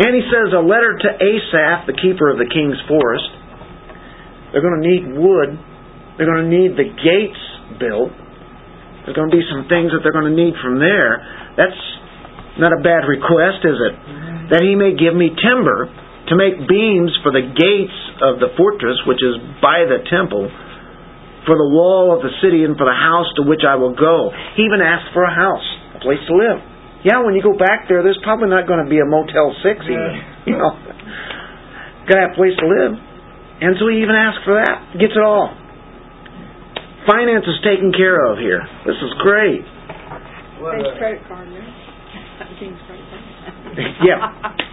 And 0.00 0.14
he 0.14 0.22
says 0.30 0.54
a 0.54 0.62
letter 0.62 0.96
to 0.96 1.08
Asaph, 1.18 1.90
the 1.90 1.98
keeper 1.98 2.30
of 2.30 2.38
the 2.38 2.46
king's 2.46 2.78
forest. 2.86 3.26
They're 4.54 4.62
going 4.62 4.80
to 4.80 4.86
need 4.86 5.04
wood. 5.18 5.50
They're 6.16 6.30
going 6.30 6.46
to 6.46 6.52
need 6.52 6.78
the 6.78 6.88
gates 6.88 7.42
built. 7.76 8.14
There's 9.04 9.16
going 9.18 9.28
to 9.28 9.36
be 9.36 9.44
some 9.50 9.66
things 9.66 9.90
that 9.90 10.00
they're 10.06 10.14
going 10.14 10.30
to 10.30 10.38
need 10.38 10.54
from 10.62 10.78
there. 10.78 11.20
That's 11.58 11.82
not 12.56 12.70
a 12.70 12.80
bad 12.80 13.08
request, 13.08 13.66
is 13.66 13.78
it? 13.78 13.94
Mm-hmm. 13.98 14.54
That 14.54 14.62
he 14.62 14.78
may 14.78 14.94
give 14.94 15.12
me 15.12 15.34
timber 15.36 15.90
to 15.90 16.34
make 16.38 16.64
beams 16.70 17.10
for 17.24 17.34
the 17.34 17.42
gates 17.42 17.98
of 18.20 18.40
the 18.40 18.52
fortress, 18.56 18.96
which 19.08 19.20
is 19.20 19.40
by 19.64 19.88
the 19.88 20.04
temple, 20.08 20.48
for 21.48 21.56
the 21.56 21.68
wall 21.72 22.12
of 22.12 22.20
the 22.20 22.32
city, 22.44 22.64
and 22.68 22.76
for 22.76 22.84
the 22.84 22.96
house 22.96 23.28
to 23.40 23.42
which 23.48 23.64
I 23.64 23.76
will 23.76 23.96
go. 23.96 24.30
He 24.56 24.64
even 24.68 24.84
asked 24.84 25.12
for 25.16 25.24
a 25.24 25.32
house, 25.32 25.64
a 25.96 26.00
place 26.04 26.20
to 26.28 26.34
live. 26.36 26.60
Yeah, 27.00 27.24
when 27.24 27.32
you 27.32 27.40
go 27.40 27.56
back 27.56 27.88
there, 27.88 28.04
there's 28.04 28.20
probably 28.20 28.52
not 28.52 28.68
going 28.68 28.84
to 28.84 28.90
be 28.90 29.00
a 29.00 29.08
Motel 29.08 29.56
6 29.56 29.64
even. 29.88 30.12
You 30.44 30.56
know, 30.60 30.72
got 32.04 32.20
to 32.20 32.22
have 32.28 32.32
a 32.32 32.38
place 32.38 32.52
to 32.60 32.66
live. 32.68 32.92
And 33.60 33.76
so 33.80 33.88
he 33.88 34.04
even 34.04 34.16
asked 34.16 34.44
for 34.44 34.56
that. 34.56 35.00
Gets 35.00 35.16
it 35.16 35.24
all. 35.24 35.52
Finance 37.08 37.48
is 37.48 37.56
taken 37.64 37.92
care 37.96 38.20
of 38.28 38.36
here. 38.36 38.60
This 38.84 39.00
is 39.00 39.12
great. 39.24 39.64
What 40.60 40.76
uh, 40.76 40.92
Thanks, 40.92 40.98
credit 41.00 41.22
card, 41.24 41.48
right? 41.48 42.60
King's 42.60 42.80
credit 42.84 43.04
card. 43.08 43.20
Yeah. 44.04 44.68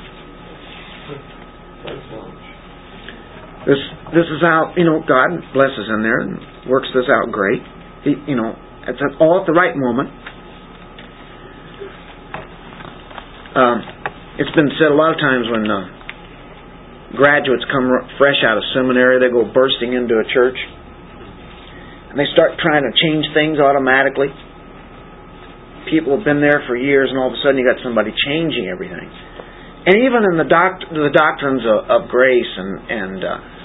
This 3.68 3.84
this 4.16 4.24
is 4.32 4.40
how 4.40 4.72
you 4.80 4.88
know 4.88 5.04
God 5.04 5.28
blesses 5.52 5.92
in 5.92 6.00
there 6.00 6.24
and 6.24 6.40
works 6.72 6.88
this 6.96 7.12
out 7.12 7.28
great. 7.36 7.60
He, 8.08 8.16
you 8.32 8.40
know, 8.40 8.56
it's 8.88 9.04
all 9.20 9.44
at 9.44 9.46
the 9.46 9.52
right 9.52 9.76
moment. 9.76 10.08
Um, 13.60 13.78
it's 14.40 14.56
been 14.56 14.72
said 14.80 14.88
a 14.88 14.96
lot 14.96 15.12
of 15.12 15.20
times 15.20 15.52
when 15.52 15.68
uh, 15.68 15.84
graduates 17.20 17.68
come 17.68 17.92
fresh 18.16 18.40
out 18.48 18.56
of 18.56 18.64
seminary, 18.72 19.20
they 19.20 19.28
go 19.28 19.44
bursting 19.52 19.92
into 19.92 20.16
a 20.16 20.26
church, 20.32 20.56
and 22.08 22.16
they 22.16 22.30
start 22.32 22.56
trying 22.64 22.88
to 22.88 22.94
change 22.96 23.28
things 23.36 23.60
automatically. 23.60 24.32
People 25.92 26.16
have 26.16 26.24
been 26.24 26.40
there 26.40 26.64
for 26.72 26.80
years, 26.80 27.12
and 27.12 27.20
all 27.20 27.28
of 27.28 27.36
a 27.36 27.42
sudden 27.44 27.60
you 27.60 27.68
got 27.68 27.84
somebody 27.84 28.16
changing 28.16 28.72
everything. 28.72 29.12
And 29.92 30.08
even 30.08 30.24
in 30.24 30.40
the 30.40 30.48
doct- 30.48 30.88
the 30.88 31.12
doctrines 31.12 31.68
of, 31.68 31.84
of 31.92 32.00
grace 32.08 32.52
and 32.56 32.72
and 32.88 33.20
uh, 33.24 33.57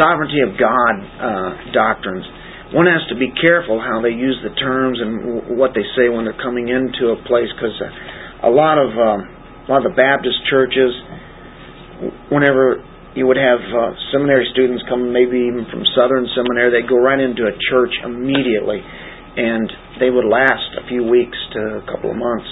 sovereignty 0.00 0.40
of 0.40 0.56
God 0.56 0.94
uh, 0.96 1.50
doctrines, 1.76 2.24
one 2.72 2.88
has 2.88 3.04
to 3.12 3.16
be 3.18 3.28
careful 3.36 3.76
how 3.76 4.00
they 4.00 4.16
use 4.16 4.40
the 4.40 4.54
terms 4.56 4.96
and 4.96 5.58
what 5.58 5.76
they 5.76 5.84
say 5.92 6.08
when 6.08 6.24
they're 6.24 6.40
coming 6.40 6.72
into 6.72 7.12
a 7.12 7.18
place, 7.28 7.52
because 7.52 7.76
uh, 7.76 8.48
a 8.48 8.52
lot 8.52 8.80
of 8.80 8.90
um, 8.96 9.20
a 9.28 9.68
lot 9.68 9.84
of 9.84 9.92
the 9.92 9.98
Baptist 9.98 10.40
churches, 10.48 10.90
whenever 12.32 12.80
you 13.12 13.26
would 13.26 13.36
have 13.36 13.60
uh, 13.60 13.92
seminary 14.14 14.48
students 14.54 14.82
come, 14.88 15.12
maybe 15.12 15.50
even 15.50 15.66
from 15.68 15.84
Southern 15.98 16.24
Seminary, 16.32 16.70
they'd 16.70 16.88
go 16.88 16.96
right 16.96 17.20
into 17.20 17.44
a 17.44 17.54
church 17.68 17.92
immediately, 18.06 18.80
and 18.80 19.66
they 19.98 20.08
would 20.08 20.24
last 20.24 20.78
a 20.78 20.86
few 20.88 21.04
weeks 21.04 21.36
to 21.52 21.82
a 21.82 21.84
couple 21.90 22.10
of 22.10 22.16
months 22.16 22.50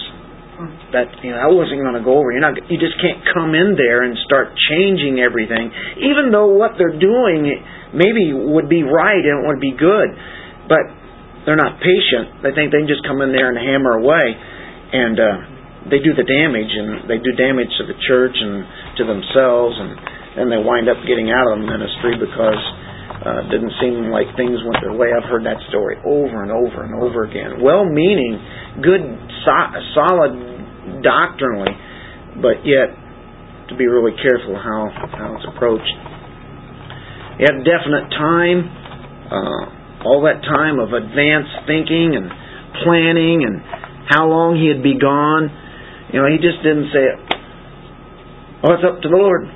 that 0.91 1.23
you 1.23 1.31
know 1.31 1.39
I 1.39 1.51
wasn't 1.51 1.79
going 1.79 1.95
to 1.95 2.03
go 2.03 2.19
over. 2.19 2.35
You're 2.35 2.43
not. 2.43 2.59
You 2.67 2.79
just 2.79 2.99
can't 2.99 3.23
come 3.31 3.55
in 3.55 3.79
there 3.79 4.03
and 4.03 4.19
start 4.27 4.51
changing 4.71 5.23
everything, 5.23 5.71
even 6.03 6.35
though 6.35 6.51
what 6.51 6.75
they're 6.75 6.99
doing 6.99 7.47
maybe 7.95 8.35
would 8.35 8.67
be 8.67 8.83
right 8.83 9.23
and 9.23 9.47
would 9.47 9.63
be 9.63 9.73
good, 9.73 10.11
but 10.67 10.83
they're 11.47 11.59
not 11.59 11.79
patient. 11.79 12.43
They 12.43 12.53
think 12.53 12.75
they 12.75 12.83
can 12.83 12.91
just 12.91 13.07
come 13.07 13.23
in 13.23 13.31
there 13.31 13.55
and 13.55 13.57
hammer 13.57 14.03
away, 14.03 14.27
and 14.93 15.17
uh, 15.17 15.37
they 15.95 16.03
do 16.03 16.13
the 16.13 16.27
damage, 16.27 16.73
and 16.75 17.07
they 17.07 17.23
do 17.23 17.31
damage 17.39 17.71
to 17.79 17.87
the 17.87 17.97
church 18.11 18.35
and 18.35 18.67
to 18.99 19.03
themselves, 19.07 19.79
and 19.79 19.91
then 20.37 20.47
they 20.51 20.61
wind 20.61 20.91
up 20.91 20.99
getting 21.07 21.31
out 21.31 21.47
of 21.47 21.63
the 21.63 21.65
ministry 21.65 22.19
because. 22.19 22.88
Uh, 23.29 23.45
didn't 23.53 23.77
seem 23.77 24.09
like 24.09 24.25
things 24.41 24.57
went 24.65 24.81
their 24.81 24.97
way. 24.97 25.13
I've 25.13 25.29
heard 25.29 25.45
that 25.45 25.61
story 25.69 26.01
over 26.01 26.41
and 26.41 26.49
over 26.49 26.81
and 26.81 26.97
over 26.97 27.29
again. 27.29 27.61
Well-meaning, 27.61 28.41
good, 28.81 29.05
so- 29.45 29.73
solid 29.93 30.33
doctrinally, 31.05 31.77
but 32.41 32.65
yet 32.65 32.89
to 33.69 33.77
be 33.77 33.85
really 33.85 34.17
careful 34.17 34.57
how 34.57 34.89
how 35.13 35.37
it's 35.37 35.45
approached. 35.45 35.93
He 37.37 37.45
had 37.45 37.61
a 37.61 37.65
definite 37.69 38.09
time, 38.17 38.59
uh, 39.29 40.09
all 40.09 40.25
that 40.25 40.41
time 40.49 40.81
of 40.81 40.97
advanced 40.97 41.69
thinking 41.69 42.17
and 42.17 42.33
planning 42.81 43.45
and 43.45 43.61
how 44.09 44.25
long 44.25 44.57
he'd 44.57 44.81
be 44.81 44.97
gone. 44.97 45.53
You 46.17 46.23
know, 46.23 46.33
he 46.33 46.41
just 46.41 46.65
didn't 46.65 46.89
say, 46.97 47.05
"Oh, 48.65 48.73
it's 48.73 48.85
up 48.85 49.03
to 49.03 49.09
the 49.09 49.21
Lord." 49.21 49.53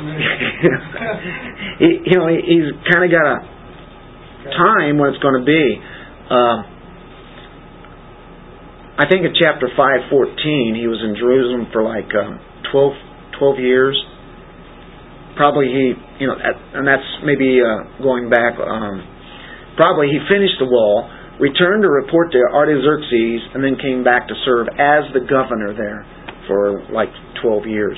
he, 1.80 1.88
you 2.08 2.16
know, 2.16 2.28
he, 2.28 2.40
he's 2.40 2.68
kind 2.88 3.04
of 3.04 3.10
got 3.10 3.26
a 3.26 3.38
time 4.56 4.98
when 4.98 5.12
it's 5.12 5.22
going 5.22 5.36
to 5.40 5.46
be. 5.46 5.64
Uh, 6.30 6.62
I 9.00 9.08
think 9.08 9.24
in 9.24 9.32
chapter 9.32 9.68
514, 9.76 10.76
he 10.76 10.84
was 10.84 11.00
in 11.00 11.16
Jerusalem 11.16 11.72
for 11.72 11.80
like 11.80 12.08
um, 12.12 12.40
12, 12.72 12.92
12 13.40 13.58
years. 13.60 13.96
Probably 15.36 15.72
he, 15.72 15.96
you 16.20 16.28
know, 16.28 16.36
at, 16.36 16.52
and 16.76 16.84
that's 16.84 17.06
maybe 17.24 17.64
uh, 17.64 18.04
going 18.04 18.28
back. 18.28 18.60
Um, 18.60 19.00
probably 19.76 20.12
he 20.12 20.20
finished 20.28 20.60
the 20.60 20.68
wall, 20.68 21.08
returned 21.40 21.80
to 21.80 21.88
report 21.88 22.32
to 22.32 22.40
Artaxerxes, 22.52 23.40
and 23.56 23.64
then 23.64 23.80
came 23.80 24.04
back 24.04 24.28
to 24.28 24.34
serve 24.44 24.68
as 24.76 25.08
the 25.16 25.24
governor 25.24 25.72
there 25.72 26.04
for 26.44 26.84
like 26.92 27.08
12 27.40 27.64
years. 27.72 27.96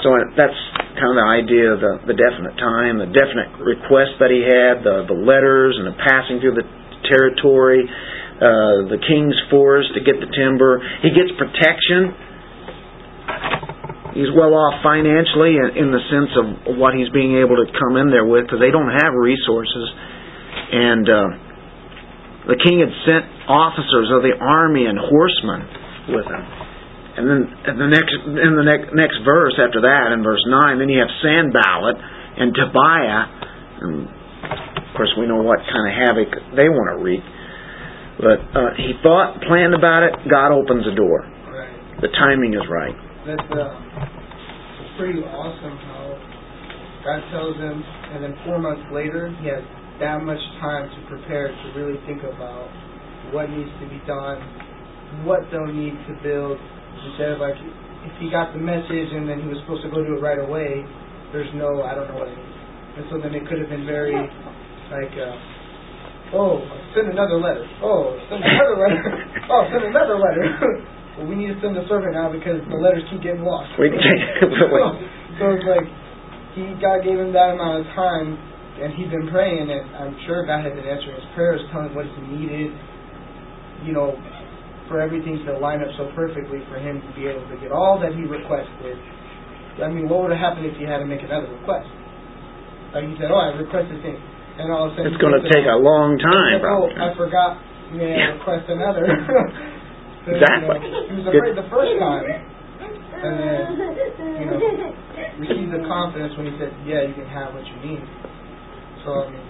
So 0.00 0.16
that's 0.32 0.60
kind 0.96 1.12
of 1.12 1.18
the 1.20 1.28
idea 1.28 1.66
of 1.76 1.78
the, 1.80 1.92
the 2.08 2.16
definite 2.16 2.56
time, 2.56 2.96
the 2.96 3.12
definite 3.12 3.60
request 3.60 4.16
that 4.20 4.32
he 4.32 4.40
had, 4.40 4.80
the, 4.80 5.04
the 5.08 5.18
letters 5.18 5.76
and 5.76 5.84
the 5.88 5.96
passing 6.00 6.40
through 6.40 6.56
the 6.56 6.66
territory, 7.04 7.84
uh, 7.84 8.88
the 8.88 8.96
king's 8.96 9.36
forest 9.52 9.92
to 9.92 10.00
get 10.00 10.16
the 10.16 10.30
timber. 10.32 10.80
He 11.04 11.12
gets 11.12 11.28
protection. 11.36 12.16
He's 14.16 14.32
well 14.32 14.56
off 14.56 14.80
financially 14.80 15.60
in, 15.60 15.84
in 15.84 15.88
the 15.92 16.02
sense 16.08 16.32
of 16.34 16.44
what 16.80 16.96
he's 16.96 17.12
being 17.12 17.36
able 17.36 17.60
to 17.60 17.68
come 17.76 18.00
in 18.00 18.08
there 18.08 18.24
with 18.24 18.48
because 18.48 18.58
they 18.58 18.72
don't 18.72 18.90
have 18.90 19.12
resources. 19.12 19.86
And 20.72 21.04
uh, 21.06 21.28
the 22.48 22.56
king 22.56 22.80
had 22.80 22.92
sent 23.04 23.24
officers 23.46 24.08
of 24.16 24.24
the 24.24 24.32
army 24.40 24.88
and 24.88 24.96
horsemen 24.96 25.60
with 26.16 26.26
him. 26.26 26.69
And 27.16 27.26
then 27.26 27.40
in 27.46 27.76
the 27.78 27.90
next 27.90 28.14
in 28.22 28.52
the 28.54 28.66
next 28.66 28.94
next 28.94 29.18
verse 29.26 29.58
after 29.58 29.82
that, 29.82 30.14
in 30.14 30.22
verse 30.22 30.42
nine, 30.46 30.78
then 30.78 30.88
you 30.88 31.02
have 31.02 31.10
Sanballat 31.20 31.98
and 32.38 32.54
Tobiah, 32.54 33.22
and 33.82 33.94
of 34.78 34.90
course 34.94 35.10
we 35.18 35.26
know 35.26 35.42
what 35.42 35.58
kind 35.66 35.84
of 35.90 35.92
havoc 35.96 36.30
they 36.54 36.70
want 36.70 36.94
to 36.94 36.98
wreak. 37.02 37.24
But 38.20 38.38
uh, 38.52 38.76
he 38.76 38.94
thought, 39.02 39.40
planned 39.48 39.74
about 39.74 40.04
it. 40.04 40.12
God 40.28 40.52
opens 40.52 40.84
the 40.84 40.94
door. 40.94 41.24
Right. 41.50 41.72
The 42.04 42.12
timing 42.14 42.52
is 42.52 42.62
right. 42.68 42.94
That's 43.26 43.48
uh, 43.48 43.74
pretty 45.00 45.24
awesome 45.24 45.76
how 45.88 46.14
God 47.00 47.20
tells 47.32 47.56
him, 47.56 47.80
and 48.12 48.24
then 48.24 48.36
four 48.44 48.60
months 48.60 48.84
later, 48.92 49.32
he 49.40 49.48
has 49.48 49.64
that 50.00 50.20
much 50.20 50.40
time 50.60 50.88
to 50.88 51.00
prepare 51.08 51.48
to 51.48 51.66
really 51.76 51.96
think 52.04 52.20
about 52.22 52.68
what 53.32 53.48
needs 53.48 53.72
to 53.80 53.86
be 53.88 54.00
done, 54.06 54.40
what 55.24 55.40
they'll 55.50 55.72
need 55.72 55.96
to 56.08 56.14
build, 56.22 56.60
instead 57.10 57.36
of 57.36 57.38
like 57.38 57.56
if 58.06 58.14
he 58.16 58.32
got 58.32 58.52
the 58.56 58.62
message 58.62 59.12
and 59.12 59.28
then 59.28 59.44
he 59.44 59.48
was 59.48 59.60
supposed 59.64 59.84
to 59.84 59.90
go 59.92 60.00
do 60.00 60.16
it 60.16 60.22
right 60.24 60.40
away, 60.40 60.84
there's 61.32 61.50
no 61.54 61.84
I 61.84 61.94
don't 61.94 62.08
know 62.08 62.18
what 62.18 62.28
it 62.28 62.38
is. 62.38 62.54
And 63.00 63.04
so 63.12 63.20
then 63.20 63.34
it 63.36 63.46
could 63.46 63.60
have 63.60 63.70
been 63.70 63.86
very 63.86 64.16
like 64.16 65.14
uh, 65.14 66.36
oh 66.36 66.64
send 66.96 67.12
another 67.12 67.38
letter. 67.38 67.64
Oh 67.84 68.16
send 68.28 68.42
another 68.42 68.76
letter. 68.80 69.00
oh 69.52 69.62
send 69.70 69.84
another 69.84 70.16
letter. 70.16 70.44
well, 71.18 71.26
we 71.28 71.36
need 71.36 71.52
to 71.52 71.58
send 71.60 71.76
a 71.76 71.84
servant 71.86 72.16
now 72.16 72.32
because 72.32 72.58
the 72.66 72.78
letters 72.80 73.04
keep 73.12 73.22
getting 73.22 73.44
lost. 73.44 73.70
Wait, 73.78 73.92
so, 74.40 74.76
so 75.38 75.44
it's 75.54 75.68
like 75.68 75.86
he 76.56 76.74
God 76.82 77.06
gave 77.06 77.20
him 77.20 77.32
that 77.36 77.54
amount 77.54 77.84
of 77.84 77.86
time 77.94 78.34
and 78.80 78.96
he'd 78.96 79.10
been 79.12 79.28
praying 79.28 79.68
and 79.68 79.84
I'm 79.94 80.16
sure 80.26 80.46
God 80.48 80.64
had 80.64 80.74
been 80.74 80.88
answering 80.88 81.14
his 81.14 81.28
prayers, 81.36 81.60
telling 81.70 81.92
him 81.92 81.94
what 81.94 82.08
he 82.08 82.20
needed, 82.32 82.72
you 83.84 83.92
know, 83.92 84.16
for 84.90 84.98
everything 84.98 85.38
to 85.46 85.54
line 85.62 85.78
up 85.86 85.94
so 85.94 86.10
perfectly 86.18 86.58
for 86.66 86.82
him 86.82 86.98
to 86.98 87.10
be 87.14 87.30
able 87.30 87.46
to 87.46 87.56
get 87.62 87.70
all 87.70 87.94
that 88.02 88.10
he 88.10 88.26
requested. 88.26 88.98
I 89.78 89.86
mean, 89.86 90.10
what 90.10 90.26
would 90.26 90.34
have 90.34 90.42
happened 90.42 90.66
if 90.66 90.74
he 90.74 90.82
had 90.82 90.98
to 90.98 91.06
make 91.06 91.22
another 91.22 91.46
request? 91.46 91.86
Like 92.90 93.06
he 93.06 93.14
said, 93.22 93.30
oh, 93.30 93.38
I 93.38 93.54
requested 93.54 94.02
things. 94.02 94.18
And 94.58 94.68
all 94.74 94.90
of 94.90 94.98
a 94.98 94.98
sudden, 94.98 95.14
it's 95.14 95.22
going 95.22 95.38
to 95.38 95.46
take 95.46 95.64
a 95.64 95.78
long 95.78 96.18
time, 96.18 96.58
oh, 96.58 96.90
probably. 96.90 96.98
I 96.98 97.14
forgot. 97.14 97.50
May 97.94 98.18
I 98.18 98.34
request 98.34 98.66
another? 98.66 99.06
so, 100.26 100.36
exactly. 100.36 100.74
You 100.84 100.90
know, 100.90 101.06
he 101.06 101.14
was 101.22 101.26
afraid 101.30 101.54
the 101.54 101.70
first 101.70 101.94
time, 102.02 102.26
and 102.26 103.32
then 103.40 103.58
you 104.36 104.46
know 104.46 104.58
received 105.38 105.72
the 105.72 105.82
confidence 105.86 106.36
when 106.36 106.50
he 106.50 106.54
said, 106.60 106.70
"Yeah, 106.84 107.08
you 107.08 107.14
can 107.14 107.26
have 107.30 107.54
what 107.54 107.64
you 107.64 107.78
need." 107.82 108.04
So 109.06 109.26
I 109.26 109.32
mean. 109.32 109.46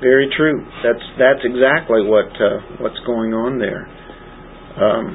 Very 0.00 0.28
true. 0.36 0.64
That's 0.82 1.04
that's 1.20 1.44
exactly 1.44 2.02
what 2.02 2.32
uh, 2.40 2.80
what's 2.80 2.98
going 3.06 3.32
on 3.36 3.60
there. 3.60 3.86
Um, 4.76 5.06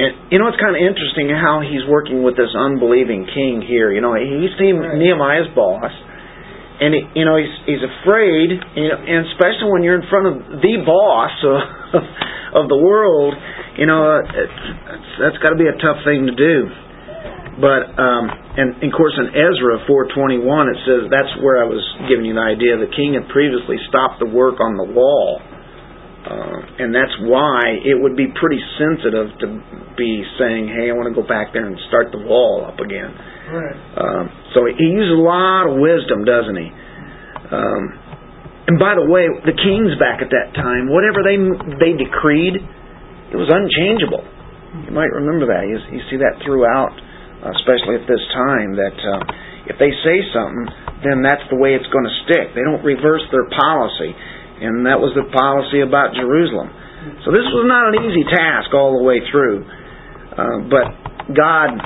and 0.00 0.32
you 0.32 0.38
know 0.38 0.48
it's 0.48 0.60
kind 0.60 0.72
of 0.74 0.80
interesting 0.80 1.28
how 1.34 1.60
he's 1.60 1.84
working 1.90 2.22
with 2.22 2.36
this 2.36 2.50
unbelieving 2.56 3.26
king 3.28 3.60
here. 3.62 3.92
You 3.92 4.00
know 4.00 4.14
he's 4.14 4.54
Right. 4.56 4.96
Nehemiah's 4.96 5.50
boss, 5.54 5.92
and 6.80 6.94
he, 6.94 7.00
you 7.20 7.24
know 7.28 7.36
he's 7.36 7.52
he's 7.66 7.84
afraid, 7.84 8.48
you 8.76 8.88
know, 8.88 8.98
and 8.98 9.26
especially 9.34 9.68
when 9.70 9.82
you're 9.82 9.98
in 10.00 10.08
front 10.08 10.26
of 10.30 10.34
the 10.62 10.74
boss 10.86 11.34
of, 11.44 11.56
of 12.64 12.64
the 12.70 12.78
world, 12.80 13.34
you 13.76 13.86
know 13.86 14.20
it's, 14.24 14.60
that's 15.20 15.38
got 15.42 15.50
to 15.50 15.60
be 15.60 15.68
a 15.68 15.76
tough 15.78 16.00
thing 16.06 16.26
to 16.26 16.34
do. 16.34 16.56
But 17.60 17.92
um, 18.00 18.24
and, 18.56 18.80
and 18.80 18.88
of 18.88 18.96
course 18.96 19.12
in 19.20 19.36
Ezra 19.36 19.84
4:21 19.84 20.40
it 20.72 20.78
says 20.88 21.00
that's 21.12 21.34
where 21.44 21.60
I 21.60 21.68
was 21.68 21.82
giving 22.08 22.24
you 22.24 22.32
the 22.32 22.46
idea. 22.46 22.80
The 22.80 22.88
king 22.88 23.20
had 23.20 23.28
previously 23.28 23.76
stopped 23.92 24.16
the 24.22 24.30
work 24.32 24.64
on 24.64 24.80
the 24.80 24.88
wall, 24.88 25.42
uh, 26.20 26.84
and 26.84 26.92
that's 26.92 27.16
why 27.24 27.80
it 27.80 27.96
would 27.96 28.12
be 28.12 28.28
pretty 28.36 28.60
sensitive 28.76 29.32
to 29.40 29.46
be 29.96 30.20
saying, 30.36 30.68
"Hey, 30.68 30.92
I 30.92 30.94
want 30.94 31.08
to 31.08 31.16
go 31.16 31.24
back 31.26 31.56
there 31.56 31.64
and 31.64 31.76
start 31.88 32.12
the 32.12 32.20
wall 32.20 32.68
up 32.68 32.76
again." 32.76 33.08
Right. 33.48 33.76
Um, 33.96 34.24
so 34.52 34.68
he 34.68 34.84
uses 34.84 35.16
a 35.16 35.24
lot 35.24 35.64
of 35.72 35.80
wisdom, 35.80 36.28
doesn't 36.28 36.58
he? 36.60 36.68
Um, 37.50 37.82
and 38.68 38.76
by 38.78 38.94
the 38.94 39.08
way, 39.08 39.26
the 39.48 39.56
kings 39.56 39.96
back 39.96 40.20
at 40.20 40.30
that 40.30 40.52
time, 40.54 40.92
whatever 40.92 41.24
they 41.24 41.40
they 41.80 41.92
decreed, 41.96 42.60
it 43.32 43.38
was 43.40 43.48
unchangeable. 43.48 44.22
You 44.86 44.94
might 44.94 45.10
remember 45.10 45.50
that. 45.50 45.66
You, 45.66 45.80
you 45.90 46.02
see 46.06 46.20
that 46.22 46.38
throughout, 46.46 46.94
especially 47.58 47.98
at 47.98 48.06
this 48.06 48.22
time. 48.30 48.78
That 48.78 48.94
uh, 48.94 49.22
if 49.66 49.80
they 49.80 49.90
say 50.06 50.22
something, 50.30 50.68
then 51.02 51.24
that's 51.24 51.42
the 51.50 51.58
way 51.58 51.74
it's 51.74 51.88
going 51.90 52.06
to 52.06 52.16
stick. 52.28 52.54
They 52.54 52.62
don't 52.62 52.84
reverse 52.86 53.24
their 53.34 53.48
policy, 53.50 54.14
and 54.60 54.84
that 54.84 55.00
was 55.00 55.16
the 55.16 55.24
policy 55.32 55.80
about 55.80 56.12
Jerusalem. 56.12 56.68
So 57.24 57.32
this 57.32 57.48
was 57.48 57.64
not 57.64 57.88
an 57.92 57.96
easy 58.04 58.24
task 58.28 58.76
all 58.76 59.00
the 59.00 59.04
way 59.04 59.24
through, 59.32 59.64
uh, 59.64 60.58
but 60.68 60.86
God 61.32 61.80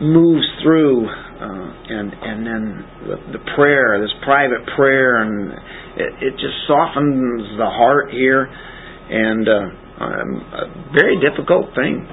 moves 0.00 0.48
through, 0.64 1.04
uh, 1.04 1.68
and 1.92 2.08
and 2.08 2.38
then 2.46 2.62
the, 3.04 3.16
the 3.36 3.42
prayer, 3.56 4.00
this 4.00 4.16
private 4.24 4.64
prayer, 4.76 5.20
and 5.20 5.52
it, 6.00 6.10
it 6.24 6.32
just 6.40 6.56
softens 6.66 7.44
the 7.60 7.68
heart 7.68 8.10
here, 8.10 8.48
and 8.48 9.44
uh, 9.44 10.04
um, 10.04 10.30
a 10.56 10.64
very 10.96 11.20
difficult 11.20 11.68
thing. 11.76 12.08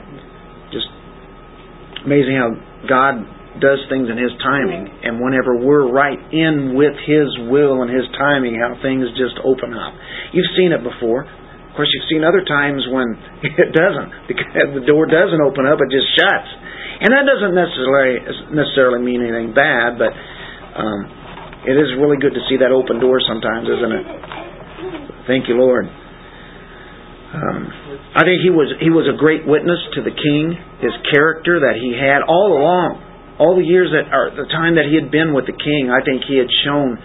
Just 0.75 0.91
amazing 2.03 2.35
how 2.35 2.51
God 2.91 3.23
does 3.59 3.81
things 3.89 4.09
in 4.09 4.17
His 4.17 4.33
timing, 4.43 4.87
and 5.03 5.19
whenever 5.21 5.57
we're 5.57 5.89
right 5.89 6.19
in 6.33 6.75
with 6.77 6.95
His 7.05 7.27
will 7.49 7.81
and 7.85 7.89
His 7.89 8.05
timing, 8.17 8.57
how 8.57 8.77
things 8.81 9.07
just 9.17 9.37
open 9.43 9.73
up. 9.73 9.93
You've 10.33 10.53
seen 10.57 10.71
it 10.71 10.81
before. 10.81 11.25
Of 11.25 11.73
course, 11.77 11.89
you've 11.93 12.09
seen 12.09 12.25
other 12.25 12.41
times 12.41 12.81
when 12.89 13.07
it 13.61 13.69
doesn't. 13.73 14.09
The 14.81 14.85
door 14.85 15.05
doesn't 15.05 15.41
open 15.41 15.65
up; 15.65 15.77
it 15.77 15.89
just 15.93 16.09
shuts. 16.17 16.49
And 16.97 17.13
that 17.13 17.29
doesn't 17.29 17.53
necessarily 17.53 18.25
necessarily 18.57 19.01
mean 19.05 19.21
anything 19.21 19.53
bad, 19.53 20.01
but 20.01 20.09
um, 20.09 21.01
it 21.69 21.77
is 21.77 21.93
really 22.01 22.17
good 22.17 22.33
to 22.33 22.41
see 22.49 22.57
that 22.57 22.73
open 22.73 22.97
door 22.97 23.21
sometimes, 23.21 23.69
isn't 23.69 23.93
it? 23.93 24.05
Thank 25.29 25.45
you, 25.45 25.59
Lord. 25.61 25.85
Um, 27.27 27.61
I 28.15 28.23
think 28.23 28.41
he 28.41 28.49
was 28.49 28.71
he 28.79 28.89
was 28.89 29.05
a 29.05 29.13
great 29.13 29.45
witness 29.45 29.77
to 29.93 30.01
the 30.01 30.15
king. 30.15 30.57
His 30.81 30.95
character 31.11 31.59
that 31.59 31.77
he 31.77 31.93
had 31.93 32.23
all 32.23 32.55
along, 32.55 33.03
all 33.39 33.55
the 33.55 33.65
years 33.65 33.93
that 33.93 34.09
or 34.09 34.33
the 34.33 34.49
time 34.49 34.75
that 34.75 34.89
he 34.89 34.97
had 34.97 35.09
been 35.13 35.33
with 35.33 35.45
the 35.45 35.57
king, 35.57 35.93
I 35.93 36.01
think 36.01 36.25
he 36.25 36.37
had 36.37 36.49
shown, 36.65 36.97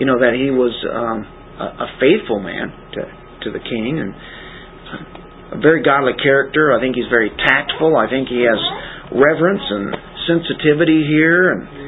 you 0.00 0.04
know, 0.08 0.18
that 0.20 0.32
he 0.32 0.48
was 0.48 0.72
um, 0.88 1.18
a, 1.60 1.66
a 1.84 1.88
faithful 2.00 2.40
man 2.40 2.72
to 2.96 3.02
to 3.44 3.48
the 3.52 3.60
king 3.60 4.00
and 4.00 4.12
a 5.54 5.58
very 5.60 5.84
godly 5.84 6.16
character. 6.16 6.72
I 6.72 6.80
think 6.80 6.96
he's 6.96 7.08
very 7.12 7.30
tactful. 7.30 7.96
I 7.96 8.08
think 8.08 8.28
he 8.28 8.42
has 8.48 8.60
reverence 9.12 9.62
and 9.62 9.92
sensitivity 10.24 11.04
here 11.04 11.52
and 11.52 11.84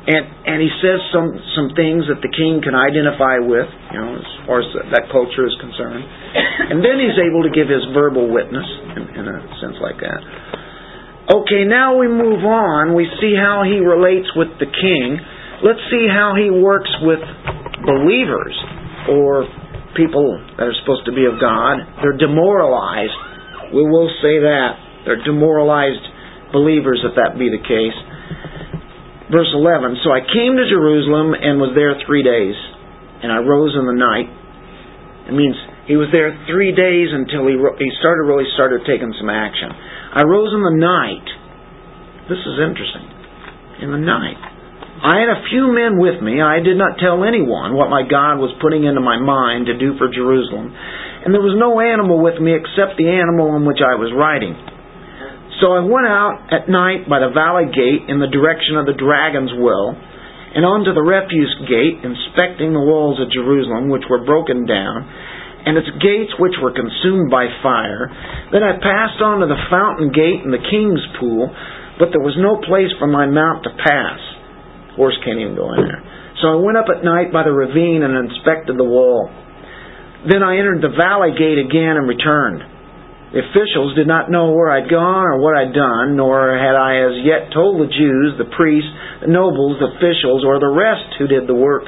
and 0.00 0.24
and 0.48 0.58
he 0.58 0.70
says 0.82 0.98
some 1.12 1.28
some 1.54 1.76
things 1.76 2.08
that 2.08 2.24
the 2.24 2.32
king 2.32 2.64
can 2.64 2.74
identify 2.74 3.38
with, 3.38 3.68
you 3.92 3.98
know, 4.00 4.16
as 4.16 4.28
far 4.48 4.64
as 4.64 4.68
that 4.96 5.06
culture 5.12 5.44
is 5.44 5.54
concerned. 5.60 6.02
And 6.72 6.80
then 6.80 6.96
he's 6.98 7.20
able 7.20 7.44
to 7.44 7.52
give 7.52 7.68
his 7.68 7.84
verbal 7.92 8.26
witness 8.26 8.64
in, 8.96 9.02
in 9.12 9.24
a 9.28 9.38
sense 9.60 9.76
like 9.78 10.00
that. 10.00 10.20
Okay, 11.30 11.62
now 11.62 11.94
we 11.94 12.10
move 12.10 12.42
on. 12.42 12.98
We 12.98 13.06
see 13.22 13.38
how 13.38 13.62
he 13.62 13.78
relates 13.78 14.26
with 14.34 14.50
the 14.58 14.66
king. 14.66 15.08
Let's 15.62 15.78
see 15.86 16.10
how 16.10 16.34
he 16.34 16.50
works 16.50 16.90
with 17.06 17.22
believers 17.86 18.56
or 19.06 19.46
people 19.94 20.26
that 20.58 20.66
are 20.66 20.74
supposed 20.82 21.06
to 21.06 21.14
be 21.14 21.30
of 21.30 21.38
God. 21.38 21.86
They're 22.02 22.18
demoralized. 22.18 23.14
We 23.70 23.86
will 23.86 24.10
say 24.18 24.42
that. 24.42 25.06
They're 25.06 25.22
demoralized 25.22 26.02
believers 26.50 26.98
if 27.06 27.14
that 27.14 27.38
be 27.38 27.46
the 27.46 27.62
case. 27.62 27.98
Verse 29.30 29.54
11 29.54 30.02
So 30.02 30.10
I 30.10 30.26
came 30.26 30.58
to 30.58 30.66
Jerusalem 30.66 31.38
and 31.38 31.62
was 31.62 31.78
there 31.78 31.94
three 32.10 32.26
days, 32.26 32.58
and 33.22 33.30
I 33.30 33.38
rose 33.38 33.78
in 33.78 33.86
the 33.86 33.94
night. 33.94 34.26
It 35.30 35.34
means 35.38 35.54
he 35.86 35.94
was 35.94 36.10
there 36.10 36.34
three 36.50 36.74
days 36.74 37.14
until 37.14 37.46
he 37.46 37.54
he 37.54 37.90
started 38.02 38.26
really 38.26 38.50
started 38.58 38.82
taking 38.82 39.14
some 39.14 39.30
action. 39.30 39.70
I 40.10 40.26
rose 40.26 40.50
in 40.50 40.62
the 40.66 40.74
night. 40.74 41.26
This 42.26 42.42
is 42.42 42.56
interesting. 42.58 43.06
In 43.86 43.94
the 43.94 44.02
night. 44.02 44.38
I 45.00 45.16
had 45.22 45.32
a 45.32 45.46
few 45.48 45.72
men 45.72 45.96
with 45.96 46.20
me. 46.20 46.42
I 46.42 46.60
did 46.60 46.76
not 46.76 47.00
tell 47.00 47.24
anyone 47.24 47.72
what 47.72 47.88
my 47.88 48.04
God 48.04 48.36
was 48.36 48.52
putting 48.60 48.84
into 48.84 49.00
my 49.00 49.16
mind 49.16 49.72
to 49.72 49.78
do 49.78 49.96
for 49.96 50.12
Jerusalem. 50.12 50.74
And 51.24 51.32
there 51.32 51.40
was 51.40 51.56
no 51.56 51.80
animal 51.80 52.20
with 52.20 52.36
me 52.36 52.52
except 52.52 53.00
the 53.00 53.08
animal 53.08 53.54
on 53.54 53.64
which 53.64 53.80
I 53.80 53.96
was 53.96 54.12
riding. 54.12 54.52
So 55.62 55.72
I 55.76 55.84
went 55.84 56.08
out 56.08 56.52
at 56.52 56.68
night 56.68 57.08
by 57.08 57.20
the 57.20 57.32
valley 57.32 57.68
gate 57.70 58.08
in 58.08 58.18
the 58.18 58.28
direction 58.28 58.80
of 58.80 58.88
the 58.88 58.96
dragon's 58.96 59.52
well, 59.56 59.92
and 59.94 60.64
onto 60.64 60.90
the 60.90 61.04
refuse 61.04 61.54
gate, 61.68 62.02
inspecting 62.02 62.74
the 62.74 62.82
walls 62.82 63.22
of 63.22 63.30
Jerusalem, 63.30 63.92
which 63.92 64.08
were 64.10 64.26
broken 64.26 64.66
down, 64.66 65.06
and 65.66 65.76
its 65.76 65.88
gates 66.00 66.32
which 66.40 66.56
were 66.62 66.72
consumed 66.72 67.28
by 67.28 67.46
fire. 67.62 68.08
Then 68.52 68.64
I 68.64 68.80
passed 68.80 69.20
on 69.20 69.44
to 69.44 69.48
the 69.48 69.60
fountain 69.68 70.10
gate 70.10 70.40
and 70.44 70.52
the 70.52 70.62
king's 70.62 71.04
pool, 71.20 71.52
but 72.00 72.10
there 72.12 72.24
was 72.24 72.36
no 72.40 72.58
place 72.64 72.90
for 72.96 73.06
my 73.06 73.28
mount 73.28 73.64
to 73.68 73.72
pass. 73.76 74.20
Horse 74.96 75.16
can't 75.24 75.38
even 75.38 75.54
go 75.54 75.72
in 75.76 75.84
there. 75.84 76.02
So 76.40 76.48
I 76.48 76.56
went 76.64 76.80
up 76.80 76.88
at 76.88 77.04
night 77.04 77.28
by 77.32 77.44
the 77.44 77.52
ravine 77.52 78.00
and 78.00 78.16
inspected 78.16 78.80
the 78.80 78.88
wall. 78.88 79.28
Then 80.24 80.40
I 80.40 80.56
entered 80.56 80.80
the 80.80 80.96
valley 80.96 81.36
gate 81.36 81.60
again 81.60 82.00
and 82.00 82.08
returned. 82.08 82.64
The 83.30 83.46
officials 83.46 83.94
did 83.94 84.10
not 84.10 84.26
know 84.26 84.50
where 84.50 84.74
I'd 84.74 84.90
gone 84.90 85.22
or 85.22 85.38
what 85.38 85.54
I'd 85.54 85.70
done, 85.70 86.18
nor 86.18 86.50
had 86.58 86.74
I 86.74 87.06
as 87.06 87.14
yet 87.22 87.54
told 87.54 87.78
the 87.78 87.86
Jews, 87.86 88.34
the 88.42 88.50
priests, 88.56 88.90
the 89.22 89.30
nobles, 89.30 89.78
the 89.78 89.94
officials, 89.94 90.42
or 90.42 90.58
the 90.58 90.72
rest 90.72 91.14
who 91.20 91.30
did 91.30 91.46
the 91.46 91.54
work. 91.54 91.86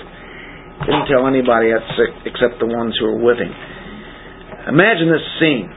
Didn't 0.87 1.07
tell 1.07 1.27
anybody 1.27 1.71
except 1.71 2.59
the 2.59 2.67
ones 2.67 2.95
who 2.99 3.07
were 3.07 3.23
with 3.23 3.39
him. 3.39 3.55
Imagine 4.69 5.11
this 5.11 5.27
scene. 5.39 5.71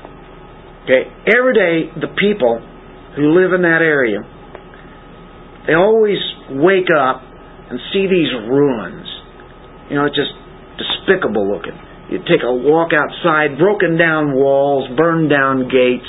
Okay, 0.85 1.09
every 1.29 1.53
day 1.53 1.75
the 1.97 2.13
people 2.17 2.61
who 3.17 3.33
live 3.33 3.53
in 3.53 3.61
that 3.65 3.81
area, 3.81 4.21
they 5.65 5.73
always 5.73 6.21
wake 6.61 6.89
up 6.93 7.21
and 7.69 7.79
see 7.93 8.05
these 8.05 8.29
ruins. 8.45 9.07
You 9.89 9.97
know, 9.97 10.05
it's 10.05 10.17
just 10.17 10.33
despicable 10.77 11.49
looking. 11.49 11.73
You 12.09 12.21
take 12.29 12.45
a 12.45 12.53
walk 12.53 12.93
outside, 12.93 13.57
broken 13.57 13.97
down 13.97 14.37
walls, 14.37 14.85
burned 14.93 15.29
down 15.29 15.65
gates, 15.69 16.05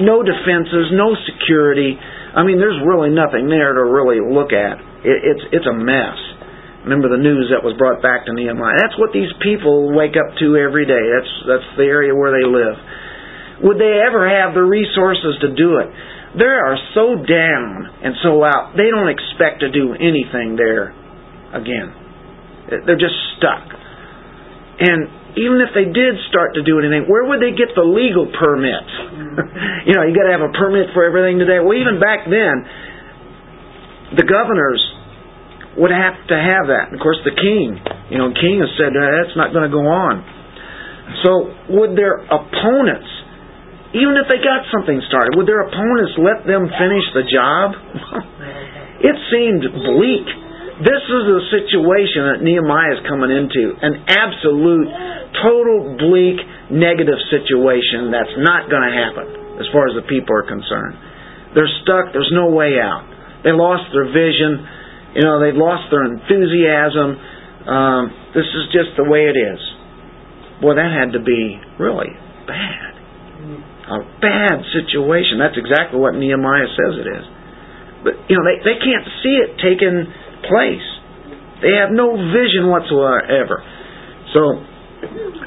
no 0.00 0.24
defenses, 0.24 0.92
no 0.96 1.12
security. 1.28 1.96
I 2.36 2.44
mean, 2.44 2.56
there's 2.56 2.80
really 2.84 3.12
nothing 3.12 3.48
there 3.48 3.76
to 3.76 3.84
really 3.84 4.20
look 4.20 4.52
at. 4.56 4.80
It, 5.04 5.20
it's 5.24 5.44
it's 5.60 5.68
a 5.68 5.76
mess. 5.76 6.16
Remember 6.86 7.10
the 7.10 7.18
news 7.18 7.50
that 7.50 7.66
was 7.66 7.74
brought 7.74 7.98
back 7.98 8.30
to 8.30 8.32
Nehemiah. 8.32 8.78
That's 8.78 8.94
what 8.94 9.10
these 9.10 9.34
people 9.42 9.90
wake 9.90 10.14
up 10.14 10.38
to 10.38 10.54
every 10.54 10.86
day. 10.86 11.02
That's 11.02 11.32
that's 11.42 11.68
the 11.74 11.82
area 11.82 12.14
where 12.14 12.30
they 12.30 12.46
live. 12.46 12.78
Would 13.66 13.82
they 13.82 13.98
ever 14.06 14.22
have 14.22 14.54
the 14.54 14.62
resources 14.62 15.34
to 15.42 15.50
do 15.50 15.82
it? 15.82 15.90
They 16.38 16.46
are 16.46 16.78
so 16.94 17.18
down 17.18 17.90
and 18.06 18.14
so 18.22 18.38
out. 18.46 18.78
They 18.78 18.86
don't 18.86 19.10
expect 19.10 19.66
to 19.66 19.68
do 19.74 19.98
anything 19.98 20.54
there 20.54 20.94
again. 21.50 21.90
They're 22.86 23.02
just 23.02 23.18
stuck. 23.34 23.66
And 24.78 25.10
even 25.34 25.58
if 25.66 25.74
they 25.74 25.90
did 25.90 26.22
start 26.30 26.54
to 26.54 26.62
do 26.62 26.78
anything, 26.78 27.10
where 27.10 27.26
would 27.26 27.42
they 27.42 27.50
get 27.50 27.74
the 27.74 27.82
legal 27.82 28.30
permits? 28.30 28.92
you 29.90 29.94
know, 29.98 30.06
you 30.06 30.14
got 30.14 30.30
to 30.30 30.34
have 30.38 30.46
a 30.46 30.54
permit 30.54 30.94
for 30.94 31.02
everything 31.02 31.42
today. 31.42 31.58
Well, 31.58 31.74
even 31.74 31.98
back 31.98 32.30
then, 32.30 32.54
the 34.22 34.26
governors 34.28 34.78
would 35.76 35.92
have 35.92 36.16
to 36.28 36.36
have 36.36 36.72
that. 36.72 36.90
And 36.90 36.94
of 36.96 37.02
course, 37.04 37.20
the 37.24 37.36
king, 37.36 37.76
you 38.10 38.18
know, 38.18 38.32
king 38.32 38.60
has 38.64 38.72
said 38.80 38.96
uh, 38.96 39.00
that's 39.00 39.36
not 39.36 39.52
going 39.52 39.68
to 39.68 39.72
go 39.72 39.84
on. 39.84 40.24
So, 41.22 41.30
would 41.76 41.94
their 41.94 42.18
opponents 42.26 43.16
even 43.96 44.20
if 44.20 44.28
they 44.28 44.36
got 44.44 44.68
something 44.68 45.00
started, 45.08 45.40
would 45.40 45.48
their 45.48 45.64
opponents 45.64 46.20
let 46.20 46.44
them 46.44 46.68
finish 46.68 47.06
the 47.16 47.24
job? 47.24 47.66
it 49.08 49.16
seemed 49.32 49.64
bleak. 49.72 50.26
This 50.84 51.00
is 51.00 51.22
the 51.24 51.40
situation 51.56 52.20
that 52.28 52.44
Nehemiah 52.44 53.00
is 53.00 53.02
coming 53.08 53.32
into 53.32 53.72
an 53.80 54.04
absolute, 54.04 54.88
total, 55.40 55.96
bleak, 55.96 56.36
negative 56.68 57.16
situation 57.32 58.12
that's 58.12 58.36
not 58.44 58.68
going 58.68 58.84
to 58.84 58.92
happen 58.92 59.26
as 59.56 59.66
far 59.72 59.88
as 59.88 59.96
the 59.96 60.04
people 60.04 60.36
are 60.36 60.44
concerned. 60.44 61.00
They're 61.56 61.72
stuck, 61.80 62.12
there's 62.12 62.34
no 62.36 62.52
way 62.52 62.76
out. 62.76 63.08
They 63.48 63.56
lost 63.56 63.88
their 63.96 64.12
vision, 64.12 64.60
you 65.16 65.24
know, 65.24 65.40
they've 65.40 65.56
lost 65.56 65.88
their 65.88 66.04
enthusiasm. 66.04 67.16
Um, 67.66 68.02
this 68.36 68.46
is 68.46 68.64
just 68.70 68.94
the 69.00 69.08
way 69.08 69.26
it 69.26 69.36
is. 69.36 69.60
Boy, 70.60 70.76
that 70.76 70.92
had 70.92 71.16
to 71.16 71.22
be 71.24 71.56
really 71.80 72.12
bad 72.46 72.96
a 73.86 74.02
bad 74.18 74.66
situation. 74.74 75.38
That's 75.38 75.54
exactly 75.54 75.98
what 75.98 76.18
Nehemiah 76.18 76.70
says 76.74 76.94
it 76.98 77.06
is. 77.06 77.24
But, 78.02 78.14
you 78.26 78.34
know, 78.34 78.42
they, 78.42 78.58
they 78.66 78.78
can't 78.82 79.06
see 79.22 79.36
it 79.46 79.50
taking 79.62 80.10
place. 80.50 80.88
They 81.62 81.78
have 81.78 81.94
no 81.94 82.18
vision 82.18 82.66
whatsoever. 82.66 83.62
So, 84.34 84.42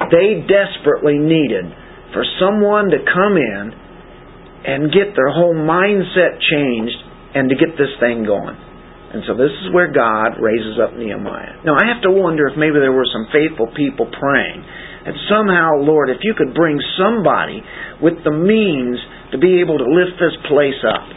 they 0.08 0.48
desperately 0.48 1.20
needed 1.20 1.68
for 2.16 2.24
someone 2.40 2.90
to 2.96 3.00
come 3.04 3.36
in 3.36 3.64
and 4.66 4.92
get 4.92 5.16
their 5.16 5.30
whole 5.30 5.56
mindset 5.56 6.40
changed 6.40 6.98
and 7.36 7.50
to 7.50 7.56
get 7.56 7.76
this 7.78 7.92
thing 8.00 8.24
going. 8.24 8.56
And 9.10 9.26
so 9.26 9.34
this 9.34 9.50
is 9.66 9.74
where 9.74 9.90
God 9.90 10.38
raises 10.38 10.78
up 10.78 10.94
Nehemiah. 10.94 11.66
Now 11.66 11.74
I 11.74 11.90
have 11.90 12.02
to 12.06 12.12
wonder 12.14 12.46
if 12.46 12.54
maybe 12.58 12.78
there 12.78 12.94
were 12.94 13.10
some 13.10 13.26
faithful 13.34 13.74
people 13.74 14.06
praying 14.06 14.62
and 15.06 15.16
somehow, 15.32 15.80
Lord, 15.80 16.10
if 16.12 16.20
you 16.22 16.36
could 16.36 16.54
bring 16.54 16.78
somebody 17.00 17.64
with 18.04 18.20
the 18.24 18.36
means 18.36 19.00
to 19.32 19.38
be 19.40 19.62
able 19.64 19.80
to 19.80 19.88
lift 19.88 20.20
this 20.20 20.36
place 20.52 20.78
up, 20.84 21.08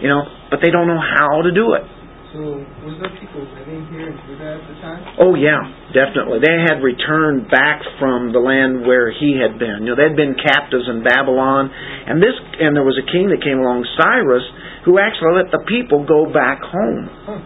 you 0.00 0.08
know, 0.08 0.22
but 0.50 0.62
they 0.62 0.70
don't 0.70 0.86
know 0.86 1.02
how 1.02 1.42
to 1.42 1.50
do 1.50 1.74
it. 1.74 1.84
So, 2.28 2.60
was 2.84 2.92
there 3.00 3.08
people 3.24 3.40
living 3.56 3.88
here 3.88 4.12
in 4.12 4.16
Judah 4.28 4.60
at 4.60 4.64
the 4.68 4.76
time? 4.84 5.00
Oh 5.16 5.32
yeah, 5.32 5.64
definitely. 5.96 6.44
They 6.44 6.60
had 6.60 6.84
returned 6.84 7.48
back 7.48 7.80
from 7.96 8.36
the 8.36 8.42
land 8.42 8.84
where 8.84 9.08
he 9.08 9.40
had 9.40 9.56
been. 9.56 9.88
You 9.88 9.92
know, 9.92 9.98
they'd 9.98 10.12
been 10.12 10.36
captives 10.36 10.84
in 10.92 11.00
Babylon, 11.00 11.72
and 11.72 12.20
this, 12.20 12.36
and 12.60 12.76
there 12.76 12.84
was 12.84 13.00
a 13.00 13.06
king 13.08 13.32
that 13.32 13.40
came 13.40 13.56
along, 13.56 13.88
Cyrus, 13.96 14.44
who 14.84 15.00
actually 15.00 15.40
let 15.40 15.48
the 15.56 15.64
people 15.64 16.04
go 16.04 16.28
back 16.28 16.60
home. 16.60 17.08
Huh. 17.08 17.40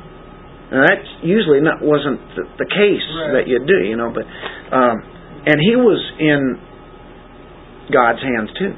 Now 0.74 0.82
that 0.90 1.00
usually 1.22 1.62
not 1.62 1.78
wasn't 1.78 2.18
the, 2.34 2.42
the 2.58 2.66
case 2.66 3.06
right. 3.22 3.38
that 3.38 3.44
you 3.46 3.62
do, 3.62 3.86
you 3.86 3.94
know, 3.94 4.10
but 4.10 4.26
um, 4.74 4.98
and 5.46 5.62
he 5.62 5.78
was 5.78 6.00
in 6.18 6.58
God's 7.94 8.18
hands 8.18 8.50
too. 8.58 8.74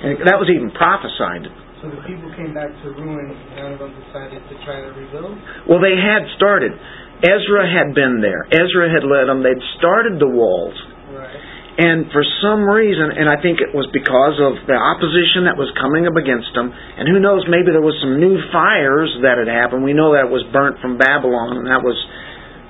And 0.00 0.24
that 0.28 0.40
was 0.40 0.48
even 0.48 0.72
prophesied. 0.72 1.63
So 1.84 1.92
the 1.92 2.00
people 2.08 2.32
came 2.32 2.56
back 2.56 2.72
to 2.80 2.96
ruin, 2.96 3.28
none 3.60 3.76
of 3.76 3.78
them 3.84 3.92
decided 3.92 4.40
to 4.40 4.54
try 4.64 4.80
to 4.80 4.88
rebuild? 4.96 5.36
Well, 5.68 5.84
they 5.84 5.92
had 5.92 6.24
started. 6.40 6.72
Ezra 7.20 7.68
had 7.68 7.92
been 7.92 8.24
there. 8.24 8.48
Ezra 8.48 8.88
had 8.88 9.04
led 9.04 9.28
them. 9.28 9.44
They'd 9.44 9.60
started 9.76 10.16
the 10.16 10.32
walls. 10.32 10.72
Right. 11.12 11.36
And 11.76 12.08
for 12.08 12.24
some 12.40 12.64
reason, 12.64 13.12
and 13.12 13.28
I 13.28 13.36
think 13.36 13.60
it 13.60 13.76
was 13.76 13.84
because 13.92 14.40
of 14.40 14.64
the 14.64 14.80
opposition 14.80 15.44
that 15.44 15.60
was 15.60 15.68
coming 15.76 16.08
up 16.08 16.16
against 16.16 16.56
them, 16.56 16.72
and 16.72 17.04
who 17.04 17.20
knows, 17.20 17.44
maybe 17.52 17.68
there 17.68 17.84
was 17.84 18.00
some 18.00 18.16
new 18.16 18.40
fires 18.48 19.12
that 19.20 19.36
had 19.36 19.52
happened. 19.52 19.84
We 19.84 19.92
know 19.92 20.16
that 20.16 20.32
was 20.32 20.40
burnt 20.56 20.80
from 20.80 20.96
Babylon, 20.96 21.60
and 21.60 21.68
that 21.68 21.84
was 21.84 22.00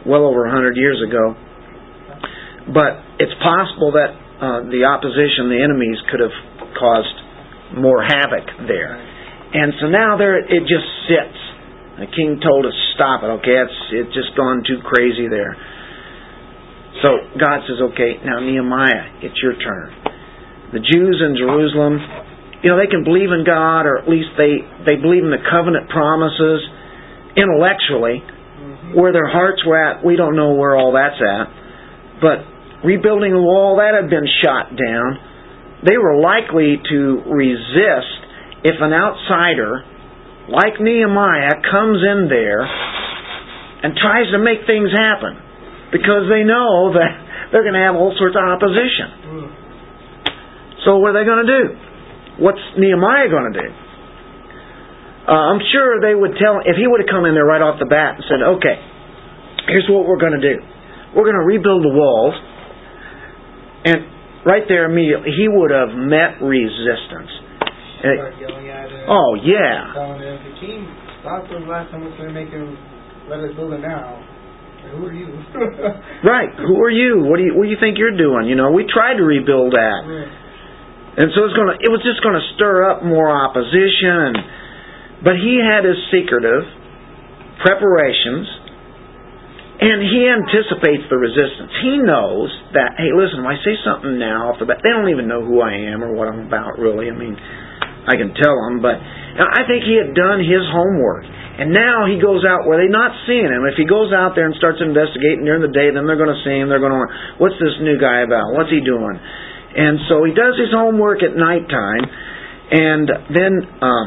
well 0.03 0.27
over 0.27 0.51
a 0.51 0.51
hundred 0.51 0.75
years 0.75 0.99
ago. 1.07 1.39
But 2.67 2.99
it's 3.23 3.37
possible 3.39 3.95
that 3.95 4.11
uh, 4.43 4.61
the 4.75 4.91
opposition, 4.91 5.55
the 5.55 5.63
enemies, 5.63 6.03
could 6.11 6.19
have 6.19 6.35
caused 6.75 7.24
more 7.77 8.03
havoc 8.03 8.47
there. 8.67 8.95
And 9.55 9.73
so 9.81 9.87
now 9.87 10.19
there 10.19 10.39
it 10.39 10.65
just 10.67 10.89
sits. 11.07 11.39
The 11.95 12.11
king 12.11 12.43
told 12.43 12.67
us 12.67 12.75
stop 12.99 13.23
it. 13.23 13.31
Okay, 13.39 13.55
it's 13.55 13.79
it's 13.95 14.15
just 14.15 14.35
gone 14.35 14.67
too 14.67 14.83
crazy 14.83 15.31
there. 15.31 15.55
So 17.03 17.39
God 17.39 17.63
says, 17.67 17.79
okay, 17.95 18.19
now 18.23 18.39
Nehemiah, 18.43 19.23
it's 19.23 19.39
your 19.43 19.55
turn. 19.59 19.91
The 20.75 20.83
Jews 20.83 21.23
in 21.23 21.39
Jerusalem, 21.39 21.99
you 22.63 22.71
know, 22.71 22.79
they 22.79 22.91
can 22.91 23.05
believe 23.07 23.31
in 23.31 23.47
God, 23.47 23.87
or 23.87 23.99
at 23.99 24.11
least 24.11 24.35
they 24.35 24.59
they 24.87 24.99
believe 24.99 25.23
in 25.23 25.31
the 25.31 25.43
covenant 25.47 25.87
promises 25.91 26.67
intellectually. 27.39 28.23
Mm-hmm. 28.27 28.99
Where 28.99 29.13
their 29.15 29.31
hearts 29.31 29.63
were 29.67 29.79
at, 29.79 30.03
we 30.03 30.17
don't 30.17 30.35
know 30.35 30.55
where 30.55 30.75
all 30.75 30.99
that's 30.99 31.19
at. 31.23 31.47
But 32.19 32.43
rebuilding 32.83 33.31
the 33.31 33.43
wall, 33.43 33.79
that 33.79 33.95
had 33.95 34.11
been 34.11 34.27
shot 34.43 34.75
down. 34.75 35.34
They 35.85 35.99
were 36.01 36.17
likely 36.17 36.81
to 36.81 36.99
resist 37.29 38.19
if 38.65 38.81
an 38.81 38.93
outsider 38.97 39.85
like 40.49 40.81
Nehemiah 40.81 41.61
comes 41.61 42.01
in 42.01 42.29
there 42.29 42.65
and 43.85 43.93
tries 43.97 44.33
to 44.33 44.41
make 44.41 44.65
things 44.65 44.89
happen 44.97 45.37
because 45.93 46.29
they 46.33 46.45
know 46.45 46.97
that 46.97 47.13
they're 47.53 47.65
going 47.65 47.77
to 47.77 47.85
have 47.85 47.97
all 47.97 48.17
sorts 48.17 48.37
of 48.37 48.45
opposition. 48.45 49.53
So 50.89 51.01
what 51.01 51.13
are 51.13 51.21
they 51.21 51.29
going 51.29 51.45
to 51.45 51.53
do? 51.53 51.65
What's 52.45 52.65
Nehemiah 52.77 53.29
going 53.29 53.53
to 53.53 53.57
do? 53.61 53.69
Uh, 55.25 55.57
I'm 55.57 55.61
sure 55.73 56.01
they 56.01 56.13
would 56.13 56.37
tell 56.37 56.61
if 56.61 56.77
he 56.77 56.85
would 56.85 57.01
have 57.01 57.09
come 57.09 57.25
in 57.25 57.33
there 57.33 57.49
right 57.49 57.63
off 57.65 57.81
the 57.81 57.89
bat 57.89 58.21
and 58.21 58.25
said, 58.29 58.45
"Okay, 58.61 58.77
here's 59.69 59.89
what 59.89 60.05
we're 60.05 60.21
going 60.21 60.37
to 60.37 60.45
do. 60.45 60.61
We're 61.17 61.25
going 61.25 61.41
to 61.41 61.49
rebuild 61.49 61.81
the 61.81 61.95
walls." 61.97 62.37
And 63.89 64.14
right 64.45 64.65
there 64.69 64.87
immediately, 64.87 65.33
he 65.33 65.49
would 65.49 65.73
have 65.73 65.93
met 65.97 66.41
resistance. 66.41 67.33
oh, 69.09 69.33
yeah. 69.41 69.97
the 70.45 70.55
king 70.61 70.85
stopped 71.25 71.49
us 71.49 71.65
last 71.65 71.89
time 71.91 72.05
we 72.05 72.13
started 72.21 72.37
making, 72.37 72.77
let 73.33 73.41
us 73.41 73.57
build 73.57 73.73
it 73.73 73.81
now. 73.81 74.21
Who 74.93 75.09
are 75.09 75.17
you? 75.17 75.33
right. 76.29 76.53
Who 76.61 76.77
are 76.85 76.93
you? 76.93 77.25
What 77.25 77.41
do 77.41 77.49
you 77.49 77.57
What 77.57 77.65
do 77.65 77.71
you 77.73 77.81
think 77.81 77.97
you're 77.97 78.15
doing? 78.15 78.47
You 78.47 78.55
know, 78.55 78.71
we 78.71 78.85
tried 78.85 79.17
to 79.17 79.25
rebuild 79.25 79.73
that, 79.73 80.01
right. 80.05 80.29
and 81.25 81.33
so 81.33 81.49
it's 81.49 81.57
gonna. 81.57 81.81
It 81.81 81.89
was 81.89 82.05
just 82.05 82.21
going 82.21 82.37
to 82.37 82.45
stir 82.55 82.85
up 82.85 83.01
more 83.01 83.33
opposition. 83.33 84.37
And, 84.37 85.25
but 85.25 85.41
he 85.41 85.57
had 85.57 85.89
his 85.89 85.97
secretive 86.13 86.69
preparations 87.65 88.45
and 89.75 89.99
he 90.07 90.23
anticipates 90.31 91.11
the 91.11 91.19
resistance. 91.19 91.73
He 91.83 91.99
knows 91.99 92.47
that, 92.79 92.95
hey, 92.95 93.11
listen, 93.11 93.43
if 93.43 93.49
I 93.51 93.59
say 93.67 93.75
something 93.83 94.23
now 94.23 94.55
off 94.55 94.63
the 94.63 94.71
bat, 94.71 94.79
they 94.87 94.95
don't 94.95 95.11
even 95.11 95.27
know 95.27 95.43
who 95.43 95.59
I 95.59 95.91
am 95.91 95.99
or 95.99 96.15
what 96.15 96.31
I'm 96.31 96.47
about, 96.47 96.79
really. 96.79 97.11
I 97.11 97.17
mean, 97.17 97.35
I 98.07 98.15
can 98.15 98.37
tell 98.39 98.55
them, 98.69 98.79
but 98.79 98.95
I 98.95 99.67
think 99.67 99.83
he 99.83 99.99
had 99.99 100.15
done 100.15 100.39
his 100.45 100.63
homework. 100.71 101.27
And 101.55 101.71
now 101.71 102.07
he 102.07 102.19
goes 102.19 102.43
out 102.43 102.67
where 102.67 102.83
they're 102.83 102.91
not 102.91 103.15
seeing 103.31 103.47
him. 103.47 103.63
If 103.67 103.79
he 103.79 103.87
goes 103.87 104.11
out 104.11 104.35
there 104.35 104.47
and 104.47 104.55
starts 104.59 104.83
investigating 104.83 105.47
during 105.47 105.63
the 105.63 105.71
day, 105.71 105.91
then 105.95 106.07
they're 106.07 106.19
going 106.19 106.35
to 106.35 106.43
see 106.43 106.55
him. 106.55 106.67
They're 106.67 106.83
going 106.83 106.95
to, 106.95 107.07
what's 107.39 107.55
this 107.63 107.79
new 107.79 107.95
guy 107.95 108.27
about? 108.27 108.55
What's 108.59 108.75
he 108.75 108.83
doing? 108.83 109.15
And 109.15 110.03
so 110.11 110.27
he 110.27 110.35
does 110.35 110.59
his 110.59 110.75
homework 110.75 111.23
at 111.23 111.35
nighttime. 111.39 112.07
And 112.75 113.07
then 113.31 113.53
uh, 113.79 114.07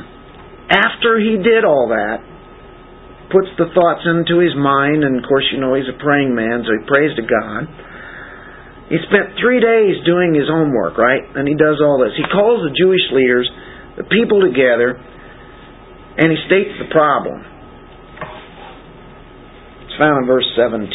after 0.76 1.20
he 1.24 1.40
did 1.40 1.64
all 1.64 1.96
that, 1.96 2.20
puts 3.32 3.52
the 3.60 3.68
thoughts 3.76 4.08
into 4.08 4.40
his 4.40 4.56
mind, 4.56 5.04
and 5.04 5.20
of 5.20 5.24
course, 5.28 5.46
you 5.52 5.60
know, 5.60 5.76
he's 5.76 5.90
a 5.92 5.98
praying 6.00 6.34
man, 6.34 6.64
so 6.64 6.72
he 6.72 6.84
prays 6.88 7.12
to 7.20 7.24
God. 7.24 7.68
He 8.88 8.98
spent 9.04 9.36
three 9.36 9.60
days 9.60 10.00
doing 10.08 10.32
his 10.32 10.48
homework, 10.48 10.96
right? 10.96 11.20
And 11.36 11.44
he 11.48 11.56
does 11.56 11.84
all 11.84 12.00
this. 12.00 12.16
He 12.16 12.24
calls 12.24 12.64
the 12.64 12.72
Jewish 12.72 13.04
leaders, 13.12 13.50
the 14.00 14.08
people 14.08 14.40
together, 14.40 14.96
and 14.96 16.32
he 16.32 16.40
states 16.48 16.72
the 16.80 16.88
problem. 16.88 17.44
It's 19.84 19.98
found 20.00 20.24
in 20.24 20.26
verse 20.26 20.48
17. 20.56 20.88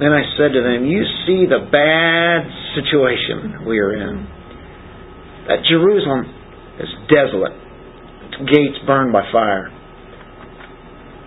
Then 0.00 0.10
I 0.10 0.24
said 0.40 0.56
to 0.56 0.62
them, 0.64 0.88
You 0.88 1.04
see 1.28 1.46
the 1.46 1.68
bad 1.70 2.48
situation 2.74 3.62
we 3.68 3.78
are 3.78 3.92
in. 3.92 4.26
That 5.46 5.62
Jerusalem 5.68 6.26
is 6.80 6.88
desolate, 7.12 7.52
gates 8.42 8.78
burned 8.86 9.12
by 9.12 9.22
fire. 9.30 9.70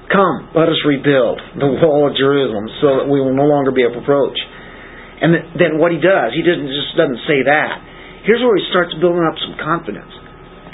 Come, 0.08 0.56
let 0.56 0.72
us 0.72 0.80
rebuild 0.88 1.40
the 1.60 1.68
wall 1.84 2.08
of 2.08 2.16
Jerusalem 2.16 2.72
so 2.80 3.04
that 3.04 3.08
we 3.12 3.20
will 3.20 3.36
no 3.36 3.44
longer 3.44 3.76
be 3.76 3.84
a 3.84 3.92
reproach. 3.92 4.40
And 5.20 5.58
then 5.60 5.82
what 5.82 5.92
he 5.92 6.00
does, 6.00 6.32
he 6.32 6.46
doesn't 6.46 6.70
just 6.70 6.96
doesn't 6.96 7.24
say 7.28 7.44
that. 7.44 7.76
Here's 8.24 8.40
where 8.40 8.56
he 8.56 8.64
starts 8.72 8.96
building 9.04 9.26
up 9.26 9.36
some 9.40 9.60
confidence. 9.60 10.14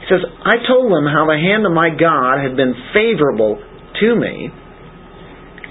He 0.04 0.06
says, 0.12 0.22
I 0.22 0.60
told 0.68 0.92
them 0.92 1.08
how 1.08 1.26
the 1.26 1.40
hand 1.40 1.66
of 1.66 1.72
my 1.72 1.90
God 1.90 2.44
had 2.44 2.60
been 2.60 2.76
favorable 2.92 3.58
to 3.58 4.10
me, 4.20 4.52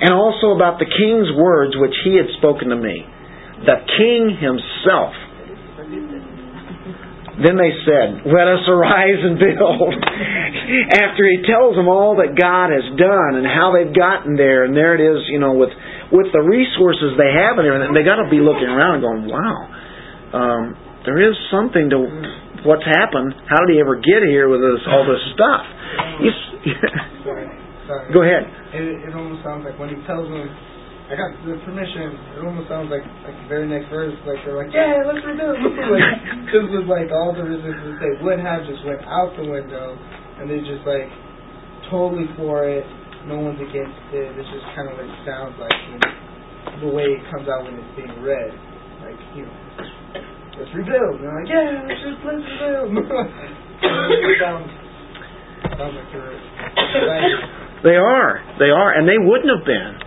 and 0.01 0.11
also 0.11 0.57
about 0.57 0.81
the 0.81 0.89
king's 0.89 1.31
words 1.37 1.77
which 1.77 1.95
he 2.03 2.17
had 2.17 2.27
spoken 2.41 2.73
to 2.73 2.79
me. 2.81 3.05
The 3.63 3.79
king 3.95 4.35
himself 4.41 5.15
then 7.43 7.59
they 7.59 7.72
said, 7.84 8.22
Let 8.26 8.47
us 8.47 8.64
arise 8.66 9.20
and 9.20 9.36
build. 9.38 9.93
After 11.05 11.22
he 11.26 11.43
tells 11.47 11.76
them 11.76 11.86
all 11.88 12.16
that 12.22 12.38
God 12.38 12.70
has 12.70 12.86
done 12.97 13.38
and 13.38 13.47
how 13.47 13.74
they've 13.74 13.95
gotten 13.95 14.34
there, 14.38 14.64
and 14.64 14.74
there 14.74 14.95
it 14.95 15.03
is, 15.03 15.26
you 15.28 15.38
know, 15.38 15.55
with 15.55 15.72
with 16.12 16.28
the 16.32 16.45
resources 16.45 17.16
they 17.16 17.32
have 17.32 17.57
and 17.57 17.64
everything, 17.64 17.97
they 17.97 18.05
got 18.05 18.20
to 18.20 18.28
be 18.28 18.40
looking 18.40 18.68
around 18.68 19.01
and 19.01 19.03
going, 19.03 19.22
Wow, 19.32 19.57
um, 20.36 20.62
there 21.05 21.18
is 21.18 21.34
something 21.51 21.90
to 21.90 21.99
what's 22.62 22.86
happened. 22.86 23.34
How 23.51 23.59
did 23.66 23.74
he 23.74 23.78
ever 23.82 23.99
get 23.99 24.22
here 24.26 24.47
with 24.47 24.62
this, 24.62 24.82
all 24.86 25.03
this 25.03 25.22
stuff? 25.34 25.62
sorry, 27.26 27.49
sorry. 27.90 28.07
Go 28.14 28.22
ahead. 28.22 28.47
It, 28.76 29.11
it 29.11 29.12
almost 29.14 29.43
sounds 29.43 29.66
like 29.66 29.78
when 29.78 29.90
he 29.90 29.99
tells 30.07 30.30
them 30.30 30.47
I 31.13 31.17
got 31.21 31.37
the 31.45 31.61
permission. 31.69 32.17
It 32.33 32.41
almost 32.41 32.73
sounds 32.73 32.89
like 32.89 33.05
like 33.29 33.37
the 33.45 33.45
very 33.45 33.69
next 33.69 33.93
verse, 33.93 34.17
like 34.25 34.41
they're 34.49 34.57
like, 34.57 34.73
yeah, 34.73 35.05
let's 35.05 35.21
rebuild. 35.21 35.61
like, 35.61 36.49
because 36.49 36.65
with 36.73 36.89
like 36.89 37.13
all 37.13 37.37
the 37.37 37.45
resistance 37.45 38.01
they 38.01 38.17
would 38.25 38.41
have 38.41 38.65
just 38.65 38.81
went 38.89 39.05
out 39.05 39.37
the 39.37 39.45
window, 39.45 39.93
and 40.41 40.49
they're 40.49 40.65
just 40.65 40.81
like 40.89 41.13
totally 41.93 42.25
for 42.41 42.65
it. 42.65 42.89
No 43.29 43.45
one's 43.45 43.61
against 43.61 44.01
it. 44.17 44.41
It's 44.41 44.49
just 44.57 44.65
kind 44.73 44.89
of 44.89 44.97
like 44.97 45.13
sounds 45.29 45.53
like 45.61 45.77
when, 45.93 46.01
the 46.81 46.89
way 46.89 47.05
it 47.13 47.21
comes 47.29 47.45
out 47.45 47.69
when 47.69 47.77
it's 47.77 47.93
being 47.93 48.17
read. 48.25 48.57
Like 49.05 49.21
you 49.37 49.45
know, 49.45 49.57
let's 50.65 50.73
rebuild. 50.73 51.21
And 51.21 51.29
they're 51.29 51.37
like, 51.45 51.51
yeah, 51.53 51.93
let's 51.93 52.01
just 52.09 52.25
let's 52.25 52.41
rebuild. 52.41 52.89
it 54.17 54.41
sounds 54.41 54.73
sounds 55.77 55.93
like 55.93 56.09
they're. 56.09 56.41
They 57.85 58.01
are. 58.01 58.41
They 58.57 58.73
are, 58.73 58.97
and 58.97 59.05
they 59.05 59.21
wouldn't 59.21 59.53
have 59.53 59.67
been 59.69 60.02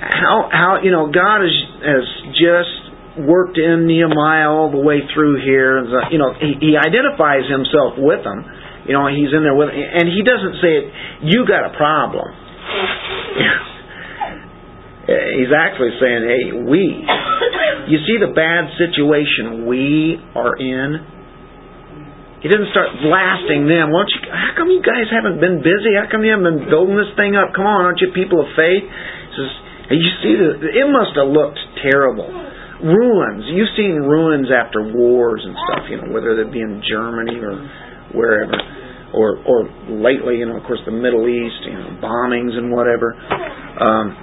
how 0.00 0.48
how 0.48 0.80
you 0.82 0.90
know 0.90 1.12
God 1.12 1.44
has 1.44 1.52
has 1.84 2.08
just 2.32 3.28
worked 3.28 3.58
in 3.58 3.86
Nehemiah 3.86 4.48
all 4.48 4.70
the 4.72 4.80
way 4.80 5.00
through 5.12 5.44
here. 5.44 5.84
You 6.08 6.18
know, 6.18 6.32
he, 6.32 6.54
he 6.60 6.76
identifies 6.76 7.44
himself 7.50 7.98
with 8.00 8.24
them. 8.24 8.44
You 8.88 8.94
know, 8.96 9.06
he's 9.12 9.28
in 9.28 9.44
there 9.44 9.54
with, 9.54 9.68
and 9.68 10.08
he 10.08 10.24
doesn't 10.24 10.56
say. 10.64 10.88
You 11.28 11.44
got 11.44 11.68
a 11.68 11.76
problem. 11.76 12.24
he's 15.36 15.52
actually 15.52 15.92
saying, 16.00 16.24
"Hey, 16.24 16.56
we." 16.64 17.04
You 17.90 17.98
see 18.06 18.22
the 18.22 18.30
bad 18.30 18.70
situation 18.78 19.66
we 19.66 20.14
are 20.38 20.54
in. 20.54 21.02
He 22.38 22.46
didn't 22.48 22.70
start 22.70 22.94
blasting 23.02 23.66
them. 23.66 23.90
Why 23.90 24.06
don't 24.06 24.14
you? 24.14 24.22
How 24.30 24.54
come 24.56 24.70
you 24.70 24.80
guys 24.80 25.10
haven't 25.12 25.42
been 25.42 25.58
busy? 25.60 25.98
How 25.98 26.06
come 26.08 26.24
you 26.24 26.30
haven't 26.32 26.46
been 26.46 26.70
building 26.70 26.96
this 26.96 27.10
thing 27.18 27.36
up? 27.36 27.52
Come 27.52 27.66
on, 27.66 27.84
aren't 27.84 28.00
you 28.00 28.14
people 28.14 28.40
of 28.40 28.48
faith? 28.56 28.86
He 28.86 29.32
says, 29.36 29.50
and 29.90 29.98
you 29.98 30.10
see, 30.22 30.38
the, 30.38 30.70
it 30.70 30.86
must 30.86 31.18
have 31.18 31.26
looked 31.26 31.58
terrible. 31.82 32.30
Ruins. 32.80 33.44
You've 33.50 33.74
seen 33.76 34.00
ruins 34.00 34.48
after 34.48 34.80
wars 34.80 35.44
and 35.44 35.52
stuff, 35.68 35.84
you 35.90 35.98
know, 36.00 36.08
whether 36.14 36.32
it 36.40 36.48
be 36.48 36.62
in 36.62 36.80
Germany 36.80 37.36
or 37.36 37.58
wherever, 38.16 38.56
or 39.12 39.36
or 39.44 39.58
lately, 40.00 40.40
you 40.40 40.46
know, 40.48 40.56
of 40.56 40.64
course, 40.64 40.80
the 40.88 40.94
Middle 40.94 41.28
East, 41.28 41.60
you 41.68 41.76
know, 41.76 42.00
bombings 42.00 42.56
and 42.56 42.72
whatever. 42.72 43.12
Um, 43.12 44.16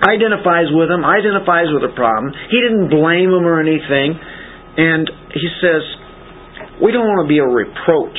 identifies 0.00 0.72
with 0.72 0.88
them, 0.88 1.04
identifies 1.04 1.68
with 1.74 1.84
the 1.84 1.92
problem. 1.92 2.32
He 2.48 2.56
didn't 2.62 2.88
blame 2.88 3.28
them 3.28 3.44
or 3.44 3.60
anything, 3.60 4.16
and 4.16 5.04
he 5.34 5.48
says, 5.60 5.84
"We 6.80 6.88
don't 6.88 7.04
want 7.04 7.26
to 7.26 7.28
be 7.28 7.42
a 7.42 7.50
reproach." 7.50 8.16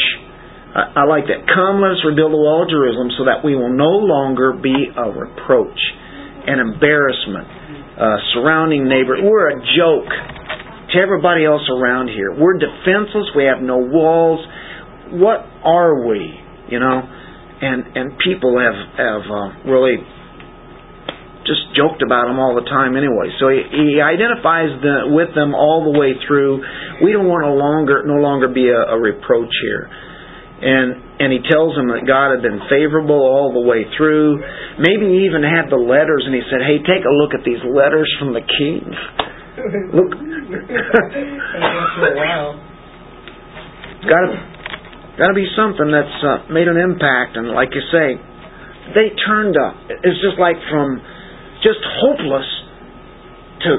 I, 0.77 1.01
I 1.01 1.03
like 1.09 1.25
that. 1.33 1.47
Come, 1.49 1.81
let 1.81 1.97
us 1.97 2.05
rebuild 2.05 2.35
the 2.35 2.37
wall 2.37 2.67
of 2.67 2.69
Jerusalem, 2.69 3.09
so 3.17 3.25
that 3.25 3.41
we 3.41 3.57
will 3.57 3.73
no 3.73 3.97
longer 3.97 4.53
be 4.53 4.93
a 4.93 5.09
reproach 5.09 5.81
and 6.47 6.61
embarrassment 6.61 7.47
uh, 7.95 8.17
surrounding 8.33 8.87
neighbor. 8.87 9.17
We're 9.21 9.49
a 9.49 9.59
joke 9.77 10.09
to 10.93 10.95
everybody 10.99 11.45
else 11.45 11.63
around 11.71 12.09
here. 12.09 12.33
We're 12.33 12.59
defenseless. 12.59 13.31
We 13.35 13.45
have 13.45 13.61
no 13.61 13.77
walls. 13.77 14.45
What 15.15 15.45
are 15.63 16.05
we? 16.05 16.33
You 16.69 16.79
know, 16.79 16.97
and 17.61 17.95
and 17.95 18.17
people 18.19 18.57
have 18.59 18.77
have 18.97 19.25
uh, 19.29 19.69
really 19.69 19.97
just 21.45 21.61
joked 21.77 22.01
about 22.01 22.25
them 22.25 22.41
all 22.41 22.57
the 22.57 22.65
time 22.65 22.97
anyway. 22.97 23.29
So 23.37 23.53
he, 23.53 23.61
he 23.69 24.01
identifies 24.01 24.73
the, 24.81 25.13
with 25.13 25.29
them 25.37 25.53
all 25.53 25.85
the 25.85 25.93
way 25.93 26.17
through. 26.25 26.57
We 27.05 27.13
don't 27.13 27.29
want 27.29 27.45
to 27.45 27.53
longer 27.53 28.01
no 28.01 28.17
longer 28.17 28.49
be 28.49 28.67
a, 28.69 28.93
a 28.93 28.97
reproach 28.97 29.53
here 29.61 29.89
and 30.61 31.19
and 31.19 31.31
he 31.35 31.39
tells 31.51 31.75
them 31.75 31.91
that 31.91 32.07
God 32.07 32.31
had 32.31 32.41
been 32.41 32.63
favorable 32.71 33.19
all 33.19 33.51
the 33.51 33.63
way 33.63 33.83
through. 33.95 34.39
Maybe 34.79 35.19
he 35.19 35.27
even 35.27 35.43
had 35.43 35.67
the 35.67 35.79
letters, 35.79 36.23
and 36.23 36.35
he 36.35 36.43
said, 36.47 36.63
"Hey, 36.63 36.79
take 36.83 37.03
a 37.03 37.11
look 37.11 37.35
at 37.35 37.43
these 37.43 37.59
letters 37.63 38.07
from 38.19 38.31
the 38.31 38.43
king. 38.43 38.83
look." 39.95 40.11
got 44.05 44.21
to 44.27 44.37
got 45.17 45.27
to 45.31 45.37
be 45.37 45.47
something 45.55 45.89
that's 45.91 46.19
uh, 46.23 46.47
made 46.51 46.67
an 46.67 46.77
impact, 46.77 47.35
and 47.35 47.51
like 47.51 47.75
you 47.75 47.83
say, 47.91 48.15
they 48.93 49.11
turned 49.27 49.57
up. 49.59 49.75
It's 49.89 50.21
just 50.23 50.39
like 50.39 50.55
from 50.71 51.01
just 51.63 51.81
hopeless 51.83 52.47
to 53.67 53.71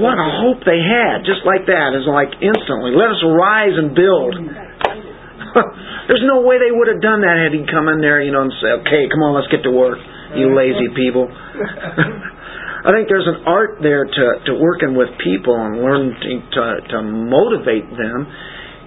what 0.00 0.18
a 0.18 0.28
hope 0.42 0.62
they 0.66 0.80
had, 0.80 1.22
just 1.22 1.46
like 1.46 1.66
that. 1.70 1.94
Is 1.94 2.06
like 2.08 2.32
instantly. 2.40 2.96
Let 2.96 3.12
us 3.12 3.22
rise 3.22 3.76
and 3.76 3.94
build. 3.94 4.34
There's 6.10 6.26
no 6.26 6.42
way 6.42 6.58
they 6.58 6.74
would 6.74 6.90
have 6.90 7.00
done 7.00 7.22
that 7.22 7.38
had 7.38 7.54
he 7.54 7.62
come 7.70 7.86
in 7.88 8.02
there, 8.02 8.18
you 8.20 8.34
know, 8.34 8.42
and 8.42 8.52
said, 8.58 8.82
"Okay, 8.84 9.06
come 9.06 9.22
on, 9.22 9.38
let's 9.38 9.48
get 9.48 9.62
to 9.62 9.72
work, 9.72 9.98
you 10.34 10.50
lazy 10.50 10.90
people." 10.94 11.30
I 12.84 12.92
think 12.92 13.08
there's 13.08 13.24
an 13.24 13.48
art 13.48 13.80
there 13.80 14.04
to 14.04 14.24
to 14.50 14.52
working 14.60 14.92
with 14.92 15.08
people 15.22 15.56
and 15.56 15.80
learning 15.80 16.12
to 16.20 16.30
to, 16.58 16.64
to 16.92 16.98
motivate 17.00 17.88
them. 17.88 18.28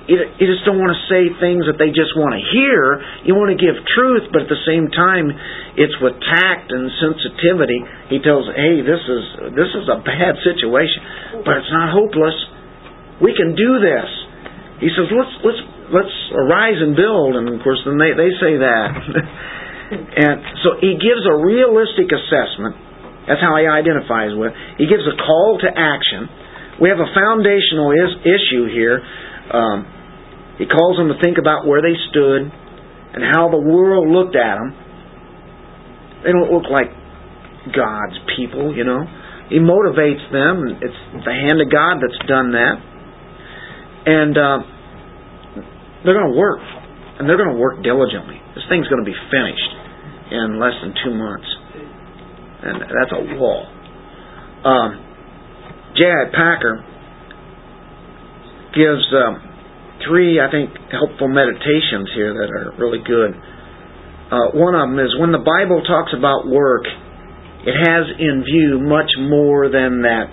You, 0.08 0.24
you 0.40 0.46
just 0.48 0.64
don't 0.64 0.80
want 0.80 0.96
to 0.96 1.02
say 1.12 1.28
things 1.36 1.68
that 1.68 1.76
they 1.76 1.92
just 1.92 2.16
want 2.16 2.32
to 2.32 2.40
hear. 2.40 3.04
You 3.28 3.36
want 3.36 3.52
to 3.52 3.60
give 3.60 3.76
truth, 3.92 4.32
but 4.32 4.48
at 4.48 4.48
the 4.48 4.64
same 4.64 4.88
time, 4.88 5.28
it's 5.76 5.92
with 6.00 6.16
tact 6.24 6.72
and 6.72 6.88
sensitivity. 6.96 7.82
He 8.14 8.22
tells, 8.22 8.48
"Hey, 8.54 8.84
this 8.84 9.02
is 9.02 9.24
this 9.56 9.72
is 9.72 9.88
a 9.88 10.00
bad 10.04 10.36
situation, 10.46 11.44
but 11.48 11.64
it's 11.64 11.74
not 11.74 11.96
hopeless. 11.96 12.38
We 13.24 13.34
can 13.34 13.56
do 13.56 13.72
this." 13.82 14.10
He 14.84 14.94
says, 14.94 15.10
"Let's 15.10 15.34
let's 15.42 15.64
let's 15.92 16.16
arise 16.36 16.80
and 16.80 16.96
build. 16.96 17.36
And 17.36 17.50
of 17.50 17.60
course, 17.64 17.80
then 17.86 17.98
they, 18.00 18.14
they 18.16 18.32
say 18.40 18.60
that. 18.60 18.88
and 20.24 20.38
so 20.64 20.80
he 20.80 21.00
gives 21.00 21.24
a 21.28 21.36
realistic 21.40 22.12
assessment. 22.12 22.76
That's 23.28 23.44
how 23.44 23.60
he 23.60 23.68
identifies 23.68 24.32
with. 24.36 24.56
He 24.80 24.88
gives 24.88 25.04
a 25.04 25.16
call 25.20 25.60
to 25.64 25.70
action. 25.70 26.32
We 26.80 26.88
have 26.88 27.00
a 27.00 27.12
foundational 27.12 27.92
is, 27.92 28.12
issue 28.24 28.72
here. 28.72 29.04
Um, 29.52 29.84
he 30.60 30.66
calls 30.66 30.96
them 30.98 31.12
to 31.12 31.18
think 31.20 31.38
about 31.38 31.68
where 31.68 31.84
they 31.84 31.96
stood 32.10 32.48
and 32.48 33.22
how 33.24 33.52
the 33.52 33.60
world 33.60 34.08
looked 34.08 34.36
at 34.36 34.56
them. 34.56 34.72
They 36.24 36.32
don't 36.32 36.52
look 36.52 36.72
like 36.72 36.92
God's 37.76 38.18
people, 38.36 38.76
you 38.76 38.84
know. 38.84 39.04
He 39.50 39.60
motivates 39.60 40.24
them. 40.32 40.80
It's 40.82 41.02
the 41.24 41.36
hand 41.36 41.60
of 41.62 41.72
God 41.72 42.04
that's 42.04 42.20
done 42.28 42.52
that. 42.52 42.76
And 44.08 44.36
uh, 44.38 44.60
they're 46.04 46.18
going 46.18 46.32
to 46.34 46.38
work, 46.38 46.60
and 47.20 47.30
they're 47.30 47.38
going 47.38 47.54
to 47.54 47.60
work 47.60 47.82
diligently. 47.82 48.38
This 48.54 48.66
thing's 48.70 48.88
going 48.88 49.04
to 49.04 49.10
be 49.10 49.18
finished 49.32 49.72
in 50.32 50.60
less 50.60 50.76
than 50.82 50.94
two 51.04 51.14
months, 51.16 51.50
and 52.64 52.76
that's 52.82 53.14
a 53.16 53.22
wall. 53.40 53.66
Um, 54.66 54.90
J.I. 55.96 56.30
Packer 56.30 56.86
gives 58.76 59.06
um, 59.18 59.42
three, 60.06 60.40
I 60.40 60.52
think, 60.52 60.70
helpful 60.92 61.28
meditations 61.28 62.12
here 62.14 62.34
that 62.34 62.50
are 62.54 62.78
really 62.78 63.02
good. 63.02 63.34
Uh, 64.28 64.52
one 64.54 64.76
of 64.76 64.92
them 64.92 65.00
is 65.00 65.10
when 65.18 65.32
the 65.32 65.42
Bible 65.42 65.82
talks 65.88 66.12
about 66.12 66.46
work, 66.46 66.84
it 67.66 67.74
has 67.74 68.06
in 68.20 68.44
view 68.44 68.80
much 68.84 69.10
more 69.20 69.72
than 69.72 70.04
that 70.04 70.28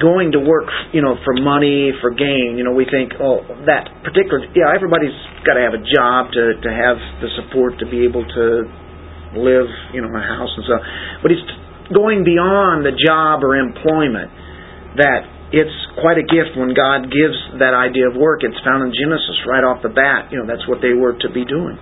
going 0.00 0.34
to 0.34 0.40
work, 0.42 0.66
you 0.90 1.02
know, 1.02 1.14
for 1.22 1.34
money, 1.38 1.94
for 2.02 2.10
gain. 2.10 2.58
You 2.58 2.64
know, 2.66 2.74
we 2.74 2.86
think, 2.86 3.14
oh, 3.22 3.46
that 3.66 3.90
particular, 4.02 4.42
yeah, 4.54 4.74
everybody's 4.74 5.14
got 5.46 5.54
to 5.54 5.62
have 5.62 5.74
a 5.74 5.82
job 5.82 6.34
to 6.34 6.58
to 6.58 6.70
have 6.70 6.98
the 7.22 7.30
support 7.38 7.78
to 7.78 7.86
be 7.86 8.02
able 8.02 8.26
to 8.26 8.46
live, 9.38 9.70
you 9.94 10.02
know, 10.02 10.10
in 10.10 10.18
a 10.18 10.26
house 10.26 10.50
and 10.58 10.64
so. 10.66 10.76
But 11.22 11.30
he's 11.30 11.46
going 11.94 12.26
beyond 12.26 12.86
the 12.86 12.94
job 12.94 13.42
or 13.46 13.54
employment. 13.54 14.30
That 14.98 15.26
it's 15.50 15.74
quite 15.98 16.18
a 16.18 16.26
gift 16.26 16.54
when 16.58 16.74
God 16.74 17.10
gives 17.10 17.38
that 17.58 17.74
idea 17.74 18.10
of 18.10 18.18
work. 18.18 18.42
It's 18.42 18.58
found 18.66 18.86
in 18.86 18.90
Genesis 18.94 19.38
right 19.46 19.62
off 19.62 19.82
the 19.82 19.90
bat. 19.90 20.30
You 20.30 20.42
know, 20.42 20.46
that's 20.46 20.66
what 20.66 20.82
they 20.82 20.94
were 20.94 21.14
to 21.18 21.28
be 21.30 21.46
doing. 21.46 21.78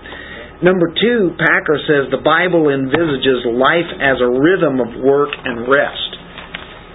Number 0.61 0.95
two, 0.95 1.35
Packer 1.37 1.81
says 1.91 2.13
the 2.15 2.23
Bible 2.23 2.71
envisages 2.71 3.43
life 3.51 3.89
as 3.99 4.23
a 4.23 4.31
rhythm 4.31 4.79
of 4.79 4.95
work 5.01 5.35
and 5.35 5.67
rest. 5.67 6.11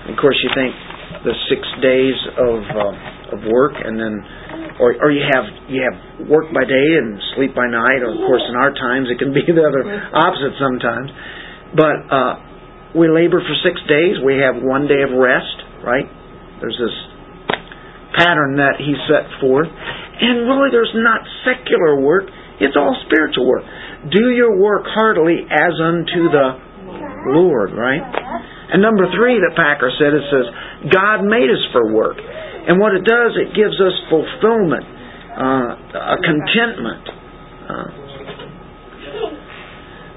of 0.07 0.15
course, 0.15 0.39
you 0.39 0.49
think 0.55 0.71
the 1.27 1.35
six 1.51 1.61
days 1.83 2.15
of 2.39 2.57
uh, 2.63 3.35
of 3.35 3.39
work, 3.51 3.75
and 3.75 3.99
then, 3.99 4.15
or 4.79 4.95
or 5.03 5.11
you 5.11 5.27
have 5.27 5.45
you 5.67 5.83
have 5.83 5.97
work 6.31 6.47
by 6.55 6.63
day 6.63 6.89
and 6.95 7.19
sleep 7.35 7.51
by 7.51 7.67
night. 7.67 7.99
Or 7.99 8.15
of 8.15 8.19
course, 8.23 8.47
in 8.47 8.55
our 8.55 8.71
times, 8.71 9.11
it 9.11 9.19
can 9.19 9.35
be 9.35 9.43
the 9.43 9.59
other 9.59 9.83
opposite 10.15 10.55
sometimes. 10.55 11.11
But 11.75 11.97
uh, 12.07 12.33
we 12.95 13.11
labor 13.11 13.43
for 13.43 13.55
six 13.59 13.75
days. 13.91 14.23
We 14.23 14.39
have 14.39 14.63
one 14.63 14.87
day 14.87 15.03
of 15.03 15.11
rest. 15.11 15.83
Right? 15.83 16.07
There's 16.63 16.79
this 16.79 16.97
pattern 18.15 18.57
that 18.63 18.79
he 18.79 18.95
set 19.11 19.27
forth, 19.43 19.67
and 19.67 20.47
really, 20.47 20.71
there's 20.71 20.95
not 20.95 21.21
secular 21.43 21.99
work 21.99 22.31
it's 22.59 22.73
all 22.73 22.89
spiritual 23.05 23.45
work. 23.45 23.61
Do 24.09 24.33
your 24.33 24.57
work 24.57 24.81
heartily 24.89 25.45
as 25.45 25.73
unto 25.77 26.21
the 26.33 26.47
Lord, 27.37 27.73
right? 27.77 28.01
And 28.73 28.81
number 28.81 29.05
three 29.13 29.37
that 29.37 29.53
Packer 29.55 29.93
said, 29.95 30.11
it 30.13 30.25
says, 30.27 30.47
God 30.85 31.25
made 31.25 31.49
us 31.49 31.63
for 31.73 31.89
work. 31.93 32.17
And 32.17 32.77
what 32.77 32.93
it 32.93 33.05
does, 33.07 33.33
it 33.39 33.55
gives 33.55 33.79
us 33.79 33.95
fulfillment, 34.11 34.85
uh, 35.33 36.13
a 36.13 36.17
contentment. 36.21 37.05
Uh, 37.67 37.89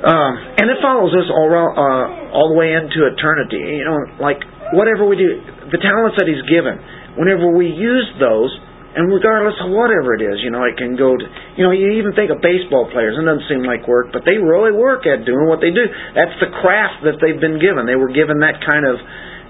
uh, 0.01 0.33
and 0.59 0.67
it 0.73 0.79
follows 0.81 1.13
us 1.13 1.29
all, 1.29 1.49
uh, 1.53 2.33
all 2.35 2.49
the 2.53 2.59
way 2.59 2.73
into 2.73 3.07
eternity. 3.07 3.61
You 3.61 3.85
know, 3.85 4.01
like 4.19 4.41
whatever 4.73 5.05
we 5.07 5.17
do, 5.17 5.41
the 5.71 5.79
talents 5.79 6.17
that 6.19 6.27
He's 6.27 6.43
given, 6.49 6.81
whenever 7.21 7.53
we 7.53 7.69
use 7.69 8.09
those, 8.19 8.51
and 8.91 9.07
regardless 9.07 9.55
of 9.63 9.71
whatever 9.71 10.19
it 10.19 10.23
is, 10.25 10.43
you 10.43 10.51
know, 10.51 10.67
it 10.67 10.75
can 10.75 10.99
go 10.99 11.15
to, 11.15 11.25
you 11.55 11.63
know, 11.63 11.71
you 11.71 12.03
even 12.03 12.11
think 12.19 12.35
of 12.35 12.43
baseball 12.43 12.91
players. 12.91 13.15
It 13.15 13.23
doesn't 13.23 13.47
seem 13.47 13.63
like 13.63 13.87
work, 13.87 14.11
but 14.11 14.27
they 14.27 14.35
really 14.35 14.75
work 14.75 15.07
at 15.07 15.23
doing 15.23 15.47
what 15.47 15.63
they 15.63 15.71
do. 15.71 15.87
That's 16.19 16.35
the 16.43 16.51
craft 16.59 17.07
that 17.07 17.23
they've 17.23 17.39
been 17.39 17.63
given. 17.63 17.87
They 17.87 17.95
were 17.95 18.11
given 18.11 18.43
that 18.43 18.59
kind 18.67 18.83
of, 18.83 18.99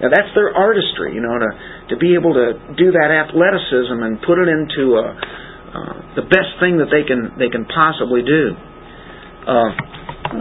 know, 0.01 0.11
that's 0.11 0.32
their 0.34 0.53
artistry, 0.57 1.14
you 1.14 1.20
know, 1.20 1.36
to, 1.36 1.51
to 1.92 1.96
be 2.01 2.14
able 2.16 2.32
to 2.32 2.57
do 2.76 2.92
that 2.92 3.09
athleticism 3.12 4.01
and 4.01 4.20
put 4.24 4.40
it 4.40 4.48
into 4.48 4.96
a, 4.96 5.07
uh, 5.70 5.94
the 6.16 6.26
best 6.26 6.57
thing 6.59 6.80
that 6.80 6.88
they 6.88 7.05
can, 7.05 7.36
they 7.38 7.53
can 7.53 7.68
possibly 7.68 8.24
do. 8.24 8.57
Uh, 9.46 9.70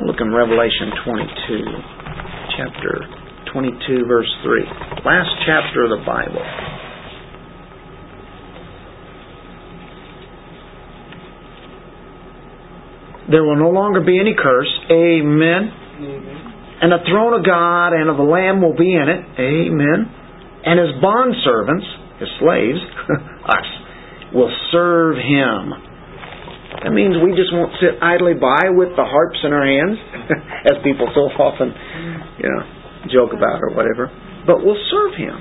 look 0.06 0.20
in 0.24 0.32
Revelation 0.32 0.92
22, 1.04 1.66
chapter 2.56 2.94
22, 3.52 4.06
verse 4.08 4.32
3. 4.44 4.64
Last 5.06 5.32
chapter 5.46 5.84
of 5.84 5.92
the 5.92 6.04
Bible. 6.06 6.44
There 13.30 13.44
will 13.44 13.58
no 13.58 13.70
longer 13.70 14.02
be 14.02 14.20
any 14.20 14.34
curse. 14.34 14.72
Amen. 14.90 15.70
Amen. 16.02 16.39
And 16.80 16.92
the 16.92 17.04
throne 17.12 17.36
of 17.36 17.44
God 17.44 17.92
and 17.92 18.08
of 18.10 18.16
the 18.16 18.24
Lamb 18.24 18.64
will 18.64 18.76
be 18.76 18.96
in 18.96 19.08
it. 19.12 19.22
Amen. 19.36 20.00
And 20.64 20.80
his 20.80 20.96
bondservants, 21.04 21.88
his 22.20 22.32
slaves, 22.40 22.80
us, 23.46 23.70
will 24.32 24.52
serve 24.72 25.20
him. 25.20 25.76
That 26.84 26.96
means 26.96 27.20
we 27.20 27.36
just 27.36 27.52
won't 27.52 27.76
sit 27.84 28.00
idly 28.00 28.40
by 28.40 28.72
with 28.72 28.96
the 28.96 29.04
harps 29.04 29.44
in 29.44 29.52
our 29.52 29.68
hands, 29.68 30.00
as 30.72 30.80
people 30.80 31.12
so 31.12 31.28
often, 31.36 31.76
you 32.40 32.48
know, 32.48 32.64
joke 33.12 33.36
about 33.36 33.60
or 33.60 33.76
whatever. 33.76 34.08
But 34.48 34.64
we'll 34.64 34.80
serve 34.88 35.20
him. 35.20 35.36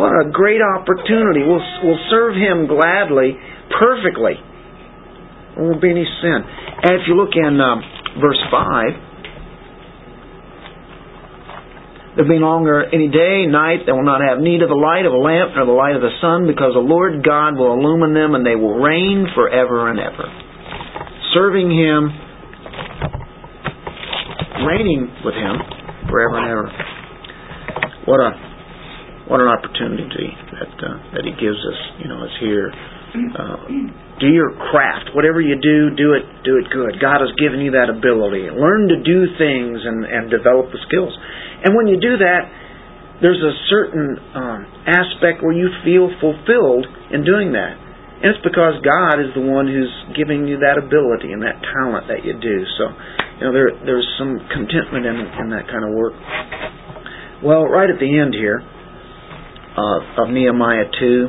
What 0.00 0.10
a 0.16 0.32
great 0.32 0.64
opportunity. 0.64 1.44
We'll, 1.44 1.62
we'll 1.84 2.04
serve 2.08 2.34
him 2.34 2.64
gladly, 2.66 3.36
perfectly. 3.76 4.40
There 5.54 5.64
won't 5.68 5.82
be 5.84 5.92
any 5.92 6.08
sin. 6.24 6.40
And 6.40 6.92
if 6.96 7.04
you 7.06 7.14
look 7.14 7.36
in 7.36 7.60
um, 7.60 7.84
verse 8.16 8.40
5, 8.48 9.13
there 12.16 12.24
be 12.24 12.38
no 12.38 12.46
longer 12.46 12.86
any 12.86 13.10
day, 13.10 13.46
night, 13.50 13.86
they 13.86 13.92
will 13.92 14.06
not 14.06 14.22
have 14.22 14.38
need 14.38 14.62
of 14.62 14.70
the 14.70 14.78
light 14.78 15.02
of 15.02 15.12
a 15.12 15.18
lamp 15.18 15.50
nor 15.58 15.66
the 15.66 15.74
light 15.74 15.98
of 15.98 16.02
the 16.02 16.14
sun, 16.22 16.46
because 16.46 16.70
the 16.74 16.82
Lord 16.82 17.26
God 17.26 17.58
will 17.58 17.74
illumine 17.74 18.14
them 18.14 18.38
and 18.38 18.46
they 18.46 18.54
will 18.54 18.78
reign 18.78 19.26
forever 19.34 19.90
and 19.90 19.98
ever. 19.98 20.26
Serving 21.34 21.66
Him, 21.74 22.14
reigning 24.62 25.10
with 25.26 25.34
Him 25.34 25.58
forever 26.06 26.38
and 26.38 26.46
ever. 26.46 26.66
What 28.06 28.20
a 28.22 28.30
what 29.26 29.40
an 29.40 29.48
opportunity 29.48 30.30
that 30.54 30.70
uh, 30.78 31.18
that 31.18 31.24
He 31.26 31.32
gives 31.34 31.58
us. 31.58 31.80
You 31.98 32.08
know, 32.08 32.22
is 32.22 32.36
here. 32.38 32.70
Uh, 33.34 34.03
do 34.20 34.30
your 34.30 34.54
craft. 34.70 35.10
Whatever 35.14 35.40
you 35.40 35.58
do, 35.58 35.90
do 35.94 36.14
it 36.14 36.24
do 36.46 36.58
it 36.58 36.70
good. 36.70 37.02
God 37.02 37.18
has 37.18 37.34
given 37.34 37.58
you 37.58 37.74
that 37.74 37.90
ability. 37.90 38.46
Learn 38.46 38.86
to 38.88 38.98
do 39.02 39.26
things 39.34 39.82
and, 39.82 40.06
and 40.06 40.30
develop 40.30 40.70
the 40.70 40.78
skills. 40.86 41.10
And 41.64 41.74
when 41.74 41.90
you 41.90 41.98
do 41.98 42.18
that, 42.22 42.42
there's 43.22 43.42
a 43.42 43.54
certain 43.70 44.18
um, 44.34 44.60
aspect 44.86 45.42
where 45.42 45.54
you 45.54 45.70
feel 45.82 46.10
fulfilled 46.20 46.86
in 47.10 47.24
doing 47.24 47.54
that. 47.58 47.74
And 48.22 48.30
it's 48.30 48.42
because 48.46 48.78
God 48.86 49.18
is 49.18 49.34
the 49.34 49.42
one 49.42 49.66
who's 49.66 49.92
giving 50.14 50.46
you 50.46 50.62
that 50.62 50.78
ability 50.78 51.34
and 51.34 51.42
that 51.42 51.58
talent 51.74 52.06
that 52.06 52.22
you 52.22 52.38
do. 52.38 52.56
So, 52.78 52.84
you 53.38 53.42
know, 53.48 53.52
there 53.52 53.70
there's 53.82 54.06
some 54.18 54.38
contentment 54.52 55.06
in 55.06 55.16
in 55.42 55.46
that 55.50 55.66
kind 55.66 55.82
of 55.82 55.90
work. 55.90 56.14
Well, 57.42 57.66
right 57.66 57.90
at 57.90 57.98
the 57.98 58.08
end 58.08 58.32
here 58.32 58.62
uh, 58.62 60.22
of 60.22 60.30
Nehemiah 60.30 60.86
two. 60.98 61.28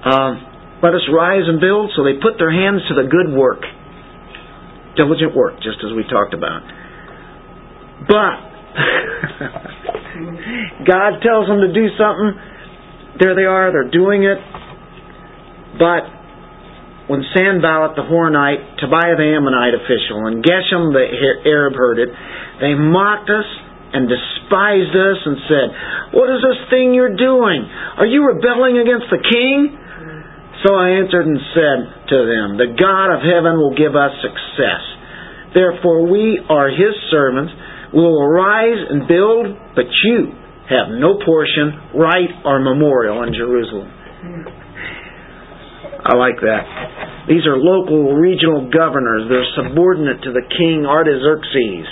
Uh, 0.00 0.49
let 0.82 0.94
us 0.94 1.02
rise 1.12 1.44
and 1.44 1.60
build. 1.60 1.92
So 1.96 2.04
they 2.04 2.14
put 2.20 2.38
their 2.38 2.52
hands 2.52 2.82
to 2.88 2.94
the 2.96 3.04
good 3.08 3.32
work. 3.32 3.62
Diligent 4.96 5.36
work, 5.36 5.60
just 5.62 5.78
as 5.84 5.92
we 5.94 6.02
talked 6.08 6.34
about. 6.34 6.62
But 8.08 8.50
God 10.88 11.20
tells 11.20 11.46
them 11.46 11.60
to 11.60 11.68
do 11.72 11.88
something. 12.00 12.32
There 13.20 13.34
they 13.36 13.44
are, 13.44 13.72
they're 13.72 13.90
doing 13.92 14.24
it. 14.24 14.38
But 15.76 16.08
when 17.10 17.26
Sanballat 17.34 17.98
the 17.98 18.06
Horonite, 18.06 18.78
Tobiah 18.78 19.18
the 19.18 19.34
Ammonite 19.34 19.74
official, 19.74 20.30
and 20.30 20.44
Geshem 20.44 20.94
the 20.94 21.02
Arab 21.48 21.74
heard 21.74 21.98
it, 21.98 22.08
they 22.60 22.74
mocked 22.74 23.28
us 23.28 23.46
and 23.92 24.06
despised 24.06 24.94
us 24.94 25.18
and 25.26 25.36
said, 25.50 25.66
What 26.14 26.30
is 26.30 26.38
this 26.38 26.70
thing 26.70 26.94
you're 26.94 27.18
doing? 27.18 27.66
Are 27.98 28.06
you 28.06 28.22
rebelling 28.22 28.78
against 28.78 29.10
the 29.10 29.18
king? 29.18 29.74
So 30.64 30.76
I 30.76 31.00
answered 31.00 31.24
and 31.24 31.40
said 31.56 31.78
to 32.12 32.18
them, 32.28 32.46
The 32.60 32.76
God 32.76 33.08
of 33.16 33.24
heaven 33.24 33.56
will 33.56 33.72
give 33.72 33.96
us 33.96 34.12
success. 34.20 34.82
Therefore 35.56 36.04
we 36.04 36.36
are 36.48 36.68
his 36.68 36.94
servants. 37.10 37.52
We 37.92 38.00
will 38.00 38.22
arise 38.22 38.80
and 38.92 39.08
build, 39.08 39.56
but 39.74 39.88
you 40.04 40.36
have 40.68 40.92
no 40.94 41.18
portion, 41.18 41.96
right, 41.96 42.30
or 42.44 42.60
memorial 42.60 43.24
in 43.24 43.34
Jerusalem. 43.34 43.90
I 46.00 46.14
like 46.14 46.38
that. 46.38 46.64
These 47.28 47.44
are 47.46 47.58
local, 47.58 48.14
regional 48.14 48.70
governors. 48.70 49.28
They're 49.28 49.52
subordinate 49.58 50.22
to 50.22 50.32
the 50.32 50.44
king 50.46 50.86
Artaxerxes. 50.86 51.88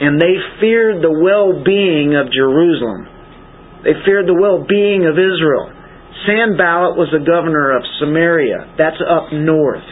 And 0.00 0.16
they 0.16 0.36
feared 0.60 1.04
the 1.04 1.12
well 1.12 1.60
being 1.60 2.16
of 2.16 2.32
Jerusalem. 2.32 3.04
They 3.84 3.98
feared 4.04 4.26
the 4.26 4.36
well 4.36 4.64
being 4.64 5.04
of 5.04 5.20
Israel. 5.20 5.79
Sanballat 6.26 6.96
was 6.96 7.08
the 7.12 7.20
governor 7.24 7.76
of 7.76 7.82
Samaria. 7.98 8.74
That's 8.76 9.00
up 9.00 9.32
north. 9.32 9.84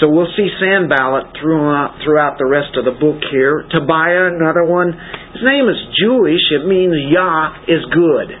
So 0.00 0.08
we'll 0.08 0.32
see 0.36 0.48
Sanballat 0.56 1.36
throughout, 1.36 2.00
throughout 2.04 2.38
the 2.40 2.48
rest 2.48 2.76
of 2.76 2.84
the 2.88 2.96
book 2.96 3.20
here. 3.30 3.68
Tobiah, 3.68 4.32
another 4.32 4.64
one. 4.64 4.96
His 5.36 5.44
name 5.44 5.68
is 5.68 5.76
Jewish. 6.00 6.40
It 6.56 6.64
means 6.64 6.96
Yah 7.12 7.68
is 7.68 7.84
good. 7.92 8.32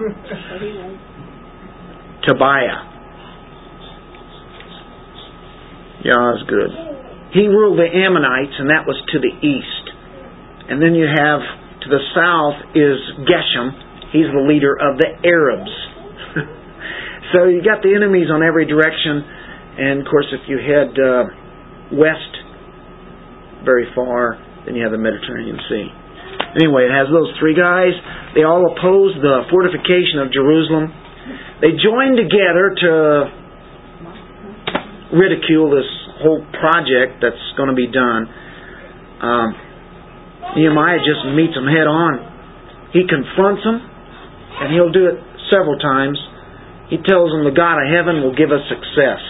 Tobiah. 2.24 2.80
Yah 6.04 6.36
is 6.36 6.42
good. 6.48 6.70
He 7.36 7.48
ruled 7.48 7.78
the 7.78 7.88
Ammonites, 7.88 8.56
and 8.58 8.70
that 8.70 8.86
was 8.88 8.96
to 9.12 9.18
the 9.20 9.32
east. 9.44 9.90
And 10.68 10.80
then 10.80 10.94
you 10.94 11.04
have 11.04 11.40
to 11.84 11.90
the 11.92 12.00
south 12.16 12.72
is 12.72 12.96
Geshem, 13.28 13.76
He's 14.14 14.30
the 14.30 14.46
leader 14.46 14.78
of 14.78 14.94
the 14.94 15.10
Arabs. 15.26 15.74
so 17.34 17.50
you 17.50 17.66
got 17.66 17.82
the 17.82 17.90
enemies 17.98 18.30
on 18.30 18.46
every 18.46 18.62
direction. 18.62 19.26
And 19.74 20.06
of 20.06 20.06
course, 20.06 20.30
if 20.30 20.46
you 20.46 20.62
head 20.62 20.94
uh, 20.94 21.24
west 21.98 22.32
very 23.66 23.90
far, 23.90 24.38
Then 24.64 24.78
you 24.78 24.86
have 24.86 24.92
the 24.92 25.02
Mediterranean 25.02 25.58
Sea. 25.68 25.88
Anyway, 26.62 26.86
it 26.86 26.94
has 26.94 27.10
those 27.10 27.34
three 27.42 27.58
guys. 27.58 27.92
They 28.38 28.46
all 28.46 28.62
opposed 28.70 29.18
the 29.18 29.50
fortification 29.50 30.22
of 30.22 30.30
Jerusalem. 30.30 30.94
They 31.60 31.74
joined 31.74 32.16
together 32.16 32.70
to 32.70 32.92
ridicule 35.18 35.70
this 35.70 35.90
whole 36.22 36.42
project 36.58 37.18
that's 37.22 37.44
going 37.56 37.70
to 37.70 37.78
be 37.78 37.90
done. 37.90 38.30
Um, 39.20 39.48
Nehemiah 40.56 41.02
just 41.02 41.26
meets 41.34 41.54
them 41.54 41.66
head 41.66 41.86
on. 41.90 42.22
He 42.92 43.02
confronts 43.10 43.62
them, 43.66 43.82
and 44.60 44.72
he'll 44.72 44.92
do 44.92 45.06
it 45.06 45.14
several 45.50 45.78
times. 45.78 46.18
He 46.90 46.98
tells 46.98 47.30
them 47.32 47.44
the 47.44 47.50
God 47.56 47.78
of 47.80 47.88
heaven 47.90 48.22
will 48.22 48.34
give 48.34 48.52
us 48.52 48.60
success. 48.68 49.20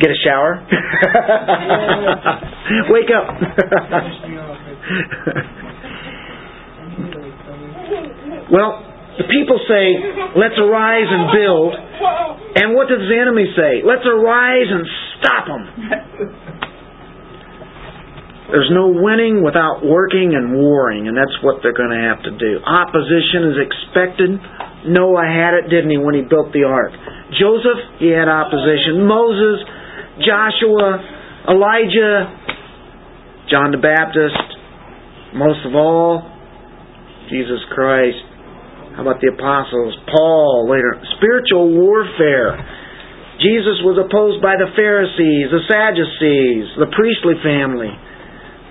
Get 0.00 0.10
a 0.10 0.14
shower. 0.24 0.64
Wake 2.88 3.10
up. 3.12 3.28
well, 8.50 8.82
the 9.18 9.24
people 9.28 9.60
say, 9.68 9.92
let's 10.40 10.56
arise 10.56 11.04
and 11.10 11.30
build. 11.36 11.74
And 12.56 12.72
what 12.74 12.88
does 12.88 13.04
the 13.04 13.18
enemy 13.20 13.52
say? 13.52 13.82
Let's 13.84 14.06
arise 14.08 14.72
and 14.72 14.86
stop 15.20 15.44
them. 15.46 15.68
There's 18.50 18.70
no 18.74 18.90
winning 18.90 19.46
without 19.46 19.86
working 19.86 20.34
and 20.34 20.58
warring, 20.58 21.06
and 21.06 21.14
that's 21.14 21.34
what 21.42 21.62
they're 21.62 21.76
going 21.76 21.94
to 21.94 22.02
have 22.02 22.18
to 22.26 22.34
do. 22.34 22.58
Opposition 22.66 23.54
is 23.54 23.56
expected. 23.62 24.30
Noah 24.90 25.22
had 25.22 25.54
it, 25.54 25.70
didn't 25.70 25.90
he, 25.90 25.98
when 25.98 26.18
he 26.18 26.26
built 26.26 26.50
the 26.50 26.66
ark? 26.66 26.90
Joseph, 27.38 28.02
he 28.02 28.10
had 28.10 28.26
opposition. 28.26 29.06
Moses, 29.06 29.62
Joshua, 30.26 30.98
Elijah, 31.46 32.26
John 33.50 33.70
the 33.70 33.78
Baptist, 33.78 34.42
most 35.34 35.62
of 35.62 35.78
all, 35.78 36.26
Jesus 37.30 37.62
Christ. 37.70 38.18
How 38.98 39.06
about 39.06 39.22
the 39.22 39.30
apostles? 39.30 39.94
Paul 40.10 40.66
later. 40.66 40.98
Spiritual 41.22 41.70
warfare. 41.70 42.58
Jesus 43.38 43.78
was 43.86 43.96
opposed 43.96 44.42
by 44.42 44.58
the 44.58 44.68
Pharisees, 44.74 45.54
the 45.54 45.62
Sadducees, 45.70 46.66
the 46.76 46.90
priestly 46.90 47.38
family. 47.46 47.94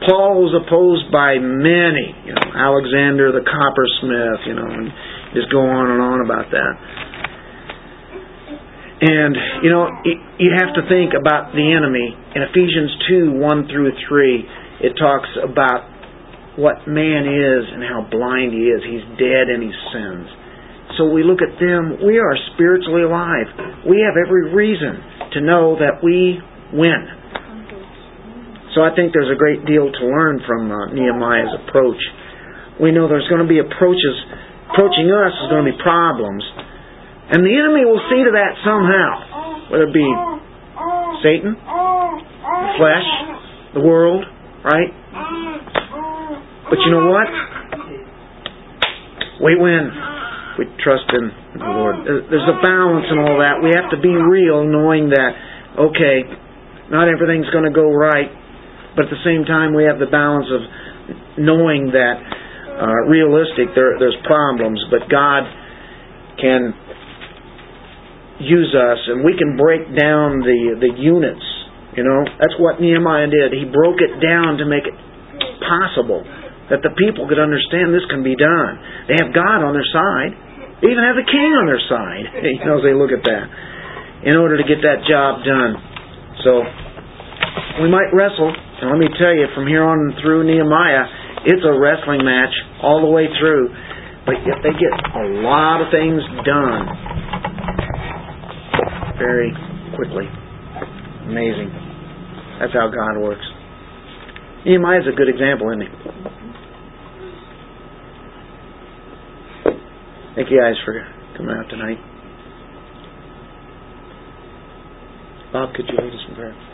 Paul 0.07 0.39
was 0.39 0.55
opposed 0.55 1.11
by 1.11 1.35
many, 1.39 2.15
you 2.23 2.31
know, 2.31 2.47
Alexander 2.55 3.35
the 3.35 3.43
coppersmith, 3.43 4.47
you 4.47 4.55
know, 4.55 4.69
and 4.69 4.87
just 5.35 5.51
go 5.51 5.59
on 5.59 5.91
and 5.91 5.99
on 5.99 6.23
about 6.23 6.47
that. 6.51 6.73
And, 8.99 9.35
you 9.63 9.71
know, 9.71 9.87
you 10.39 10.51
have 10.59 10.75
to 10.75 10.83
think 10.91 11.15
about 11.15 11.55
the 11.55 11.63
enemy. 11.63 12.15
In 12.35 12.43
Ephesians 12.43 12.91
2 13.07 13.39
1 13.39 13.67
through 13.71 13.91
3, 13.95 14.87
it 14.87 14.95
talks 14.99 15.31
about 15.39 15.87
what 16.59 16.83
man 16.87 17.23
is 17.23 17.63
and 17.71 17.83
how 17.83 18.03
blind 18.03 18.51
he 18.51 18.67
is. 18.67 18.83
He's 18.83 19.07
dead 19.15 19.47
in 19.47 19.63
his 19.63 19.77
sins. 19.95 20.27
So 20.99 21.07
we 21.07 21.23
look 21.23 21.39
at 21.39 21.55
them, 21.63 22.03
we 22.03 22.19
are 22.19 22.35
spiritually 22.55 23.03
alive. 23.03 23.47
We 23.87 24.03
have 24.03 24.19
every 24.19 24.51
reason 24.51 24.99
to 25.31 25.39
know 25.39 25.79
that 25.79 26.03
we 26.03 26.39
win. 26.75 27.18
So 28.75 28.85
I 28.85 28.93
think 28.93 29.13
there's 29.13 29.31
a 29.33 29.39
great 29.39 29.65
deal 29.65 29.89
to 29.89 30.03
learn 30.05 30.41
from 30.45 30.69
uh, 30.69 30.93
Nehemiah's 30.93 31.53
approach. 31.65 31.99
We 32.77 32.91
know 32.91 33.09
there's 33.09 33.27
going 33.27 33.41
to 33.41 33.49
be 33.49 33.59
approaches 33.59 34.15
approaching 34.69 35.09
us 35.09 35.33
is 35.33 35.49
going 35.49 35.65
to 35.65 35.71
be 35.73 35.79
problems, 35.81 36.45
and 37.33 37.41
the 37.41 37.53
enemy 37.57 37.83
will 37.89 38.01
see 38.05 38.21
to 38.21 38.31
that 38.37 38.53
somehow, 38.61 39.67
whether 39.73 39.89
it 39.89 39.93
be 39.93 40.09
Satan, 41.25 41.57
the 41.57 42.71
flesh, 42.77 43.09
the 43.73 43.81
world, 43.81 44.23
right? 44.63 44.93
But 46.69 46.77
you 46.85 46.89
know 46.93 47.09
what? 47.09 47.29
We 49.41 49.57
win. 49.57 49.89
We 50.59 50.65
trust 50.83 51.09
in 51.09 51.59
the 51.59 51.65
Lord. 51.65 51.95
There's 52.05 52.49
a 52.49 52.59
balance 52.61 53.07
in 53.09 53.17
all 53.17 53.39
that. 53.41 53.63
We 53.63 53.73
have 53.73 53.89
to 53.91 53.99
be 53.99 54.13
real, 54.13 54.67
knowing 54.69 55.09
that 55.09 55.31
okay, 55.79 56.29
not 56.91 57.07
everything's 57.09 57.49
going 57.49 57.65
to 57.65 57.73
go 57.73 57.89
right 57.89 58.38
but 58.99 59.07
at 59.07 59.15
the 59.15 59.23
same 59.23 59.47
time, 59.47 59.71
we 59.71 59.87
have 59.87 59.95
the 59.95 60.11
balance 60.11 60.51
of 60.51 60.59
knowing 61.39 61.95
that 61.95 62.19
uh, 62.19 63.07
realistic 63.07 63.71
there, 63.71 63.95
there's 63.95 64.19
problems, 64.27 64.75
but 64.91 65.07
God 65.07 65.47
can 66.35 66.75
use 68.43 68.75
us, 68.75 68.99
and 69.07 69.23
we 69.23 69.39
can 69.39 69.55
break 69.55 69.87
down 69.95 70.43
the 70.43 70.83
the 70.83 70.91
units. 70.99 71.47
You 71.95 72.03
know, 72.03 72.27
that's 72.43 72.59
what 72.59 72.83
Nehemiah 72.83 73.31
did. 73.31 73.55
He 73.55 73.63
broke 73.71 74.03
it 74.03 74.19
down 74.19 74.59
to 74.59 74.67
make 74.67 74.83
it 74.83 74.95
possible 75.63 76.27
that 76.67 76.83
the 76.83 76.91
people 76.99 77.23
could 77.31 77.39
understand 77.39 77.95
this 77.95 78.03
can 78.11 78.19
be 78.19 78.35
done. 78.35 78.83
They 79.07 79.15
have 79.15 79.31
God 79.31 79.63
on 79.63 79.71
their 79.71 79.87
side. 79.95 80.35
They 80.83 80.91
even 80.91 81.07
have 81.07 81.15
the 81.15 81.23
king 81.23 81.51
on 81.55 81.71
their 81.71 81.83
side. 81.87 82.25
You 82.51 82.67
know, 82.67 82.79
as 82.79 82.83
they 82.83 82.91
look 82.91 83.15
at 83.15 83.23
that, 83.23 83.47
in 84.27 84.35
order 84.35 84.59
to 84.59 84.65
get 84.67 84.83
that 84.83 85.07
job 85.07 85.47
done. 85.47 85.71
So 86.43 86.51
we 87.79 87.87
might 87.87 88.11
wrestle 88.11 88.51
and 88.81 88.89
let 88.91 88.99
me 88.99 89.07
tell 89.19 89.35
you, 89.35 89.47
from 89.55 89.67
here 89.67 89.83
on 89.83 90.15
through 90.21 90.47
Nehemiah, 90.47 91.05
it's 91.45 91.63
a 91.63 91.75
wrestling 91.79 92.23
match 92.23 92.53
all 92.81 93.01
the 93.01 93.11
way 93.11 93.27
through. 93.39 93.69
But 94.25 94.45
yet 94.45 94.61
they 94.63 94.71
get 94.71 94.93
a 95.15 95.25
lot 95.43 95.81
of 95.81 95.91
things 95.91 96.21
done 96.45 96.85
very 99.17 99.51
quickly. 99.95 100.27
Amazing. 101.27 101.71
That's 102.59 102.73
how 102.73 102.87
God 102.87 103.19
works. 103.19 103.45
Nehemiah 104.65 104.99
is 104.99 105.07
a 105.11 105.15
good 105.15 105.29
example, 105.29 105.69
isn't 105.71 105.81
he? 105.81 105.91
Thank 110.35 110.51
you 110.51 110.59
guys 110.61 110.75
for 110.85 110.93
coming 111.37 111.55
out 111.55 111.69
tonight. 111.69 111.97
Bob, 115.51 115.73
could 115.73 115.85
you 115.87 115.97
lead 115.97 116.13
us 116.13 116.25
in 116.29 116.35
prayer? 116.35 116.68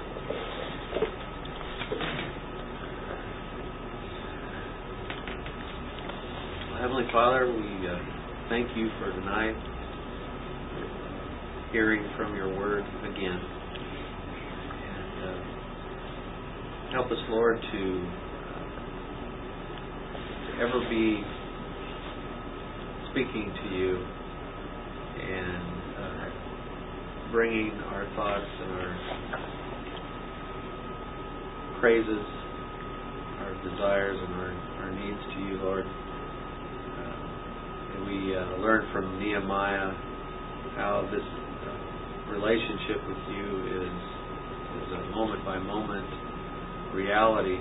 Heavenly 6.86 7.10
Father, 7.12 7.48
we 7.52 7.88
uh, 7.90 7.98
thank 8.48 8.78
you 8.78 8.92
for 9.00 9.10
tonight, 9.12 9.56
hearing 11.72 12.08
from 12.16 12.36
your 12.36 12.56
word 12.56 12.86
again. 13.02 13.42
And 14.94 15.24
uh, 15.26 15.42
help 16.92 17.12
us, 17.12 17.18
Lord, 17.28 17.60
to, 17.60 18.08
uh, 18.54 18.68
to 20.46 20.62
ever 20.62 20.80
be 20.88 21.24
speaking 23.10 23.52
to 23.64 23.68
you 23.76 24.06
and 25.26 25.64
uh, 25.98 26.30
bringing 27.32 27.72
our 27.90 28.06
thoughts 28.16 28.46
and 28.62 28.72
our 28.72 28.96
praises, 31.80 32.26
our 33.40 33.56
desires, 33.72 34.20
and 34.22 34.36
our, 34.36 34.54
our 34.84 34.92
needs 34.92 35.24
to 35.34 35.40
you, 35.40 35.58
Lord 35.64 35.88
we 38.04 38.36
uh, 38.36 38.58
learn 38.58 38.88
from 38.92 39.20
Nehemiah 39.20 39.92
how 40.76 41.08
this 41.12 41.22
uh, 41.24 42.32
relationship 42.32 42.98
with 43.08 43.18
you 43.32 43.48
is 43.82 43.96
is 44.76 44.92
a 44.92 45.12
moment 45.16 45.46
by 45.46 45.58
moment 45.58 46.06
reality, 46.94 47.58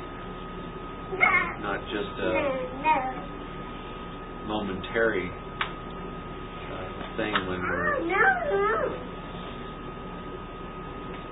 not 1.63 1.81
just 1.91 2.19
a 2.19 2.33
momentary 4.47 5.31
uh, 6.73 6.89
thing 7.17 7.33
when 7.47 7.61
we're 7.61 8.01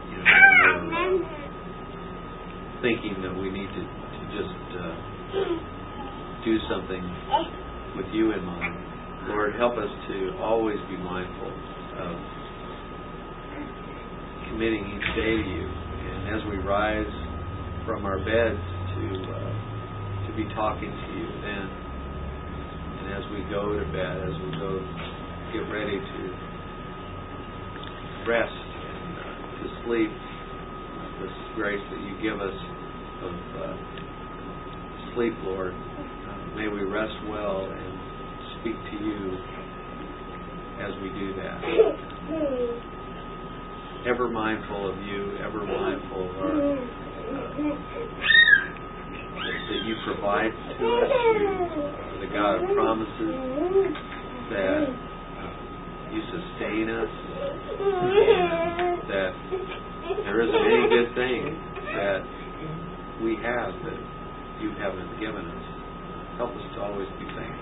you 0.08 0.16
know 0.18 0.24
when 0.78 0.88
we're 0.88 1.42
thinking 2.82 3.22
that 3.22 3.34
we 3.34 3.50
need 3.50 3.68
to, 3.68 3.82
to 3.82 4.22
just 4.34 4.58
uh, 4.78 4.94
do 6.44 6.58
something 6.68 7.02
with 7.96 8.06
you 8.12 8.32
in 8.32 8.44
mind. 8.44 8.91
Lord, 9.28 9.54
help 9.54 9.78
us 9.78 9.90
to 10.08 10.36
always 10.42 10.78
be 10.90 10.96
mindful 10.96 11.46
of 11.46 12.14
committing 14.50 14.82
each 14.82 15.08
day 15.14 15.36
to 15.38 15.46
you. 15.46 15.68
And 15.68 16.34
as 16.34 16.42
we 16.50 16.58
rise 16.58 17.14
from 17.86 18.04
our 18.04 18.18
beds 18.18 18.58
to 18.58 19.04
uh, 19.30 19.52
to 20.26 20.30
be 20.34 20.42
talking 20.54 20.90
to 20.90 21.08
you 21.14 21.26
then, 21.38 21.66
and 22.98 23.06
as 23.14 23.24
we 23.30 23.46
go 23.46 23.78
to 23.78 23.84
bed, 23.94 24.16
as 24.26 24.34
we 24.42 24.50
go 24.58 24.82
get 25.54 25.70
ready 25.70 25.98
to 26.02 26.20
rest 28.26 28.50
and 28.50 29.18
uh, 29.18 29.62
to 29.62 29.66
sleep, 29.86 30.10
this 31.22 31.36
grace 31.54 31.82
that 31.94 32.00
you 32.02 32.18
give 32.18 32.40
us 32.42 32.58
of 33.22 33.34
uh, 33.54 33.76
sleep, 35.14 35.34
Lord, 35.44 35.74
uh, 35.74 36.56
may 36.56 36.66
we 36.66 36.82
rest 36.82 37.14
well 37.30 37.70
and 37.70 37.91
speak 38.62 38.78
to 38.78 38.96
you 39.02 39.34
as 40.78 40.94
we 41.02 41.10
do 41.18 41.34
that. 41.34 41.58
Ever 44.06 44.28
mindful 44.28 44.90
of 44.90 44.98
you, 45.02 45.36
ever 45.42 45.66
mindful 45.66 46.30
of 46.30 46.36
our 46.38 46.52
uh, 46.52 46.78
that 49.42 49.80
you 49.84 49.94
provide 50.06 50.50
to 50.50 50.54
us. 50.54 50.78
You 50.78 52.26
the 52.26 52.30
God 52.32 52.62
of 52.62 52.70
promises 52.74 53.34
that 54.50 54.86
uh, 54.86 55.50
you 56.14 56.20
sustain 56.30 56.86
us, 56.90 57.12
that 59.10 59.32
there 60.24 60.38
isn't 60.42 60.64
any 60.70 60.86
good 60.88 61.14
thing 61.14 61.42
that 61.94 62.22
we 63.22 63.34
have 63.42 63.74
that 63.86 63.98
you 64.62 64.70
haven't 64.78 65.18
given 65.18 65.46
us. 65.46 65.64
Help 66.38 66.50
us 66.50 66.62
to 66.74 66.80
always 66.80 67.08
be 67.18 67.26
thankful. 67.34 67.61